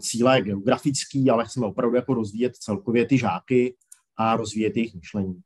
cíle 0.00 0.42
geografický, 0.42 1.30
ale 1.30 1.44
chceme 1.44 1.66
opravdu 1.66 1.96
jako 1.96 2.14
rozvíjet 2.14 2.56
celkově 2.56 3.06
ty 3.06 3.18
žáky 3.18 3.76
a 4.16 4.36
rozvíjet 4.36 4.76
jejich 4.76 4.94
myšlení. 4.94 5.42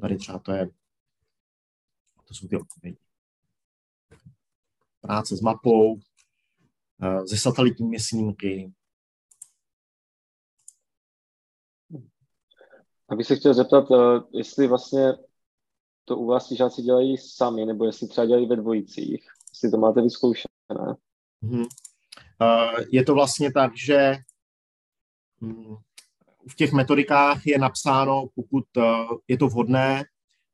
Tady 0.00 0.16
třeba 0.16 0.38
to 0.38 0.52
je, 0.52 0.66
to 2.28 2.34
jsou 2.34 2.48
ty 2.48 2.56
odpovědi. 2.56 2.98
Práce 5.00 5.36
s 5.36 5.40
mapou, 5.40 5.92
uh, 5.92 6.00
se 7.24 7.38
satelitními 7.38 8.00
snímky, 8.00 8.72
Abych 13.08 13.26
se 13.26 13.36
chtěl 13.36 13.54
zeptat, 13.54 13.90
eh, 13.90 14.20
jestli 14.32 14.66
vlastně 14.66 15.14
to 16.04 16.16
u 16.16 16.26
vás 16.26 16.48
ti 16.48 16.56
žáci 16.56 16.82
dělají 16.82 17.18
sami, 17.18 17.66
nebo 17.66 17.84
jestli 17.84 18.08
třeba 18.08 18.26
dělají 18.26 18.46
ve 18.46 18.56
dvojicích, 18.56 19.26
jestli 19.50 19.70
to 19.70 19.76
máte 19.76 20.02
vyzkoušené. 20.02 20.96
Hmm. 21.42 21.64
Uh, 22.40 22.84
je 22.92 23.04
to 23.04 23.14
vlastně 23.14 23.52
tak, 23.52 23.72
že 23.76 24.16
um, 25.40 25.78
v 26.50 26.54
těch 26.54 26.72
metodikách 26.72 27.46
je 27.46 27.58
napsáno, 27.58 28.26
pokud 28.34 28.64
uh, 28.76 28.84
je 29.28 29.38
to 29.38 29.48
vhodné, 29.48 30.04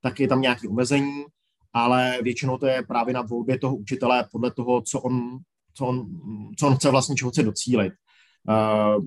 tak 0.00 0.20
je 0.20 0.28
tam 0.28 0.40
nějaké 0.40 0.68
omezení, 0.68 1.24
ale 1.72 2.18
většinou 2.22 2.58
to 2.58 2.66
je 2.66 2.82
právě 2.82 3.14
na 3.14 3.22
volbě 3.22 3.58
toho 3.58 3.76
učitele 3.76 4.28
podle 4.32 4.50
toho, 4.50 4.82
co 4.82 5.00
on, 5.00 5.38
co 5.74 5.86
on, 5.86 6.06
co 6.58 6.66
on 6.66 6.76
chce 6.76 6.90
vlastně, 6.90 7.16
čeho 7.16 7.30
chce 7.30 7.42
docílit. 7.42 7.92
Uh, 8.48 9.04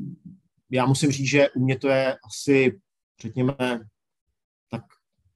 já 0.72 0.86
musím 0.86 1.12
říct, 1.12 1.30
že 1.30 1.50
u 1.50 1.64
mě 1.64 1.80
to 1.80 1.88
je 1.88 2.18
asi 2.26 2.80
řekněme, 3.22 3.56
tak 4.72 4.82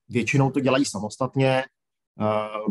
většinou 0.09 0.51
to 0.51 0.59
dělají 0.59 0.85
samostatně, 0.85 1.63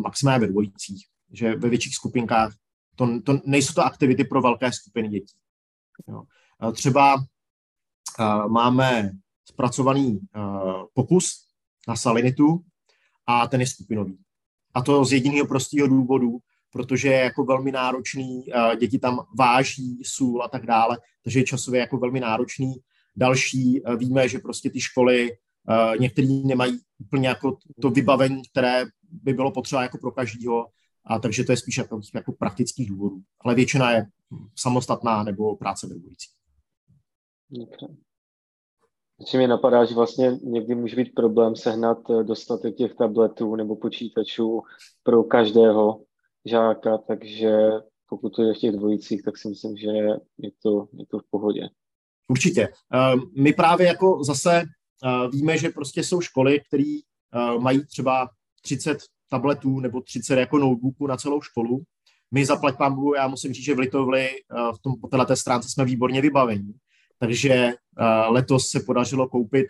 maximálně 0.03 0.47
ve 0.47 0.53
dvojicích, 0.53 1.07
že 1.33 1.57
ve 1.57 1.69
větších 1.69 1.95
skupinkách 1.95 2.53
to, 2.97 3.21
to 3.21 3.41
nejsou 3.47 3.73
to 3.73 3.85
aktivity 3.85 4.25
pro 4.25 4.43
velké 4.43 4.73
skupiny 4.73 5.09
dětí. 5.09 5.35
Jo. 6.09 6.23
Uh, 6.63 6.73
třeba 6.73 7.15
uh, 7.15 8.49
máme 8.49 9.11
zpracovaný 9.45 10.21
uh, 10.37 10.85
pokus 10.95 11.47
na 11.89 11.97
salinitu 11.97 12.65
a 13.27 13.47
ten 13.47 13.61
je 13.61 13.67
skupinový. 13.67 14.19
A 14.75 14.83
to 14.83 15.05
z 15.05 15.13
jediného 15.13 15.47
prostého 15.47 15.89
důvodu, 15.89 16.39
protože 16.73 17.09
je 17.09 17.21
jako 17.21 17.45
velmi 17.45 17.73
náročný, 17.73 18.45
uh, 18.47 18.77
děti 18.77 18.99
tam 18.99 19.21
váží 19.39 20.03
sůl 20.05 20.43
a 20.43 20.49
tak 20.49 20.67
dále, 20.67 20.99
takže 21.25 21.39
je 21.39 21.45
časově 21.45 21.81
jako 21.81 21.99
velmi 21.99 22.21
náročný 22.21 22.75
Další 23.17 23.83
eh, 23.85 23.97
víme, 23.97 24.29
že 24.29 24.39
prostě 24.39 24.71
ty 24.71 24.81
školy 24.81 25.31
eh, 25.33 25.99
některý 25.99 26.47
nemají 26.47 26.79
úplně 26.99 27.29
jako 27.29 27.57
to 27.81 27.91
vybavení, 27.91 28.43
které 28.51 28.85
by 29.11 29.33
bylo 29.33 29.53
potřeba 29.53 29.83
jako 29.83 29.99
pro 29.99 30.11
každýho, 30.11 30.67
a 31.05 31.19
takže 31.19 31.45
to 31.45 31.53
je 31.53 31.57
spíš 31.57 31.79
jako, 31.79 32.01
jako 32.15 32.33
praktických 32.33 32.89
důvodů. 32.89 33.21
Ale 33.41 33.55
většina 33.55 33.91
je 33.91 34.07
samostatná 34.57 35.23
nebo 35.23 35.57
práce 35.57 35.87
ve 35.87 35.95
dvojicí. 35.95 36.29
Okay. 37.63 37.89
mi 39.41 39.47
napadá, 39.47 39.85
že 39.85 39.95
vlastně 39.95 40.39
někdy 40.43 40.75
může 40.75 40.97
být 40.97 41.15
problém 41.15 41.57
sehnat 41.57 41.99
eh, 42.11 42.25
dostatek 42.25 42.77
těch 42.77 42.95
tabletů 42.95 43.57
nebo 43.57 43.77
počítačů 43.77 44.63
pro 45.03 45.23
každého 45.23 46.05
žáka, 46.45 46.99
takže 46.99 47.71
pokud 48.09 48.37
to 48.37 48.43
je 48.43 48.55
v 48.55 48.59
těch 48.59 48.73
dvojicích, 48.73 49.23
tak 49.23 49.39
si 49.39 49.49
myslím, 49.49 49.77
že 49.77 49.87
je 50.39 50.51
to, 50.63 50.89
je 50.93 51.07
to 51.07 51.19
v 51.19 51.25
pohodě. 51.31 51.69
Určitě. 52.29 52.69
Ehm, 52.93 53.21
my 53.37 53.53
právě 53.53 53.87
jako 53.87 54.25
zase 54.25 54.63
eh, 54.63 55.29
víme, 55.33 55.59
že 55.59 55.69
prostě 55.69 56.03
jsou 56.03 56.21
školy, 56.21 56.61
které 56.69 56.99
eh, 57.35 57.59
mají 57.59 57.87
třeba 57.87 58.29
30 58.63 58.99
tabletů 59.31 59.81
nebo 59.81 60.01
30 60.01 60.39
jako 60.39 60.59
notebooků 60.59 61.07
na 61.07 61.17
celou 61.17 61.43
školu. 61.43 61.83
My 62.31 62.47
za 62.47 62.61
Bohu, 62.89 63.15
já 63.15 63.29
musím 63.29 63.53
říct, 63.53 63.65
že 63.65 63.75
v 63.75 63.79
Litovli 63.79 64.29
eh, 64.29 64.73
v 64.75 64.79
tom, 64.83 64.95
po 65.01 65.09
této 65.09 65.37
stránce 65.37 65.69
jsme 65.69 65.85
výborně 65.85 66.21
vybavení. 66.21 66.75
Takže 67.19 67.73
letos 68.29 68.69
se 68.69 68.81
podařilo 68.81 69.29
koupit 69.29 69.67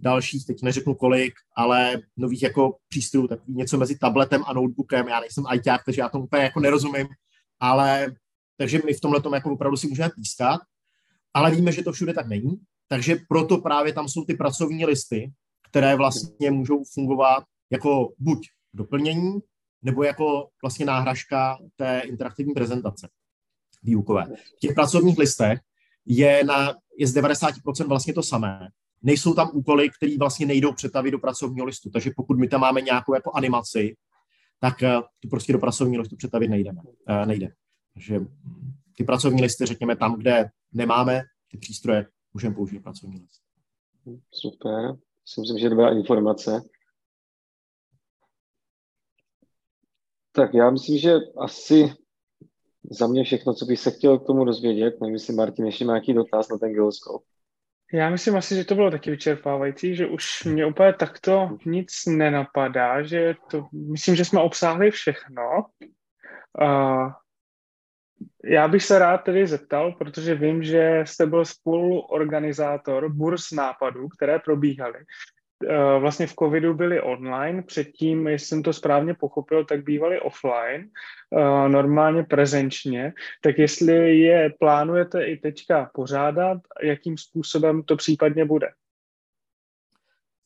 dalších, 0.00 0.46
teď 0.46 0.62
neřeknu 0.62 0.94
kolik, 0.94 1.34
ale 1.56 2.00
nových 2.16 2.42
jako 2.42 2.76
přístrojů, 2.88 3.28
tak 3.28 3.40
něco 3.48 3.78
mezi 3.78 3.98
tabletem 3.98 4.42
a 4.46 4.52
notebookem. 4.52 5.08
Já 5.08 5.20
nejsem 5.20 5.44
ITák, 5.54 5.84
takže 5.84 6.00
já 6.00 6.08
tomu 6.08 6.24
úplně 6.24 6.42
jako 6.42 6.60
nerozumím, 6.60 7.06
ale 7.60 8.14
takže 8.56 8.80
my 8.84 8.94
v 8.94 9.00
tomhle 9.00 9.22
tom 9.22 9.34
jako 9.34 9.52
opravdu 9.52 9.76
si 9.76 9.88
můžeme 9.88 10.10
pískat 10.10 10.60
ale 11.34 11.50
víme, 11.50 11.72
že 11.72 11.82
to 11.82 11.92
všude 11.92 12.14
tak 12.14 12.26
není, 12.26 12.60
takže 12.88 13.16
proto 13.28 13.58
právě 13.58 13.92
tam 13.92 14.08
jsou 14.08 14.24
ty 14.24 14.34
pracovní 14.34 14.86
listy, 14.86 15.32
které 15.70 15.96
vlastně 15.96 16.50
můžou 16.50 16.84
fungovat 16.94 17.44
jako 17.70 18.12
buď 18.18 18.48
doplnění, 18.78 19.38
nebo 19.82 20.02
jako 20.02 20.48
vlastně 20.62 20.86
náhražka 20.86 21.58
té 21.76 22.00
interaktivní 22.00 22.54
prezentace 22.54 23.08
výukové. 23.82 24.24
V 24.56 24.60
těch 24.60 24.74
pracovních 24.74 25.18
listech 25.18 25.60
je, 26.06 26.44
na, 26.44 26.74
je 26.98 27.06
z 27.06 27.14
90% 27.14 27.88
vlastně 27.88 28.14
to 28.14 28.22
samé. 28.22 28.68
Nejsou 29.02 29.34
tam 29.34 29.50
úkoly, 29.52 29.90
které 29.90 30.18
vlastně 30.18 30.46
nejdou 30.46 30.72
přetavit 30.72 31.10
do 31.10 31.18
pracovního 31.18 31.66
listu, 31.66 31.90
takže 31.90 32.10
pokud 32.16 32.38
my 32.38 32.48
tam 32.48 32.60
máme 32.60 32.80
nějakou 32.80 33.14
jako 33.14 33.32
animaci, 33.34 33.96
tak 34.60 34.82
eh, 34.82 35.00
to 35.20 35.28
prostě 35.30 35.52
do 35.52 35.58
pracovního 35.58 36.00
listu 36.00 36.16
přetavit 36.16 36.50
nejdeme, 36.50 36.80
uh, 36.82 37.26
nejde. 37.26 37.52
Takže 37.94 38.20
ty 38.96 39.04
pracovní 39.04 39.42
listy, 39.42 39.66
řekněme, 39.66 39.96
tam, 39.96 40.16
kde 40.16 40.50
nemáme 40.72 41.22
ty 41.50 41.58
přístroje, 41.58 42.06
můžeme 42.34 42.54
použít 42.54 42.80
pracovní 42.80 43.20
list. 43.20 43.40
Super, 44.30 44.96
myslím, 45.38 45.58
že 45.58 45.68
dobrá 45.68 45.90
informace. 45.90 46.62
Tak 50.38 50.54
já 50.54 50.70
myslím, 50.70 50.98
že 50.98 51.14
asi 51.38 51.92
za 52.90 53.06
mě 53.06 53.24
všechno, 53.24 53.54
co 53.54 53.64
bych 53.64 53.80
se 53.80 53.90
chtěl 53.90 54.18
k 54.18 54.26
tomu 54.26 54.44
dozvědět. 54.44 55.00
Nevím, 55.00 55.14
jestli 55.14 55.34
Martin 55.34 55.66
ještě 55.66 55.84
má 55.84 55.92
nějaký 55.92 56.14
dotaz 56.14 56.48
na 56.48 56.58
ten 56.58 56.72
gyroskop. 56.72 57.22
Já 57.92 58.10
myslím 58.10 58.36
asi, 58.36 58.54
že 58.54 58.64
to 58.64 58.74
bylo 58.74 58.90
taky 58.90 59.10
vyčerpávající, 59.10 59.96
že 59.96 60.06
už 60.06 60.44
mě 60.44 60.66
úplně 60.66 60.92
takto 60.92 61.58
nic 61.66 61.90
nenapadá, 62.06 63.02
že 63.02 63.34
to, 63.50 63.66
myslím, 63.72 64.16
že 64.16 64.24
jsme 64.24 64.40
obsáhli 64.42 64.90
všechno. 64.90 65.42
Uh, 66.62 67.12
já 68.44 68.68
bych 68.68 68.84
se 68.84 68.98
rád 68.98 69.18
tedy 69.18 69.46
zeptal, 69.46 69.92
protože 69.92 70.34
vím, 70.34 70.62
že 70.62 71.04
jste 71.04 71.26
byl 71.26 71.44
spoluorganizátor 71.44 73.12
burz 73.12 73.50
nápadů, 73.52 74.08
které 74.08 74.38
probíhaly. 74.38 74.98
Uh, 75.64 76.00
vlastně 76.00 76.26
v 76.26 76.34
covidu 76.34 76.74
byli 76.74 77.00
online, 77.00 77.62
předtím, 77.62 78.28
jestli 78.28 78.46
jsem 78.46 78.62
to 78.62 78.72
správně 78.72 79.14
pochopil, 79.14 79.64
tak 79.64 79.84
bývali 79.84 80.20
offline, 80.20 80.90
uh, 81.30 81.68
normálně 81.68 82.22
prezenčně, 82.22 83.12
tak 83.42 83.58
jestli 83.58 84.18
je 84.18 84.50
plánujete 84.60 85.24
i 85.24 85.36
teďka 85.36 85.90
pořádat, 85.94 86.58
jakým 86.82 87.18
způsobem 87.18 87.82
to 87.82 87.96
případně 87.96 88.44
bude? 88.44 88.68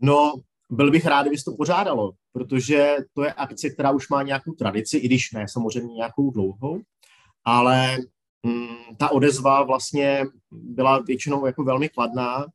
No, 0.01 0.35
byl 0.71 0.91
bych 0.91 1.07
rád, 1.07 1.23
kdyby 1.23 1.37
to 1.37 1.57
pořádalo, 1.57 2.13
protože 2.33 2.97
to 3.15 3.25
je 3.25 3.33
akce, 3.33 3.71
která 3.71 3.91
už 3.91 4.09
má 4.09 4.23
nějakou 4.23 4.53
tradici, 4.53 4.99
i 4.99 5.07
když 5.07 5.33
ne 5.33 5.49
samozřejmě 5.49 5.95
nějakou 5.95 6.31
dlouhou, 6.31 6.81
ale 7.45 7.97
mm, 8.43 8.97
ta 8.99 9.09
odezva 9.13 9.63
vlastně 9.63 10.25
byla 10.51 10.99
většinou 10.99 11.47
jako 11.47 11.65
velmi 11.65 11.89
kladná 11.89 12.47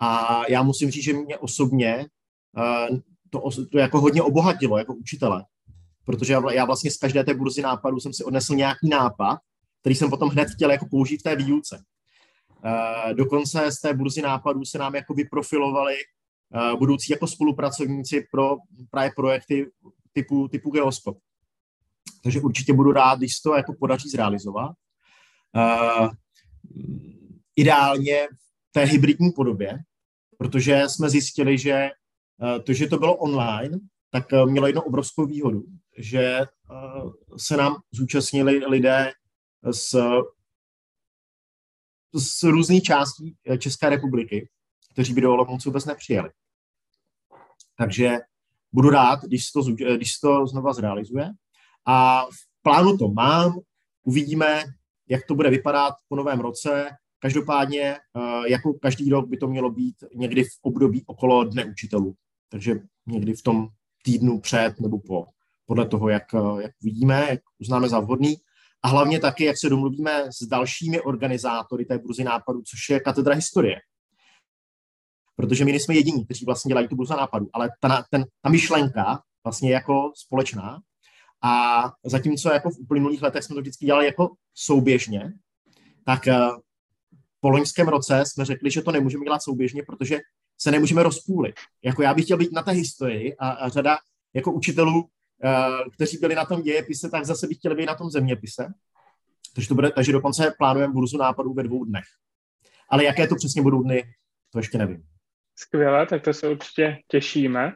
a 0.00 0.42
já 0.48 0.62
musím 0.62 0.90
říct, 0.90 1.04
že 1.04 1.12
mě 1.12 1.38
osobně 1.38 2.06
uh, 2.56 2.98
to, 3.30 3.42
to 3.72 3.78
jako 3.78 4.00
hodně 4.00 4.22
obohatilo 4.22 4.78
jako 4.78 4.94
učitele, 4.94 5.44
protože 6.04 6.32
já, 6.32 6.52
já 6.52 6.64
vlastně 6.64 6.90
z 6.90 6.96
každé 6.96 7.24
té 7.24 7.34
burzy 7.34 7.62
nápadů 7.62 8.00
jsem 8.00 8.12
si 8.12 8.24
odnesl 8.24 8.54
nějaký 8.54 8.88
nápad, 8.88 9.38
který 9.80 9.94
jsem 9.94 10.10
potom 10.10 10.28
hned 10.28 10.48
chtěl 10.48 10.70
jako 10.70 10.86
použít 10.86 11.20
v 11.20 11.22
té 11.22 11.36
výuce. 11.36 11.82
Uh, 12.64 13.12
dokonce 13.12 13.72
z 13.72 13.80
té 13.80 13.94
burzy 13.94 14.22
nápadů 14.22 14.64
se 14.64 14.78
nám 14.78 14.94
jako 14.94 15.14
vyprofilovali 15.14 15.94
uh, 15.94 16.78
budoucí 16.78 17.12
jako 17.12 17.26
spolupracovníci 17.26 18.26
pro 18.32 18.56
právě 18.90 19.10
projekty 19.16 19.70
typu, 20.12 20.48
typu 20.48 20.70
Geoskop. 20.70 21.18
Takže 22.22 22.40
určitě 22.40 22.72
budu 22.72 22.92
rád, 22.92 23.18
když 23.18 23.40
to 23.40 23.54
jako 23.54 23.72
podaří 23.78 24.08
zrealizovat. 24.08 24.72
Uh, 25.56 26.08
ideálně 27.56 28.28
v 28.68 28.72
té 28.72 28.84
hybridní 28.84 29.30
podobě, 29.30 29.78
protože 30.40 30.82
jsme 30.88 31.10
zjistili, 31.10 31.58
že 31.58 31.90
uh, 32.42 32.64
to, 32.64 32.72
že 32.72 32.86
to 32.86 32.98
bylo 32.98 33.16
online, 33.16 33.78
tak 34.10 34.32
uh, 34.32 34.50
mělo 34.50 34.66
jednu 34.66 34.82
obrovskou 34.82 35.26
výhodu, 35.26 35.64
že 35.98 36.40
uh, 36.40 37.12
se 37.36 37.56
nám 37.56 37.76
zúčastnili 37.92 38.58
lidé 38.66 39.12
z, 39.70 39.94
z 42.14 42.42
různých 42.42 42.82
částí 42.82 43.36
České 43.58 43.88
republiky, 43.88 44.48
kteří 44.92 45.14
by 45.14 45.20
do 45.20 45.32
Olomouce 45.32 45.68
vůbec 45.68 45.84
nepřijeli. 45.84 46.30
Takže 47.76 48.18
budu 48.72 48.90
rád, 48.90 49.20
když 49.22 49.50
to, 49.50 49.62
když 49.96 50.18
to 50.18 50.46
znova 50.46 50.72
zrealizuje. 50.72 51.30
A 51.86 52.24
v 52.24 52.62
plánu 52.62 52.98
to 52.98 53.08
mám, 53.08 53.58
uvidíme, 54.04 54.64
jak 55.08 55.26
to 55.26 55.34
bude 55.34 55.50
vypadat 55.50 55.94
po 56.08 56.16
novém 56.16 56.40
roce. 56.40 56.90
Každopádně, 57.22 57.82
eh, 57.82 58.50
jako 58.50 58.74
každý 58.74 59.10
rok 59.10 59.28
by 59.28 59.36
to 59.36 59.48
mělo 59.48 59.70
být 59.70 59.94
někdy 60.14 60.44
v 60.44 60.58
období 60.62 61.02
okolo 61.06 61.44
Dne 61.44 61.64
učitelů. 61.64 62.14
Takže 62.48 62.74
někdy 63.06 63.34
v 63.34 63.42
tom 63.42 63.68
týdnu 64.04 64.40
před 64.40 64.80
nebo 64.80 64.98
po, 64.98 65.26
podle 65.66 65.86
toho, 65.86 66.08
jak, 66.08 66.34
eh, 66.34 66.62
jak 66.62 66.72
vidíme, 66.82 67.26
jak 67.30 67.40
uznáme 67.58 67.88
za 67.88 68.00
vhodný. 68.00 68.36
A 68.82 68.88
hlavně 68.88 69.20
taky, 69.20 69.44
jak 69.44 69.58
se 69.58 69.68
domluvíme 69.68 70.24
s 70.32 70.46
dalšími 70.46 71.00
organizátory 71.00 71.84
té 71.84 71.98
burzy 71.98 72.24
nápadů, 72.24 72.62
což 72.62 72.88
je 72.90 73.00
katedra 73.00 73.34
historie. 73.34 73.80
Protože 75.36 75.64
my 75.64 75.70
nejsme 75.70 75.94
jediní, 75.94 76.24
kteří 76.24 76.44
vlastně 76.44 76.68
dělají 76.68 76.88
tu 76.88 76.96
burzu 76.96 77.12
nápadů, 77.12 77.48
ale 77.52 77.70
ta, 77.80 78.04
ten, 78.10 78.24
ta 78.42 78.50
myšlenka 78.50 79.22
vlastně 79.44 79.72
jako 79.72 80.12
společná 80.14 80.80
a 81.42 81.82
zatímco 82.04 82.52
jako 82.52 82.70
v 82.70 82.78
uplynulých 82.78 83.22
letech 83.22 83.44
jsme 83.44 83.54
to 83.54 83.60
vždycky 83.60 83.86
dělali 83.86 84.06
jako 84.06 84.34
souběžně, 84.54 85.32
tak 86.04 86.28
eh, 86.28 86.48
po 87.40 87.50
loňském 87.50 87.88
roce 87.88 88.22
jsme 88.26 88.44
řekli, 88.44 88.70
že 88.70 88.82
to 88.82 88.92
nemůžeme 88.92 89.24
dělat 89.24 89.42
souběžně, 89.42 89.82
protože 89.82 90.18
se 90.58 90.70
nemůžeme 90.70 91.02
rozpůlit. 91.02 91.54
Jako 91.84 92.02
já 92.02 92.14
bych 92.14 92.24
chtěl 92.24 92.36
být 92.36 92.52
na 92.52 92.62
té 92.62 92.70
historii 92.70 93.36
a, 93.36 93.50
a 93.50 93.68
řada 93.68 93.98
jako 94.34 94.52
učitelů, 94.52 95.00
uh, 95.02 95.08
kteří 95.94 96.18
byli 96.18 96.34
na 96.34 96.44
tom 96.44 96.62
dějepise, 96.62 97.10
tak 97.10 97.24
zase 97.24 97.46
bych 97.46 97.56
chtěl 97.56 97.74
být 97.74 97.86
na 97.86 97.94
tom 97.94 98.10
zeměpise. 98.10 98.72
Takže, 99.54 99.68
to 99.68 99.74
bude, 99.74 99.90
takže 99.90 100.12
dokonce 100.12 100.54
plánujeme 100.58 100.92
burzu 100.92 101.18
nápadů 101.18 101.54
ve 101.54 101.62
dvou 101.62 101.84
dnech. 101.84 102.04
Ale 102.88 103.04
jaké 103.04 103.26
to 103.26 103.34
přesně 103.34 103.62
budou 103.62 103.82
dny, 103.82 104.04
to 104.52 104.58
ještě 104.58 104.78
nevím. 104.78 105.02
Skvěle, 105.56 106.06
tak 106.06 106.22
to 106.22 106.34
se 106.34 106.48
určitě 106.48 106.98
těšíme. 107.08 107.72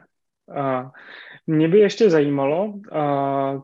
Uh, 0.47 0.89
mě 1.47 1.67
by 1.67 1.79
ještě 1.79 2.09
zajímalo, 2.09 2.73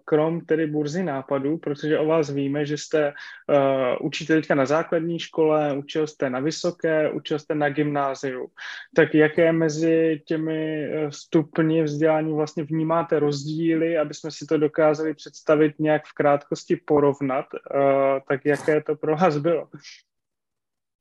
krom 0.05 0.41
tedy 0.41 0.67
burzy 0.67 1.03
nápadů, 1.03 1.57
protože 1.57 1.99
o 1.99 2.05
vás 2.05 2.29
víme, 2.29 2.65
že 2.65 2.77
jste 2.77 3.13
uh, 3.49 4.07
učitelka 4.07 4.55
na 4.55 4.65
základní 4.65 5.19
škole, 5.19 5.77
učil 5.77 6.07
jste 6.07 6.29
na 6.29 6.39
vysoké, 6.39 7.11
učil 7.11 7.39
jste 7.39 7.55
na 7.55 7.69
gymnáziu. 7.69 8.47
Tak 8.95 9.13
jaké 9.13 9.51
mezi 9.51 10.21
těmi 10.25 10.87
uh, 10.87 11.09
stupni 11.09 11.83
vzdělání 11.83 12.33
vlastně 12.33 12.63
vnímáte 12.63 13.19
rozdíly, 13.19 13.97
aby 13.97 14.13
jsme 14.13 14.31
si 14.31 14.45
to 14.45 14.57
dokázali 14.57 15.13
představit 15.13 15.79
nějak 15.79 16.05
v 16.05 16.13
krátkosti 16.13 16.75
porovnat, 16.75 17.45
uh, 17.53 18.19
tak 18.27 18.45
jaké 18.45 18.81
to 18.81 18.95
pro 18.95 19.15
vás 19.15 19.37
bylo? 19.37 19.67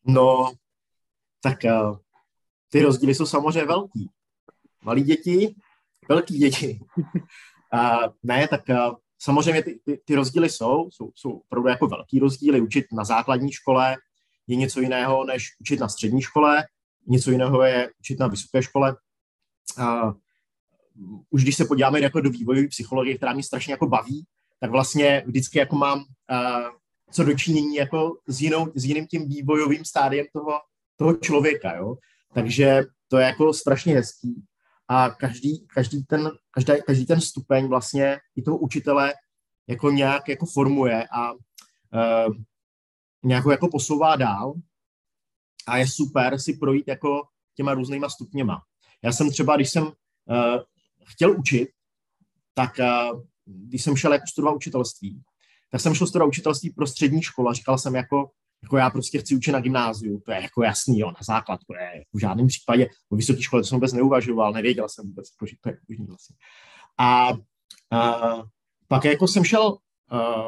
No, 0.06 0.52
tak 1.42 1.58
ty 2.68 2.82
rozdíly 2.82 3.14
jsou 3.14 3.26
samozřejmě 3.26 3.64
velký. 3.64 4.10
Malí 4.84 5.02
děti 5.02 5.54
velký 6.08 6.38
děti. 6.38 6.80
A 7.72 7.98
ne, 8.22 8.48
tak 8.48 8.70
a, 8.70 8.96
samozřejmě 9.18 9.62
ty, 9.62 9.80
ty, 9.84 10.00
ty 10.04 10.14
rozdíly 10.14 10.50
jsou, 10.50 10.90
jsou, 10.90 11.10
jsou 11.14 11.30
opravdu 11.30 11.68
jako 11.68 11.86
velký 11.86 12.18
rozdíly. 12.18 12.60
Učit 12.60 12.86
na 12.92 13.04
základní 13.04 13.52
škole 13.52 13.96
je 14.46 14.56
něco 14.56 14.80
jiného, 14.80 15.24
než 15.24 15.46
učit 15.60 15.80
na 15.80 15.88
střední 15.88 16.22
škole, 16.22 16.64
něco 17.06 17.30
jiného 17.30 17.62
je 17.62 17.90
učit 18.00 18.18
na 18.18 18.26
vysoké 18.26 18.62
škole. 18.62 18.96
A, 19.78 20.12
už 21.30 21.42
když 21.42 21.56
se 21.56 21.64
podíváme 21.64 22.00
jako 22.00 22.20
do 22.20 22.30
vývojové 22.30 22.68
psychologie, 22.68 23.16
která 23.16 23.32
mě 23.32 23.42
strašně 23.42 23.72
jako 23.72 23.86
baví, 23.86 24.26
tak 24.60 24.70
vlastně 24.70 25.22
vždycky 25.26 25.58
jako 25.58 25.76
mám 25.76 26.04
a, 26.28 26.60
co 27.12 27.24
dočinění 27.24 27.74
jako 27.74 28.18
s, 28.26 28.40
jinou, 28.40 28.72
s 28.74 28.84
jiným 28.84 29.06
tím 29.06 29.28
vývojovým 29.28 29.84
stádiem 29.84 30.26
toho, 30.32 30.52
toho 30.96 31.16
člověka, 31.16 31.76
jo. 31.76 31.96
Takže 32.34 32.82
to 33.08 33.18
je 33.18 33.26
jako 33.26 33.52
strašně 33.52 33.94
hezký 33.94 34.42
a 34.90 35.10
každý, 35.10 35.66
každý, 35.66 36.04
ten, 36.04 36.30
každý, 36.50 36.72
každý 36.86 37.06
ten 37.06 37.20
stupeň 37.20 37.66
vlastně 37.66 38.18
i 38.36 38.42
toho 38.42 38.58
učitele 38.58 39.14
jako 39.66 39.90
nějak 39.90 40.28
jako 40.28 40.46
formuje 40.46 41.08
a 41.12 41.32
uh, 41.32 42.34
nějak 43.22 43.44
jako 43.50 43.68
posouvá 43.68 44.16
dál 44.16 44.54
a 45.66 45.76
je 45.76 45.88
super 45.88 46.38
si 46.38 46.56
projít 46.56 46.88
jako 46.88 47.22
těma 47.54 47.74
různýma 47.74 48.08
stupněma. 48.08 48.62
Já 49.02 49.12
jsem 49.12 49.30
třeba, 49.30 49.56
když 49.56 49.70
jsem 49.70 49.84
uh, 49.84 49.92
chtěl 51.04 51.38
učit, 51.38 51.68
tak 52.54 52.70
uh, 52.78 53.22
když 53.44 53.84
jsem 53.84 53.96
šel 53.96 54.12
jako 54.12 54.26
studovat 54.26 54.56
učitelství, 54.56 55.22
tak 55.70 55.80
jsem 55.80 55.94
šel 55.94 56.06
studovat 56.06 56.28
učitelství 56.28 56.70
pro 56.70 56.86
střední 56.86 57.22
školu 57.22 57.48
a 57.48 57.52
říkal 57.52 57.78
jsem 57.78 57.94
jako, 57.94 58.30
jako 58.62 58.76
já 58.76 58.90
prostě 58.90 59.18
chci 59.18 59.36
učit 59.36 59.52
na 59.52 59.60
gymnáziu, 59.60 60.20
to 60.20 60.32
je 60.32 60.42
jako 60.42 60.62
jasný, 60.62 60.98
jo, 60.98 61.06
na 61.06 61.20
základ, 61.24 61.60
to 61.66 61.74
je 61.74 62.04
v 62.12 62.18
žádném 62.18 62.46
případě, 62.46 62.88
o 63.10 63.16
vysoké 63.16 63.42
škole 63.42 63.62
to 63.62 63.66
jsem 63.66 63.76
vůbec 63.76 63.92
neuvažoval, 63.92 64.52
nevěděl 64.52 64.88
jsem 64.88 65.06
vůbec, 65.06 65.26
jako, 65.34 65.46
že 65.46 65.56
to 65.60 65.68
je 65.68 65.78
možný 65.88 66.06
vlastně. 66.06 66.36
A, 66.98 67.28
a 67.90 68.42
pak 68.88 69.04
jako 69.04 69.28
jsem 69.28 69.44
šel, 69.44 69.76
a, 70.10 70.44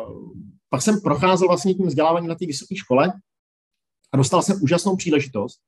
pak 0.69 0.83
jsem 0.83 1.01
procházel 1.01 1.49
vlastně 1.49 1.75
tím 1.75 1.87
vzděláváním 1.87 2.29
na 2.29 2.35
té 2.35 2.47
vysoké 2.47 2.77
škole 2.77 3.13
a 4.13 4.17
dostal 4.17 4.43
jsem 4.43 4.63
úžasnou 4.63 4.97
příležitost 4.97 5.61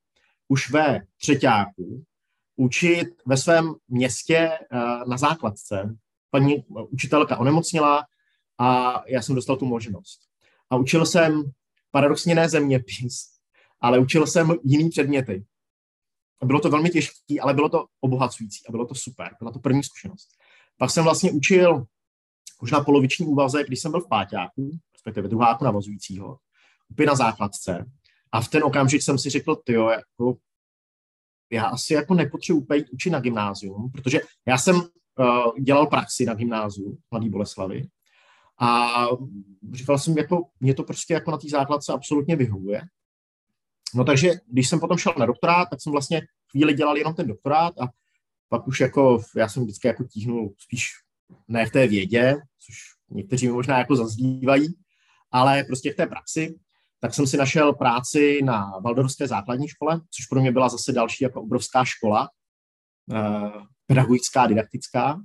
už 0.48 0.70
ve 0.70 1.00
třetíku 1.20 2.04
učit 2.57 3.09
ve 3.26 3.37
svém 3.37 3.74
městě 3.88 4.50
na 5.09 5.16
základce. 5.16 5.96
Paní 6.30 6.64
učitelka 6.90 7.37
onemocněla 7.37 8.04
a 8.59 9.02
já 9.07 9.22
jsem 9.22 9.35
dostal 9.35 9.57
tu 9.57 9.66
možnost. 9.66 10.20
A 10.70 10.76
učil 10.76 11.07
jsem 11.07 11.42
paradoxně 11.94 12.35
ne 12.35 12.48
zeměpis, 12.48 13.26
ale 13.80 13.98
učil 13.98 14.26
jsem 14.26 14.52
jiný 14.64 14.90
předměty. 14.90 15.44
Bylo 16.44 16.61
to 16.61 16.70
velmi 16.70 16.90
těžké, 16.90 17.40
ale 17.42 17.54
bylo 17.54 17.68
to 17.68 17.87
obohacující 18.00 18.66
a 18.68 18.70
bylo 18.70 18.87
to 18.87 18.94
super. 18.94 19.30
Byla 19.38 19.52
to 19.52 19.59
první 19.59 19.83
zkušenost. 19.83 20.28
Pak 20.78 20.90
jsem 20.90 21.04
vlastně 21.04 21.33
učil 21.33 21.87
už 22.62 22.70
na 22.70 22.85
poloviční 22.85 23.26
úvaze, 23.26 23.64
když 23.64 23.80
jsem 23.80 23.90
byl 23.90 24.00
v 24.00 24.09
páťáku, 24.09 24.70
respektive 24.94 25.28
druháku 25.28 25.64
navazujícího, 25.64 26.38
úplně 26.90 27.07
na 27.07 27.14
základce. 27.14 27.85
A 28.33 28.40
v 28.40 28.48
ten 28.48 28.64
okamžik 28.64 29.02
jsem 29.02 29.18
si 29.18 29.30
řekl, 29.30 29.57
ty 29.57 29.72
jako 29.72 30.37
já 31.52 31.64
asi 31.64 31.94
jako 31.94 32.14
nepotřebuji 32.14 32.61
úplně 32.61 32.85
učit 32.92 33.11
na 33.11 33.20
gymnázium, 33.20 33.90
protože 33.92 34.20
já 34.46 34.59
jsem 34.59 34.76
uh, 34.76 35.59
dělal 35.61 35.87
praxi 35.87 36.26
na 36.26 36.35
gymnáziu 36.35 36.98
Mladý 37.11 37.30
Boleslavy 37.30 37.88
a 38.61 38.95
říkal 39.73 39.99
jsem, 39.99 40.19
jako, 40.19 40.49
mě 40.61 40.75
to 40.75 40.83
prostě 40.83 41.14
jako 41.14 41.31
na 41.31 41.38
té 41.38 41.49
základce 41.49 41.93
absolutně 41.93 42.37
vyhovuje. 42.37 42.83
No 43.95 44.05
takže, 44.05 44.31
když 44.47 44.69
jsem 44.69 44.81
potom 44.81 44.99
šel 44.99 45.14
na 45.19 45.27
doktorát, 45.27 45.69
tak 45.71 45.83
jsem 45.83 45.93
vlastně 45.93 46.23
chvíli 46.51 46.75
dělal 46.75 46.97
jenom 46.97 47.14
ten 47.14 47.27
doktorát 47.27 47.81
a 47.81 47.88
pak 48.49 48.69
už 48.69 48.81
jako, 48.81 49.23
já 49.37 49.49
jsem 49.49 49.62
vždycky 49.62 49.88
jako 49.88 50.05
tíhnul 50.05 50.55
spíš 50.59 50.90
ne 51.49 51.67
v 51.67 51.71
té 51.71 51.87
vědě, 51.87 52.37
což 52.67 52.77
někteří 53.11 53.47
mi 53.47 53.53
možná 53.53 53.79
jako 53.79 53.97
zazdívají, 53.97 54.75
ale 55.31 55.64
prostě 55.64 55.93
v 55.93 55.97
té 55.97 56.07
praxi, 56.07 56.59
tak 57.01 57.14
jsem 57.14 57.27
si 57.27 57.37
našel 57.37 57.73
práci 57.73 58.43
na 58.45 58.79
Valdorské 58.79 59.29
základní 59.29 59.69
škole, 59.69 60.01
což 60.11 60.27
pro 60.27 60.40
mě 60.40 60.53
byla 60.53 60.69
zase 60.69 60.93
další 60.93 61.25
jako 61.25 61.43
obrovská 61.43 61.85
škola, 61.85 62.29
pedagogická, 63.87 64.47
didaktická. 64.47 65.21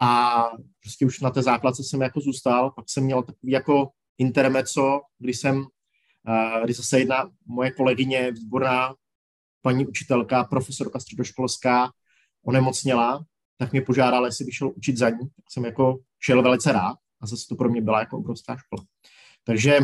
A 0.00 0.42
prostě 0.80 1.06
už 1.06 1.20
na 1.20 1.30
té 1.30 1.42
základce 1.42 1.84
jsem 1.84 2.02
jako 2.02 2.20
zůstal, 2.20 2.70
pak 2.70 2.84
jsem 2.88 3.04
měl 3.04 3.22
takový 3.22 3.52
jako 3.52 3.90
intermeco, 4.18 5.00
kdy 5.18 5.34
jsem, 5.34 5.64
kdy 6.64 6.72
zase 6.72 6.98
jedna 6.98 7.30
moje 7.46 7.70
kolegyně, 7.70 8.30
výborná 8.30 8.94
paní 9.62 9.86
učitelka, 9.86 10.44
profesorka 10.44 11.00
středoškolská, 11.00 11.92
onemocněla, 12.46 13.24
tak 13.58 13.72
mě 13.72 13.82
požádala, 13.82 14.26
jestli 14.26 14.44
bych 14.44 14.54
šel 14.54 14.72
učit 14.76 14.96
za 14.96 15.10
ní. 15.10 15.28
Tak 15.36 15.44
jsem 15.50 15.64
jako 15.64 15.98
šel 16.20 16.42
velice 16.42 16.72
rád 16.72 16.96
a 17.20 17.26
zase 17.26 17.46
to 17.48 17.56
pro 17.56 17.68
mě 17.68 17.80
byla 17.80 18.00
jako 18.00 18.18
obrovská 18.18 18.56
škola. 18.56 18.84
Takže 19.44 19.78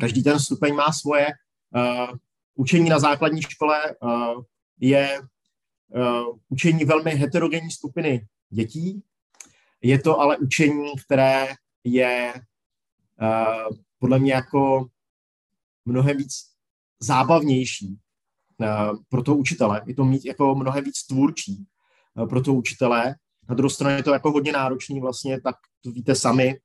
každý 0.00 0.22
ten 0.22 0.40
stupeň 0.40 0.74
má 0.74 0.92
svoje. 0.92 1.26
Uh, 1.76 2.16
učení 2.54 2.88
na 2.90 2.98
základní 2.98 3.42
škole 3.42 3.94
uh, 4.02 4.42
je 4.80 5.20
uh, 5.94 6.38
učení 6.48 6.84
velmi 6.84 7.10
heterogenní 7.10 7.70
skupiny 7.70 8.26
dětí. 8.50 9.02
Je 9.82 9.98
to 9.98 10.20
ale 10.20 10.36
učení, 10.36 10.92
které 11.06 11.48
je 11.84 12.34
uh, 13.22 13.76
podle 13.98 14.18
mě 14.18 14.32
jako 14.32 14.86
mnohem 15.84 16.16
víc 16.16 16.34
zábavnější 17.00 17.98
uh, 18.58 18.96
pro 19.08 19.22
toho 19.22 19.36
učitele. 19.36 19.82
Je 19.86 19.94
to 19.94 20.04
mít 20.04 20.24
jako 20.24 20.54
mnohem 20.54 20.84
víc 20.84 21.06
tvůrčí 21.06 21.66
uh, 22.14 22.28
pro 22.28 22.42
toho 22.42 22.56
učitele. 22.56 23.14
Na 23.48 23.54
druhou 23.54 23.70
stranu 23.70 23.96
je 23.96 24.02
to 24.02 24.12
jako 24.12 24.30
hodně 24.30 24.52
náročný 24.52 25.00
vlastně, 25.00 25.40
tak 25.40 25.56
to 25.80 25.90
víte 25.90 26.14
sami, 26.14 26.58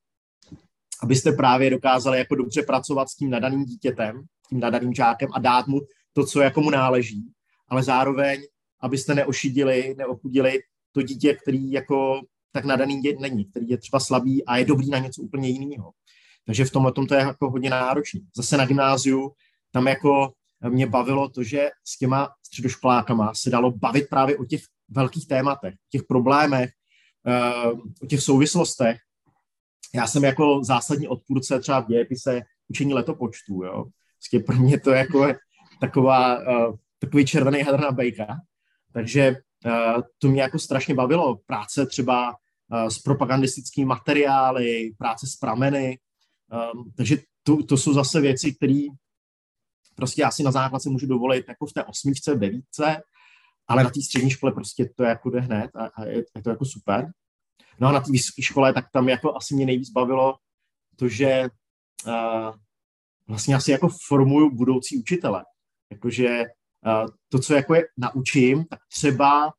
abyste 1.02 1.32
právě 1.32 1.70
dokázali 1.70 2.18
jako 2.18 2.34
dobře 2.34 2.62
pracovat 2.62 3.08
s 3.08 3.14
tím 3.14 3.30
nadaným 3.30 3.64
dítětem, 3.64 4.22
tím 4.48 4.60
nadaným 4.60 4.94
žákem 4.94 5.28
a 5.32 5.38
dát 5.38 5.66
mu 5.66 5.80
to, 6.12 6.26
co 6.26 6.40
jako 6.40 6.60
mu 6.60 6.70
náleží, 6.70 7.32
ale 7.68 7.82
zároveň, 7.82 8.40
abyste 8.80 9.14
neošidili, 9.14 9.94
neochudili 9.98 10.58
to 10.92 11.02
dítě, 11.02 11.34
který 11.34 11.70
jako 11.70 12.20
tak 12.52 12.64
nadaný 12.64 13.00
dě 13.00 13.16
není, 13.20 13.44
který 13.44 13.68
je 13.68 13.78
třeba 13.78 14.00
slabý 14.00 14.44
a 14.44 14.56
je 14.56 14.64
dobrý 14.64 14.90
na 14.90 14.98
něco 14.98 15.22
úplně 15.22 15.48
jiného. 15.48 15.90
Takže 16.46 16.64
v 16.64 16.70
tomhle 16.70 16.92
to 16.92 17.14
je 17.14 17.20
jako 17.20 17.50
hodně 17.50 17.70
náročný. 17.70 18.20
Zase 18.36 18.56
na 18.56 18.66
gymnáziu 18.66 19.32
tam 19.70 19.86
jako 19.86 20.32
mě 20.68 20.86
bavilo 20.86 21.28
to, 21.28 21.42
že 21.42 21.70
s 21.84 21.98
těma 21.98 22.30
středoškolákama 22.46 23.34
se 23.34 23.50
dalo 23.50 23.70
bavit 23.70 24.08
právě 24.10 24.38
o 24.38 24.44
těch 24.44 24.60
velkých 24.88 25.28
tématech, 25.28 25.74
těch 25.90 26.02
problémech, 26.02 26.70
eh, 27.26 27.72
o 28.02 28.06
těch 28.06 28.20
souvislostech, 28.20 28.98
já 29.94 30.06
jsem 30.06 30.24
jako 30.24 30.64
zásadní 30.64 31.08
odpůrce 31.08 31.60
třeba 31.60 31.80
v 31.80 31.86
dějepise 31.86 32.40
učení 32.68 32.94
letopočtu, 32.94 33.62
jo. 33.64 33.84
Vlastně 34.20 34.40
pro 34.40 34.56
mě 34.56 34.80
to 34.80 34.90
je 34.90 34.98
jako 34.98 35.26
taková, 35.80 36.38
uh, 36.38 36.76
takový 36.98 37.26
červený 37.26 37.62
hadr 37.62 37.80
na 37.80 37.90
bejka. 37.90 38.26
Takže 38.92 39.36
to 40.18 40.28
mě 40.28 40.42
jako 40.42 40.58
strašně 40.58 40.94
bavilo. 40.94 41.36
Práce 41.46 41.86
třeba 41.86 42.28
uh, 42.30 42.88
s 42.88 42.98
propagandistickými 42.98 43.84
materiály, 43.84 44.90
práce 44.98 45.26
s 45.26 45.36
prameny. 45.36 45.98
Um, 46.74 46.92
takže 46.96 47.16
to, 47.42 47.62
to 47.62 47.76
jsou 47.76 47.92
zase 47.92 48.20
věci, 48.20 48.54
které 48.54 48.82
prostě 49.94 50.22
já 50.22 50.30
si 50.30 50.42
na 50.42 50.50
základce 50.50 50.90
můžu 50.90 51.06
dovolit 51.06 51.44
jako 51.48 51.66
v 51.66 51.72
té 51.72 51.84
osmičce, 51.84 52.34
devítce, 52.34 53.02
ale 53.68 53.84
na 53.84 53.90
té 53.90 54.02
střední 54.02 54.30
škole 54.30 54.52
prostě 54.52 54.90
to 54.96 55.02
jako 55.02 55.30
jde 55.30 55.40
hned 55.40 55.70
a, 55.76 55.86
a 55.86 56.04
je, 56.04 56.24
je 56.36 56.42
to 56.42 56.50
jako 56.50 56.64
super. 56.64 57.12
No 57.80 57.88
a 57.88 57.92
na 57.92 58.00
té 58.00 58.12
vysoké 58.12 58.42
škole, 58.42 58.72
tak 58.72 58.84
tam 58.92 59.08
jako 59.08 59.36
asi 59.36 59.54
mě 59.54 59.66
nejvíc 59.66 59.90
bavilo 59.90 60.36
to, 60.96 61.08
že 61.08 61.48
uh, 62.06 62.54
vlastně 63.28 63.54
asi 63.54 63.70
jako 63.70 63.88
formuju 64.06 64.56
budoucí 64.56 64.98
učitele. 64.98 65.44
Jakože 65.90 66.44
to, 67.28 67.38
co 67.38 67.54
jako 67.54 67.74
je 67.74 67.84
naučím, 67.96 68.64
tak 68.64 68.80
třeba 68.92 69.52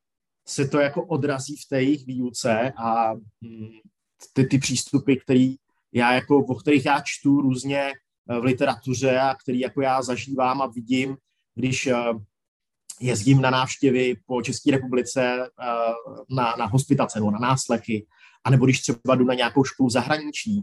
se 0.47 0.67
to 0.67 0.79
jako 0.79 1.05
odrazí 1.05 1.55
v 1.55 1.69
té 1.69 1.83
jejich 1.83 2.05
výuce 2.05 2.73
a 2.77 3.13
hm, 3.13 3.69
ty, 4.33 4.45
ty 4.45 4.57
přístupy, 4.57 5.15
který 5.15 5.55
já 5.93 6.13
jako, 6.13 6.37
o 6.37 6.55
kterých 6.55 6.85
já 6.85 7.01
čtu 7.05 7.41
různě 7.41 7.91
v 8.27 8.43
literatuře 8.43 9.19
a 9.19 9.35
který 9.35 9.59
jako 9.59 9.81
já 9.81 10.01
zažívám 10.01 10.61
a 10.61 10.67
vidím, 10.67 11.17
když 11.55 11.89
jezdím 12.99 13.41
na 13.41 13.49
návštěvy 13.49 14.15
po 14.25 14.41
České 14.41 14.71
republice 14.71 15.49
eh, 15.61 15.65
na, 16.35 16.55
na 16.59 16.65
hospitace 16.65 17.19
nebo 17.19 17.31
na 17.31 17.39
náslechy, 17.39 18.05
anebo 18.43 18.65
když 18.65 18.81
třeba 18.81 19.15
jdu 19.15 19.25
na 19.25 19.33
nějakou 19.33 19.63
školu 19.63 19.89
zahraničí, 19.89 20.61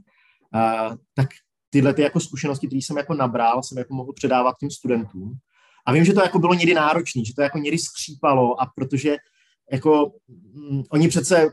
eh, 0.55 0.97
tak 1.14 1.29
tyhle 1.71 1.95
ty 1.95 2.03
jako 2.03 2.21
zkušenosti, 2.21 2.66
které 2.66 2.79
jsem 2.83 2.97
jako 2.97 3.14
nabral, 3.14 3.62
jsem 3.62 3.79
jako 3.79 3.95
mohl 3.95 4.12
předávat 4.12 4.55
těm 4.61 4.71
studentům. 4.71 5.38
A 5.87 5.92
vím, 5.92 6.05
že 6.05 6.12
to 6.12 6.20
jako 6.20 6.38
bylo 6.38 6.55
někdy 6.55 6.75
náročné, 6.75 7.25
že 7.25 7.35
to 7.35 7.42
jako 7.42 7.59
někdy 7.59 7.79
skřípalo 7.79 8.61
a 8.61 8.66
protože 8.66 9.16
jako 9.72 10.07
um, 10.55 10.85
oni 10.90 11.09
přece 11.09 11.46
uh, 11.46 11.51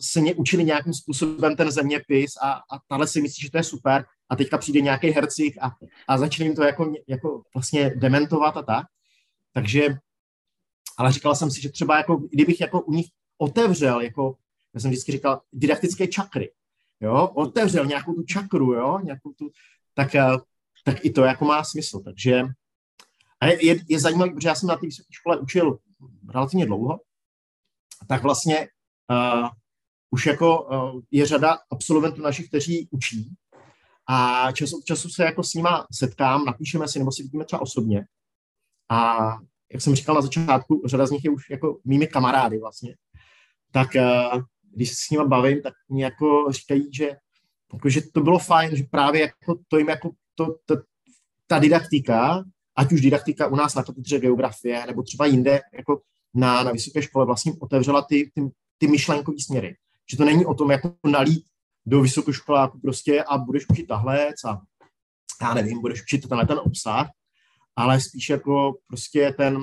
se 0.00 0.20
mě 0.20 0.34
učili 0.34 0.64
nějakým 0.64 0.94
způsobem 0.94 1.56
ten 1.56 1.70
zeměpis 1.70 2.32
a, 2.42 2.52
a 2.52 2.78
tahle 2.88 3.06
si 3.06 3.22
myslí, 3.22 3.42
že 3.42 3.50
to 3.50 3.56
je 3.56 3.64
super 3.64 4.04
a 4.28 4.36
teďka 4.36 4.58
přijde 4.58 4.80
nějaký 4.80 5.10
hercik 5.10 5.56
a, 5.60 5.70
a 6.08 6.18
začne 6.18 6.44
jim 6.44 6.54
to 6.54 6.62
jako, 6.62 6.92
jako 7.08 7.42
vlastně 7.54 7.90
dementovat 7.96 8.56
a 8.56 8.62
tak. 8.62 8.86
Takže 9.52 9.96
ale 10.98 11.12
říkal 11.12 11.34
jsem 11.34 11.50
si, 11.50 11.62
že 11.62 11.68
třeba 11.68 11.96
jako, 11.96 12.16
kdybych 12.16 12.60
jako 12.60 12.80
u 12.80 12.92
nich 12.92 13.06
otevřel, 13.38 14.00
jako, 14.00 14.36
já 14.74 14.80
jsem 14.80 14.90
vždycky 14.90 15.12
říkal, 15.12 15.40
didaktické 15.52 16.06
čakry, 16.06 16.52
jo, 17.00 17.30
otevřel 17.34 17.86
nějakou 17.86 18.12
tu 18.12 18.22
čakru, 18.22 18.72
jo, 18.72 18.98
nějakou 19.02 19.32
tu, 19.32 19.50
tak, 19.94 20.14
eh, 20.14 20.26
tak 20.84 21.04
i 21.04 21.10
to 21.10 21.24
jako 21.24 21.44
má 21.44 21.64
smysl, 21.64 22.00
takže 22.00 22.42
a 23.40 23.46
je, 23.46 23.76
je, 23.88 24.00
zajímavé, 24.00 24.30
protože 24.32 24.48
já 24.48 24.54
jsem 24.54 24.68
na 24.68 24.76
té 24.76 24.86
vysoké 24.86 25.08
škole 25.10 25.38
učil 25.38 25.78
relativně 26.34 26.66
dlouho, 26.66 27.00
tak 28.08 28.22
vlastně 28.22 28.68
uh, 29.10 29.48
už 30.10 30.26
jako 30.26 30.62
uh, 30.62 31.00
je 31.10 31.26
řada 31.26 31.58
absolventů 31.70 32.22
našich, 32.22 32.48
kteří 32.48 32.88
učí. 32.90 33.34
A 34.08 34.52
čas 34.52 34.72
od 34.72 34.84
času 34.84 35.08
se 35.08 35.24
jako 35.24 35.42
s 35.42 35.54
nima 35.54 35.86
setkám, 35.92 36.44
napíšeme 36.44 36.88
si 36.88 36.98
nebo 36.98 37.12
si 37.12 37.22
vidíme 37.22 37.44
třeba 37.44 37.62
osobně. 37.62 38.06
A 38.90 39.18
jak 39.72 39.82
jsem 39.82 39.94
říkal 39.94 40.14
na 40.14 40.20
začátku, 40.20 40.82
řada 40.86 41.06
z 41.06 41.10
nich 41.10 41.24
je 41.24 41.30
už 41.30 41.50
jako 41.50 41.80
mými 41.84 42.06
kamarády 42.06 42.58
vlastně, 42.58 42.96
tak 43.72 43.88
uh, 43.96 44.42
když 44.74 44.88
se 44.88 44.94
s 44.94 45.10
nimi 45.10 45.24
bavím, 45.24 45.62
tak 45.62 45.74
mi 45.92 46.00
jako 46.00 46.46
říkají, 46.50 46.94
že, 46.94 47.16
jako, 47.72 47.88
že 47.88 48.00
to 48.14 48.20
bylo 48.20 48.38
fajn, 48.38 48.76
že 48.76 48.84
právě 48.90 49.20
jako 49.20 49.60
to 49.68 49.78
jim 49.78 49.88
jako 49.88 50.10
to, 50.34 50.46
to, 50.64 50.76
ta 51.46 51.58
didaktika, 51.58 52.44
ať 52.78 52.92
už 52.92 53.00
didaktika 53.00 53.46
u 53.46 53.56
nás 53.56 53.74
na 53.74 53.82
katedře 53.82 54.18
geografie, 54.18 54.86
nebo 54.86 55.02
třeba 55.02 55.26
jinde, 55.26 55.60
jako 55.72 56.02
na, 56.34 56.62
na 56.62 56.72
vysoké 56.72 57.02
škole 57.02 57.26
vlastně 57.26 57.52
otevřela 57.60 58.02
ty, 58.02 58.30
ty, 58.34 58.40
ty 58.78 58.86
myšlenkové 58.86 59.36
směry. 59.40 59.76
Že 60.10 60.16
to 60.16 60.24
není 60.24 60.46
o 60.46 60.54
tom, 60.54 60.70
jako 60.70 60.94
nalít 61.06 61.44
do 61.86 62.00
vysokoškoláku 62.00 62.80
prostě 62.80 63.24
a 63.24 63.38
budeš 63.38 63.68
učit 63.68 63.86
tahle 63.86 64.28
a 64.28 64.60
já 65.42 65.54
nevím, 65.54 65.80
budeš 65.80 66.02
učit 66.02 66.28
tenhle 66.28 66.46
ten 66.46 66.58
obsah, 66.58 67.10
ale 67.76 68.00
spíš 68.00 68.28
jako 68.28 68.78
prostě 68.86 69.34
ten, 69.36 69.60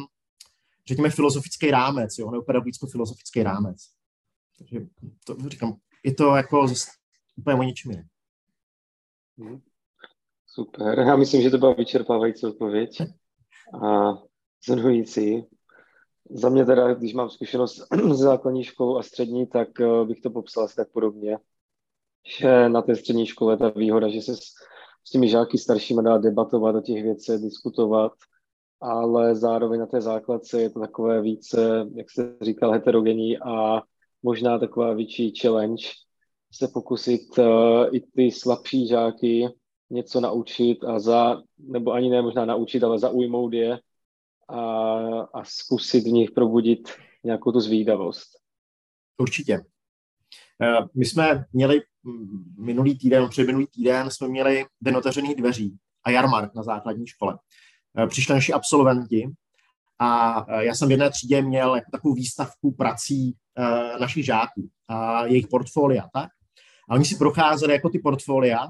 řekněme, 0.88 1.10
filozofický 1.10 1.72
rámec, 1.72 2.18
jo, 2.18 2.32
nebo 2.32 2.44
pedagogicko-filozofický 2.44 3.44
rámec. 3.44 3.78
Takže 4.58 4.80
to 5.26 5.50
říkám, 5.50 5.76
je 6.04 6.14
to 6.14 6.36
jako 6.36 6.68
zase 6.68 6.92
úplně 7.36 7.56
o 7.56 7.64
něčem 7.64 7.92
jiném. 7.92 8.08
Super, 10.56 11.00
já 11.00 11.16
myslím, 11.16 11.42
že 11.42 11.50
to 11.50 11.58
byla 11.58 11.74
vyčerpávající 11.74 12.46
odpověď 12.46 13.02
a 13.84 14.14
zhrnující. 14.68 15.46
Za 16.30 16.50
mě 16.50 16.66
teda, 16.66 16.94
když 16.94 17.14
mám 17.14 17.30
zkušenost 17.30 17.88
s 18.14 18.18
základní 18.18 18.64
školou 18.64 18.98
a 18.98 19.04
střední, 19.04 19.48
tak 19.48 19.82
eh, 19.82 20.06
bych 20.06 20.22
to 20.22 20.30
popsal 20.30 20.64
asi 20.64 20.76
tak 20.76 20.92
podobně, 20.92 21.38
že 22.40 22.70
na 22.70 22.82
té 22.82 22.96
střední 22.96 23.26
škole 23.26 23.58
ta 23.58 23.70
výhoda, 23.70 24.10
že 24.10 24.22
se 24.22 24.36
s 25.04 25.12
těmi 25.12 25.30
žáky 25.30 25.58
staršími 25.58 26.04
dá 26.04 26.18
debatovat 26.18 26.76
o 26.76 26.82
těch 26.82 27.04
věcech, 27.04 27.42
diskutovat, 27.42 28.12
ale 28.82 29.36
zároveň 29.36 29.80
na 29.80 29.86
té 29.86 30.02
základce 30.02 30.62
je 30.62 30.70
to 30.70 30.80
takové 30.80 31.22
více, 31.22 31.88
jak 31.96 32.12
jste 32.12 32.36
říkal, 32.42 32.72
heterogenní 32.72 33.38
a 33.38 33.82
možná 34.24 34.60
taková 34.60 34.94
větší 34.94 35.34
challenge 35.42 35.88
se 36.54 36.68
pokusit 36.68 37.38
uh, 37.38 37.46
i 37.92 38.02
ty 38.02 38.32
slabší 38.32 38.88
žáky 38.88 39.50
něco 39.90 40.20
naučit 40.22 40.84
a 40.84 41.00
za, 41.00 41.42
nebo 41.58 41.92
ani 41.92 42.10
ne 42.10 42.22
možná 42.22 42.46
naučit, 42.46 42.84
ale 42.84 43.00
zaujmout 43.00 43.54
je 43.54 43.80
a, 44.50 44.60
a 45.22 45.44
zkusit 45.44 46.04
v 46.04 46.12
nich 46.12 46.32
probudit 46.32 46.90
nějakou 47.24 47.52
tu 47.52 47.60
zvídavost. 47.60 48.28
Určitě. 49.18 49.62
Eh, 50.62 50.78
my 50.96 51.06
jsme 51.06 51.46
měli 51.54 51.82
minulý 52.58 52.98
týden, 52.98 53.30
před 53.30 53.48
minulý 53.48 53.68
týden 53.68 54.12
jsme 54.12 54.28
měli 54.28 54.66
den 54.82 54.98
otevřených 54.98 55.36
dveří 55.36 55.78
a 56.04 56.10
jarmark 56.10 56.56
na 56.56 56.64
základní 56.64 57.08
škole. 57.08 57.40
Eh, 57.98 58.08
přišli 58.08 58.34
naši 58.34 58.54
absolventi 58.54 59.30
a 60.00 60.40
eh, 60.50 60.66
já 60.66 60.76
jsem 60.76 60.88
v 60.88 60.92
jedné 60.92 61.10
třídě 61.10 61.42
měl 61.42 61.76
jako 61.76 61.92
takovou 61.92 62.14
výstavku 62.14 62.72
prací 62.72 63.36
našich 64.00 64.26
žáků 64.26 64.70
a 64.88 65.26
jejich 65.26 65.48
portfolia, 65.48 66.08
tak? 66.14 66.30
A 66.90 66.94
oni 66.94 67.06
si 67.06 67.16
procházeli 67.16 67.74
jako 67.74 67.90
ty 67.90 68.00
portfolia 68.00 68.68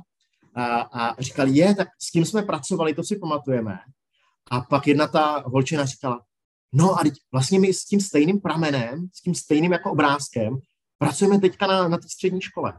a, 0.56 0.82
a 0.82 1.22
říkali, 1.22 1.52
je, 1.52 1.76
tak 1.76 1.88
s 2.02 2.12
tím 2.12 2.26
jsme 2.26 2.42
pracovali, 2.42 2.94
to 2.94 3.04
si 3.04 3.20
pamatujeme. 3.20 3.80
A 4.52 4.62
pak 4.62 4.88
jedna 4.88 5.08
ta 5.08 5.44
holčina 5.46 5.86
říkala, 5.86 6.22
no 6.74 7.00
a 7.00 7.04
teď 7.04 7.14
vlastně 7.32 7.60
my 7.60 7.74
s 7.74 7.86
tím 7.86 8.02
stejným 8.02 8.42
pramenem, 8.42 9.08
s 9.14 9.22
tím 9.22 9.36
stejným 9.36 9.72
jako 9.72 9.92
obrázkem 9.92 10.58
pracujeme 10.98 11.40
teďka 11.40 11.68
na, 11.68 11.88
na 11.88 11.98
té 11.98 12.10
střední 12.10 12.42
škole. 12.42 12.74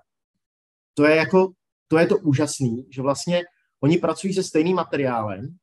To 0.94 1.04
je 1.04 1.16
jako, 1.16 1.52
to 1.88 1.98
je 1.98 2.06
to 2.06 2.18
úžasný, 2.18 2.86
že 2.90 3.02
vlastně 3.02 3.44
oni 3.82 3.98
pracují 3.98 4.34
se 4.34 4.42
stejným 4.42 4.76
materiálem, 4.76 5.56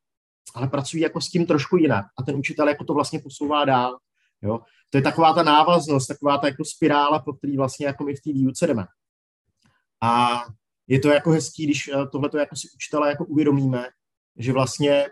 ale 0.55 0.67
pracují 0.67 1.03
jako 1.03 1.21
s 1.21 1.29
tím 1.29 1.45
trošku 1.45 1.77
jinak 1.77 2.05
a 2.19 2.23
ten 2.23 2.35
učitel 2.35 2.67
jako 2.67 2.83
to 2.83 2.93
vlastně 2.93 3.19
posouvá 3.19 3.65
dál. 3.65 3.97
Jo? 4.41 4.59
To 4.89 4.97
je 4.97 5.01
taková 5.01 5.33
ta 5.33 5.43
návaznost, 5.43 6.07
taková 6.07 6.37
ta 6.37 6.47
jako 6.47 6.65
spirála, 6.65 7.19
po 7.19 7.33
který 7.33 7.57
vlastně 7.57 7.85
jako 7.85 8.03
my 8.03 8.15
v 8.15 8.21
té 8.21 8.33
výuce 8.33 8.67
jdeme. 8.67 8.85
A 10.01 10.41
je 10.87 10.99
to 10.99 11.09
jako 11.09 11.31
hezký, 11.31 11.65
když 11.65 11.87
eh, 11.87 12.07
tohle 12.11 12.29
to 12.29 12.37
jako 12.37 12.55
si 12.55 12.67
učitele 12.75 13.09
jako 13.09 13.25
uvědomíme, 13.25 13.85
že 14.37 14.53
vlastně 14.53 15.07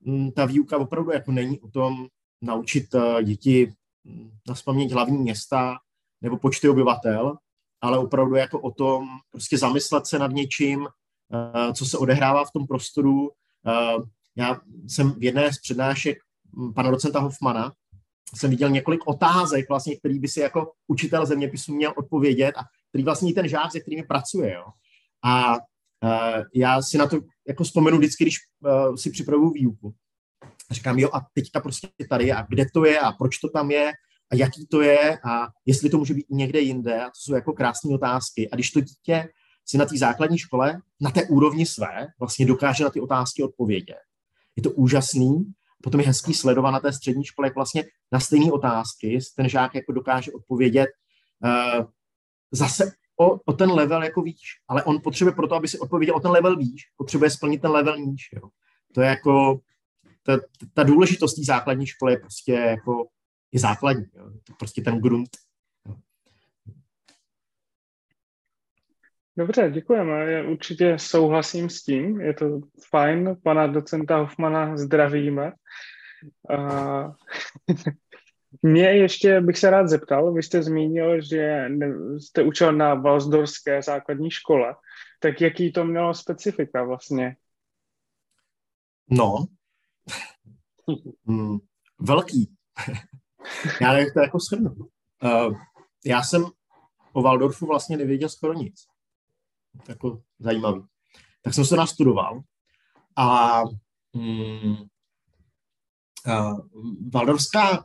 mm, 0.00 0.32
ta 0.32 0.44
výuka 0.44 0.78
opravdu 0.78 1.10
jako 1.12 1.32
není 1.32 1.60
o 1.60 1.68
tom 1.68 2.06
naučit 2.42 2.94
eh, 2.94 3.24
děti 3.24 3.72
mm, 4.04 4.30
na 4.48 4.54
spaměť 4.54 4.92
hlavní 4.92 5.18
města 5.18 5.76
nebo 6.20 6.38
počty 6.38 6.68
obyvatel, 6.68 7.36
ale 7.80 7.98
opravdu 7.98 8.34
jako 8.34 8.60
o 8.60 8.70
tom 8.70 9.08
prostě 9.30 9.58
zamyslet 9.58 10.06
se 10.06 10.18
nad 10.18 10.30
něčím, 10.30 10.86
eh, 10.86 11.72
co 11.72 11.86
se 11.86 11.98
odehrává 11.98 12.44
v 12.44 12.52
tom 12.52 12.66
prostoru. 12.66 13.30
Já 14.36 14.60
jsem 14.88 15.12
v 15.12 15.22
jedné 15.22 15.52
z 15.52 15.58
přednášek 15.58 16.18
mm, 16.52 16.74
pana 16.74 16.90
docenta 16.90 17.20
Hoffmana 17.20 17.72
jsem 18.36 18.50
viděl 18.50 18.70
několik 18.70 19.06
otázek, 19.06 19.68
vlastně, 19.68 19.96
který 19.96 20.18
by 20.18 20.28
si 20.28 20.40
jako 20.40 20.72
učitel 20.86 21.26
zeměpisu 21.26 21.74
měl 21.74 21.92
odpovědět 21.96 22.52
a 22.56 22.62
který 22.88 23.04
vlastně 23.04 23.34
ten 23.34 23.48
žák, 23.48 23.72
se 23.72 23.80
kterými 23.80 24.02
pracuje. 24.02 24.54
Jo. 24.54 24.64
A 25.24 25.54
uh, 25.54 26.42
já 26.54 26.82
si 26.82 26.98
na 26.98 27.06
to 27.06 27.20
jako 27.48 27.64
vzpomenu 27.64 27.98
vždycky, 27.98 28.24
když 28.24 28.36
uh, 28.60 28.96
si 28.96 29.10
připravuju 29.10 29.50
výuku. 29.50 29.94
Říkám, 30.70 30.98
jo, 30.98 31.10
a 31.12 31.26
teďka 31.34 31.60
prostě 31.60 31.88
tady, 32.08 32.32
a 32.32 32.46
kde 32.48 32.66
to 32.74 32.84
je, 32.84 33.00
a 33.00 33.12
proč 33.12 33.38
to 33.38 33.48
tam 33.48 33.70
je, 33.70 33.92
a 34.30 34.34
jaký 34.34 34.66
to 34.66 34.80
je, 34.80 35.18
a 35.18 35.48
jestli 35.66 35.90
to 35.90 35.98
může 35.98 36.14
být 36.14 36.26
někde 36.30 36.60
jinde, 36.60 37.02
a 37.02 37.04
to 37.04 37.12
jsou 37.14 37.34
jako 37.34 37.52
krásné 37.52 37.94
otázky. 37.94 38.50
A 38.50 38.54
když 38.54 38.70
to 38.70 38.80
dítě 38.80 39.28
si 39.66 39.78
na 39.78 39.84
té 39.84 39.98
základní 39.98 40.38
škole, 40.38 40.80
na 41.00 41.10
té 41.10 41.26
úrovni 41.26 41.66
své, 41.66 42.06
vlastně 42.18 42.46
dokáže 42.46 42.84
na 42.84 42.90
ty 42.90 43.00
otázky 43.00 43.42
odpovědět. 43.42 43.98
Je 44.56 44.62
to 44.62 44.70
úžasný, 44.70 45.52
potom 45.82 46.00
je 46.00 46.06
hezký 46.06 46.34
sledovat 46.34 46.70
na 46.70 46.80
té 46.80 46.92
střední 46.92 47.24
škole, 47.24 47.48
jak 47.48 47.54
vlastně 47.54 47.84
na 48.12 48.20
stejné 48.20 48.52
otázky 48.52 49.18
ten 49.36 49.48
žák 49.48 49.74
jako 49.74 49.92
dokáže 49.92 50.32
odpovědět 50.32 50.88
uh, 51.44 51.86
zase 52.52 52.92
o, 53.20 53.40
o 53.44 53.52
ten 53.52 53.70
level 53.70 54.02
jako 54.02 54.22
výš, 54.22 54.60
ale 54.68 54.84
on 54.84 55.00
potřebuje 55.02 55.34
proto, 55.34 55.54
aby 55.54 55.68
si 55.68 55.78
odpověděl 55.78 56.16
o 56.16 56.20
ten 56.20 56.30
level 56.30 56.56
výš, 56.56 56.82
potřebuje 56.96 57.30
splnit 57.30 57.62
ten 57.62 57.70
level 57.70 57.96
níž. 57.98 58.28
Jo. 58.32 58.48
To 58.94 59.00
je 59.00 59.08
jako, 59.08 59.60
ta, 60.22 60.38
ta 60.74 60.82
důležitost 60.82 61.34
té 61.34 61.42
základní 61.44 61.86
školy 61.86 62.12
je 62.12 62.18
prostě 62.18 62.52
jako, 62.52 63.08
je 63.52 63.60
základní. 63.60 64.04
Jo. 64.16 64.30
To 64.44 64.52
prostě 64.58 64.82
ten 64.82 65.00
grunt. 65.00 65.30
Jo. 65.86 65.94
Dobře, 69.36 69.70
děkujeme. 69.70 70.32
Já 70.32 70.42
určitě 70.42 70.98
souhlasím 70.98 71.70
s 71.70 71.82
tím. 71.82 72.20
Je 72.20 72.34
to 72.34 72.60
fajn. 72.90 73.36
Pana 73.42 73.66
docenta 73.66 74.16
Hoffmana 74.16 74.76
zdravíme. 74.76 75.52
mě 78.62 78.84
ještě 78.84 79.40
bych 79.40 79.58
se 79.58 79.70
rád 79.70 79.88
zeptal, 79.88 80.32
vy 80.32 80.42
jste 80.42 80.62
zmínil, 80.62 81.20
že 81.20 81.68
jste 82.18 82.42
učil 82.42 82.72
na 82.72 82.94
Valsdorské 82.94 83.82
základní 83.82 84.30
škole, 84.30 84.74
tak 85.20 85.40
jaký 85.40 85.72
to 85.72 85.84
mělo 85.84 86.14
specifika 86.14 86.84
vlastně? 86.84 87.36
No, 89.10 89.46
hmm, 91.26 91.58
velký. 92.00 92.56
já 93.80 93.92
nevím, 93.92 94.12
to 94.14 94.20
jako 94.20 94.38
shrnu. 94.38 94.70
Uh, 94.70 95.54
já 96.06 96.22
jsem 96.22 96.44
o 97.12 97.22
Waldorfu 97.22 97.66
vlastně 97.66 97.96
nevěděl 97.96 98.28
skoro 98.28 98.52
nic. 98.52 98.86
Jako 99.88 100.22
zajímavý. 100.38 100.84
Tak 101.42 101.54
jsem 101.54 101.64
se 101.64 101.76
nastudoval 101.76 102.40
a 103.16 103.62
hmm, 104.14 104.76
uh, 106.26 106.60
Valdorská 107.12 107.84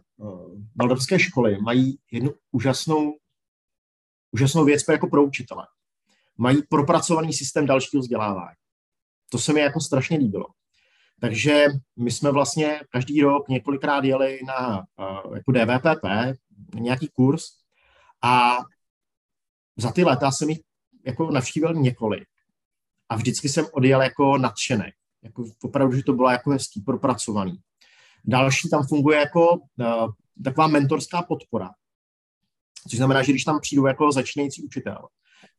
Valdorské 0.76 1.20
školy 1.20 1.58
mají 1.62 2.00
jednu 2.12 2.32
úžasnou, 2.52 3.18
úžasnou 4.32 4.66
věc 4.66 4.84
jako 4.90 5.08
pro 5.08 5.24
učitele. 5.24 5.68
Mají 6.38 6.64
propracovaný 6.70 7.34
systém 7.34 7.66
dalšího 7.66 8.02
vzdělávání. 8.02 8.56
To 9.30 9.40
se 9.40 9.54
mi 9.54 9.60
jako 9.60 9.80
strašně 9.82 10.18
líbilo. 10.18 10.46
Takže 11.20 11.66
my 12.00 12.12
jsme 12.12 12.32
vlastně 12.32 12.82
každý 12.90 13.22
rok 13.22 13.50
několikrát 13.50 14.04
jeli 14.04 14.40
na 14.48 14.84
jako 15.36 15.52
DVPP, 15.52 16.06
nějaký 16.76 17.08
kurz 17.08 17.44
a 18.22 18.58
za 19.78 19.92
ty 19.92 20.04
léta 20.04 20.32
jsem 20.32 20.50
jich 20.50 20.60
jako 21.06 21.32
navštívil 21.32 21.74
několik 21.74 22.28
a 23.10 23.16
vždycky 23.16 23.50
jsem 23.50 23.66
odjel 23.74 24.02
jako 24.02 24.38
nadšený. 24.38 24.86
Jako 25.24 25.46
opravdu, 25.64 25.96
že 25.96 26.04
to 26.04 26.14
bylo 26.14 26.30
jako 26.30 26.52
hezký, 26.52 26.82
propracovaný. 26.82 27.60
Další 28.26 28.70
tam 28.70 28.84
funguje 28.88 29.18
jako 29.18 29.54
uh, 29.56 30.12
taková 30.44 30.68
mentorská 30.68 31.22
podpora. 31.22 31.70
Což 32.90 32.98
znamená, 32.98 33.24
že 33.24 33.32
když 33.32 33.44
tam 33.44 33.60
přijdu 33.60 33.86
jako 33.86 34.12
začínající 34.12 34.64
učitel, 34.64 35.08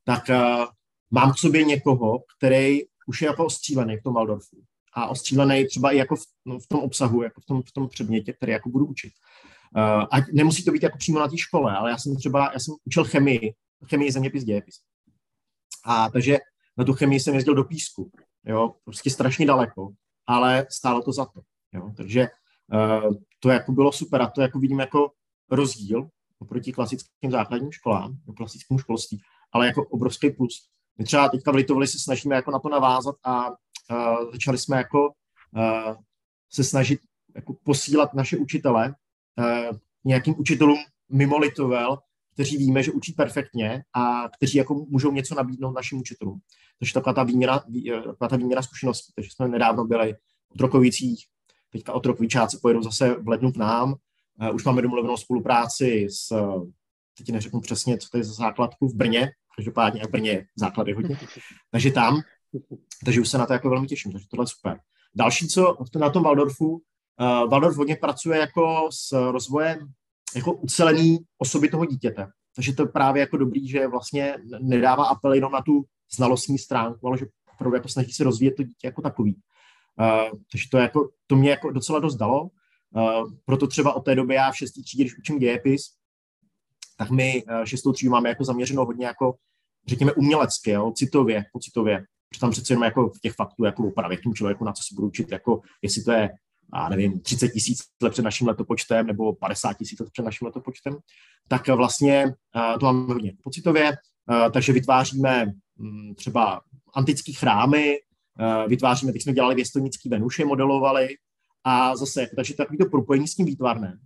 tak 0.05 0.29
uh, 0.29 0.67
mám 1.11 1.33
k 1.33 1.39
sobě 1.39 1.65
někoho, 1.65 2.19
který 2.39 2.81
už 3.07 3.23
je 3.23 3.27
jako 3.27 3.47
ostřílený 3.47 3.97
v 3.97 4.03
tom 4.03 4.15
Waldorfu. 4.15 4.57
A 4.93 5.07
ostřílený 5.07 5.67
třeba 5.67 5.93
i 5.93 5.97
jako 5.97 6.17
v, 6.17 6.23
no, 6.45 6.59
v 6.59 6.67
tom 6.67 6.81
obsahu, 6.81 7.23
jako 7.23 7.41
v 7.41 7.45
tom, 7.45 7.62
v 7.62 7.73
tom 7.73 7.89
předmětě, 7.89 8.33
který 8.33 8.53
jako 8.53 8.69
budu 8.69 8.87
učit. 8.87 9.12
Uh, 9.77 9.83
a 9.83 10.17
nemusí 10.33 10.65
to 10.65 10.73
být 10.73 10.83
jako 10.83 10.99
přímo 10.99 11.21
na 11.21 11.29
té 11.29 11.39
škole, 11.39 11.77
ale 11.77 11.91
já 11.91 11.99
jsem 11.99 12.17
třeba, 12.17 12.51
já 12.53 12.59
jsem 12.59 12.75
učil 12.85 13.05
chemii, 13.05 13.55
chemii 13.89 14.12
zeměpis, 14.12 14.45
dějepis. 14.45 14.75
A 15.85 16.11
takže 16.11 16.39
na 16.77 16.85
tu 16.85 16.93
chemii 16.93 17.21
jsem 17.21 17.35
jezdil 17.35 17.55
do 17.55 17.65
písku, 17.65 18.11
jo, 18.45 18.75
prostě 18.85 19.11
strašně 19.11 19.47
daleko, 19.47 19.89
ale 20.27 20.67
stálo 20.71 21.03
to 21.03 21.12
za 21.12 21.25
to, 21.25 21.41
jo, 21.73 21.91
takže 21.97 22.29
Eh, 22.29 22.29
to 23.41 23.49
jako 23.49 23.73
bylo 23.73 23.93
super 23.93 24.23
a 24.23 24.31
to 24.31 24.41
jako 24.41 24.59
vidím 24.59 24.81
jako 24.81 25.11
rozdíl 25.51 26.09
oproti 26.39 26.73
klasickým 26.73 27.31
základním 27.31 27.73
školám, 27.73 28.17
klasickému 28.37 28.79
školství, 28.79 29.21
ale 29.53 29.67
jako 29.67 29.89
obrovský 29.89 30.31
plus. 30.31 30.69
My 30.99 31.05
třeba 31.05 31.29
teďka 31.29 31.53
v 31.53 31.55
Litovli 31.55 31.87
se 31.87 31.99
snažíme 31.99 32.35
jako 32.35 32.51
na 32.51 32.59
to 32.59 32.69
navázat 32.69 33.17
a 33.25 33.51
uh, 33.51 34.33
začali 34.33 34.59
jsme 34.59 34.77
jako 34.77 35.09
uh, 35.57 35.95
se 36.53 36.65
snažit 36.65 37.01
jako 37.35 37.55
posílat 37.65 38.15
naše 38.15 38.37
učitele 38.37 38.95
uh, 39.39 39.79
nějakým 40.05 40.35
učitelům 40.39 40.79
mimo 41.09 41.39
Litovel, 41.39 41.99
kteří 42.35 42.57
víme, 42.57 42.83
že 42.83 42.93
učí 42.93 43.12
perfektně 43.12 43.85
a 43.93 44.29
kteří 44.29 44.59
jako 44.59 44.75
můžou 44.75 45.12
něco 45.12 45.35
nabídnout 45.35 45.73
našim 45.73 45.99
učitelům. 45.99 46.41
Takže 46.79 46.95
taková 46.95 47.15
ta 47.15 47.23
výměra, 47.23 47.59
taková 48.07 48.29
ta 48.29 48.37
výměra 48.37 48.62
zkušeností. 48.62 49.12
Takže 49.17 49.31
jsme 49.31 49.49
nedávno 49.49 49.85
byli 49.85 50.15
v 50.55 50.57
Drokovicích, 50.57 51.27
Teďka 51.75 51.93
otrokvičáci 51.93 52.59
pojedou 52.62 52.83
zase 52.83 53.14
v 53.14 53.29
lednu 53.29 53.53
k 53.53 53.57
nám. 53.57 53.95
Uh, 54.41 54.55
už 54.55 54.64
máme 54.64 54.83
domluvenou 54.83 55.16
spolupráci 55.16 56.07
s, 56.11 56.33
teď 57.18 57.33
neřeknu 57.33 57.61
přesně, 57.61 57.99
co 57.99 58.09
to 58.09 58.16
je 58.16 58.25
za 58.25 58.33
základku 58.33 58.89
v 58.89 58.95
Brně, 58.95 59.31
každopádně 59.57 60.03
v 60.05 60.11
Brně 60.11 60.47
základy 60.57 60.93
hodně, 60.93 61.18
takže 61.70 61.91
tam, 61.91 62.20
takže 63.05 63.20
už 63.20 63.29
se 63.29 63.39
na 63.39 63.47
to 63.47 63.53
jako 63.53 63.70
velmi 63.70 63.87
těším, 63.87 64.12
takže 64.12 64.27
tohle 64.31 64.43
je 64.43 64.49
super. 64.49 64.79
Další, 65.14 65.49
co 65.49 65.77
na 65.99 66.11
tom 66.11 66.22
Waldorfu, 66.22 66.70
uh, 66.70 66.81
Waldorf 67.51 67.77
hodně 67.77 67.97
pracuje 67.97 68.39
jako 68.39 68.89
s 68.93 69.31
rozvojem 69.31 69.79
jako 70.37 70.53
ucelený 70.53 71.18
osoby 71.39 71.68
toho 71.68 71.85
dítěte. 71.85 72.27
Takže 72.55 72.75
to 72.75 72.83
je 72.83 72.89
právě 72.89 73.20
jako 73.20 73.37
dobrý, 73.37 73.68
že 73.68 73.89
vlastně 73.89 74.37
nedává 74.61 75.05
apel 75.05 75.33
jenom 75.33 75.53
na 75.53 75.62
tu 75.62 75.85
znalostní 76.16 76.59
stránku, 76.59 77.07
ale 77.07 77.18
že 77.18 77.27
opravdu 77.55 77.77
jako 77.77 77.89
snaží 77.89 78.12
se 78.12 78.25
rozvíjet 78.25 78.55
to 78.57 78.62
dítě 78.62 78.87
jako 78.87 79.03
takový. 79.03 79.41
Uh, 80.01 80.39
takže 80.53 80.69
to, 80.71 80.79
jako, 80.79 81.09
to 81.27 81.37
mě 81.37 81.51
jako 81.51 81.71
docela 81.71 81.99
dost 81.99 82.17
dalo. 82.17 82.43
Uh, 82.43 83.33
proto 83.45 83.67
třeba 83.67 83.93
od 83.93 84.01
té 84.01 84.15
doby 84.15 84.35
já 84.35 84.53
v 84.53 84.57
šestý 84.57 84.83
třídě, 84.83 85.05
když 85.05 85.19
učím 85.19 85.39
dějepis, 85.39 85.83
tak 86.97 87.11
my 87.11 87.45
uh, 87.45 87.65
šestou 87.65 87.93
třídu 87.93 88.11
máme 88.13 88.29
jako 88.29 88.45
zaměřeno 88.45 88.85
hodně 88.85 89.07
jako, 89.07 89.35
řekněme, 89.89 90.13
umělecky, 90.13 90.71
jo, 90.71 90.93
citově, 90.97 91.45
pocitově. 91.53 92.05
Protože 92.29 92.41
tam 92.41 92.51
přece 92.51 92.73
jenom 92.73 92.83
jako 92.83 93.09
v 93.09 93.21
těch 93.21 93.35
faktů 93.35 93.65
jako 93.65 93.89
opravit 93.89 94.21
tomu 94.23 94.35
člověku, 94.35 94.65
na 94.65 94.73
co 94.73 94.83
si 94.83 94.95
budu 94.95 95.09
učit, 95.09 95.33
jako 95.33 95.61
jestli 95.83 96.03
to 96.03 96.13
je 96.13 96.31
a 96.73 96.89
nevím, 96.89 97.21
30 97.21 97.49
tisíc 97.49 97.79
let 98.03 98.11
před 98.11 98.23
naším 98.23 98.49
letopočtem 98.49 99.07
nebo 99.07 99.35
50 99.35 99.73
tisíc 99.73 100.01
let 100.01 100.09
před 100.13 100.23
naším 100.23 100.47
letopočtem, 100.47 100.97
tak 101.49 101.69
vlastně 101.69 102.35
to 102.81 102.87
máme 102.87 103.15
hodně 103.15 103.33
pocitově, 103.43 103.93
takže 104.53 104.73
vytváříme 104.73 105.47
um, 105.79 106.15
třeba 106.15 106.61
antické 106.95 107.33
chrámy, 107.33 107.97
Eh, 107.97 108.04
vytváříme, 108.68 109.12
teď 109.12 109.22
jsme 109.22 109.32
dělali 109.32 109.55
věstonický 109.55 110.09
Venuše, 110.09 110.45
modelovali 110.45 111.09
a 111.64 111.97
zase, 111.97 112.26
takže 112.37 112.55
takový 112.55 112.78
to 112.78 112.87
propojení 112.87 113.28
s 113.28 113.35
tím 113.35 113.47
výtvarnem. 113.47 113.99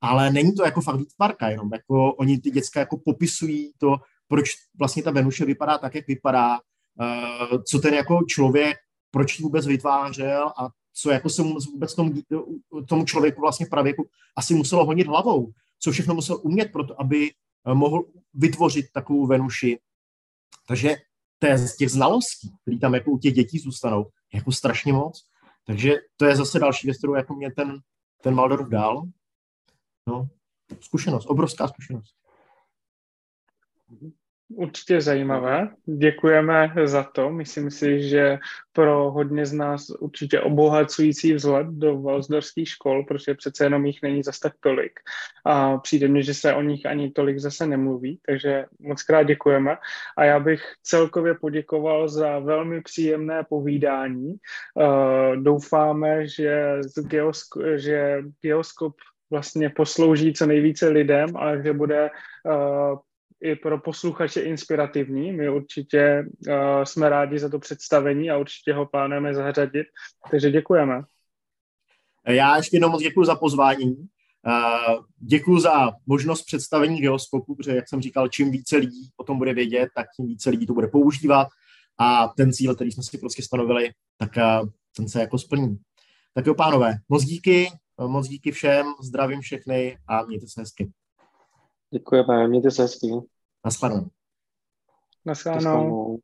Ale 0.00 0.32
není 0.32 0.54
to 0.54 0.64
jako 0.64 0.80
fakt 0.80 0.96
výtvarka, 0.96 1.48
jenom 1.48 1.70
jako 1.72 2.14
oni 2.14 2.38
ty 2.38 2.50
děcka 2.50 2.80
jako 2.80 2.98
popisují 3.04 3.72
to, 3.78 3.96
proč 4.28 4.50
vlastně 4.78 5.02
ta 5.02 5.10
Venuše 5.10 5.44
vypadá 5.44 5.78
tak, 5.78 5.94
jak 5.94 6.06
vypadá, 6.06 6.58
eh, 7.00 7.58
co 7.64 7.78
ten 7.78 7.94
jako 7.94 8.20
člověk, 8.28 8.76
proč 9.10 9.38
ji 9.38 9.42
vůbec 9.42 9.66
vytvářel 9.66 10.52
a 10.58 10.68
co 10.92 11.10
jako 11.10 11.28
se 11.28 11.42
vůbec 11.42 11.94
tomu, 11.94 12.12
tomu 12.88 13.04
člověku 13.04 13.40
vlastně 13.40 13.66
pravěku 13.66 14.08
asi 14.36 14.54
muselo 14.54 14.84
honit 14.84 15.06
hlavou, 15.06 15.52
co 15.78 15.92
všechno 15.92 16.14
musel 16.14 16.40
umět 16.42 16.72
pro 16.72 16.84
to, 16.84 17.00
aby 17.00 17.30
eh, 17.30 17.74
mohl 17.74 18.04
vytvořit 18.34 18.86
takovou 18.92 19.26
Venuši. 19.26 19.78
Takže 20.68 20.96
té, 21.38 21.58
z 21.58 21.76
těch 21.76 21.90
znalostí, 21.90 22.50
které 22.62 22.78
tam 22.78 22.94
jako 22.94 23.10
u 23.10 23.18
těch 23.18 23.34
dětí 23.34 23.58
zůstanou, 23.58 24.06
jako 24.34 24.52
strašně 24.52 24.92
moc. 24.92 25.26
Takže 25.66 25.94
to 26.16 26.24
je 26.24 26.36
zase 26.36 26.58
další 26.58 26.86
věc, 26.86 26.98
kterou 26.98 27.14
jako 27.14 27.34
mě 27.34 27.52
ten, 27.52 27.78
ten 28.22 28.34
Maldorf 28.34 28.68
dal. 28.68 29.02
No, 30.06 30.28
zkušenost, 30.80 31.26
obrovská 31.26 31.68
zkušenost. 31.68 32.14
Určitě 34.48 35.00
zajímavé. 35.00 35.68
Děkujeme 35.86 36.72
za 36.84 37.02
to. 37.02 37.30
Myslím 37.30 37.70
si, 37.70 38.02
že 38.08 38.38
pro 38.72 39.10
hodně 39.10 39.46
z 39.46 39.52
nás 39.52 39.90
určitě 40.00 40.40
obohacující 40.40 41.34
vzhled 41.34 41.66
do 41.66 42.00
valsdorských 42.00 42.68
škol, 42.68 43.04
protože 43.04 43.34
přece 43.34 43.64
jenom 43.64 43.86
jich 43.86 44.02
není 44.02 44.22
zas 44.22 44.38
tak 44.38 44.52
tolik. 44.60 45.00
A 45.44 45.78
přijde 45.78 46.08
mi, 46.08 46.22
že 46.22 46.34
se 46.34 46.54
o 46.54 46.62
nich 46.62 46.86
ani 46.86 47.10
tolik 47.10 47.38
zase 47.38 47.66
nemluví, 47.66 48.20
takže 48.26 48.64
moc 48.80 49.02
krát 49.02 49.22
děkujeme. 49.22 49.76
A 50.16 50.24
já 50.24 50.40
bych 50.40 50.62
celkově 50.82 51.34
poděkoval 51.34 52.08
za 52.08 52.38
velmi 52.38 52.82
příjemné 52.82 53.44
povídání. 53.48 54.34
Uh, 54.74 55.36
doufáme, 55.36 56.28
že, 56.28 56.76
z 56.80 56.96
geosk- 56.96 57.76
že 57.76 58.22
geoskop 58.42 58.94
vlastně 59.30 59.70
poslouží 59.70 60.32
co 60.32 60.46
nejvíce 60.46 60.88
lidem 60.88 61.36
a 61.36 61.62
že 61.62 61.72
bude 61.72 62.10
uh, 62.44 62.98
i 63.40 63.56
pro 63.56 63.78
posluchače 63.78 64.40
inspirativní. 64.40 65.32
My 65.32 65.50
určitě 65.50 66.24
uh, 66.48 66.54
jsme 66.84 67.08
rádi 67.08 67.38
za 67.38 67.48
to 67.48 67.58
představení 67.58 68.30
a 68.30 68.38
určitě 68.38 68.72
ho 68.72 68.86
plánujeme 68.86 69.34
zařadit. 69.34 69.86
Takže 70.30 70.50
děkujeme. 70.50 71.02
Já 72.28 72.56
ještě 72.56 72.76
jednou 72.76 72.88
moc 72.88 73.02
děkuji 73.02 73.24
za 73.24 73.34
pozvání. 73.34 73.96
Uh, 74.46 75.04
děkuji 75.18 75.58
za 75.58 75.92
možnost 76.06 76.42
představení 76.42 77.00
geoskopu, 77.00 77.54
protože, 77.54 77.76
jak 77.76 77.88
jsem 77.88 78.00
říkal, 78.00 78.28
čím 78.28 78.50
více 78.50 78.76
lidí 78.76 79.10
o 79.16 79.24
tom 79.24 79.38
bude 79.38 79.54
vědět, 79.54 79.88
tak 79.94 80.06
tím 80.16 80.26
více 80.26 80.50
lidí 80.50 80.66
to 80.66 80.74
bude 80.74 80.88
používat 80.88 81.48
a 81.98 82.28
ten 82.28 82.52
cíl, 82.52 82.74
který 82.74 82.92
jsme 82.92 83.02
si 83.02 83.18
prostě 83.18 83.42
stanovili, 83.42 83.90
tak 84.18 84.30
uh, 84.36 84.68
ten 84.96 85.08
se 85.08 85.20
jako 85.20 85.38
splní. 85.38 85.78
Tak 86.34 86.46
jo, 86.46 86.54
pánové, 86.54 86.94
moc 87.08 87.24
díky, 87.24 87.68
moc 88.06 88.28
díky 88.28 88.52
všem, 88.52 88.86
zdravím 89.02 89.40
všechny 89.40 89.98
a 90.08 90.22
mějte 90.22 90.46
se 90.48 90.60
hezky. 90.60 90.90
Děkujeme, 91.90 92.48
mějte 92.48 92.70
se 92.70 92.82
hezky. 92.82 93.06
Naschledanou. 93.64 94.06
Naschledanou. 95.24 96.18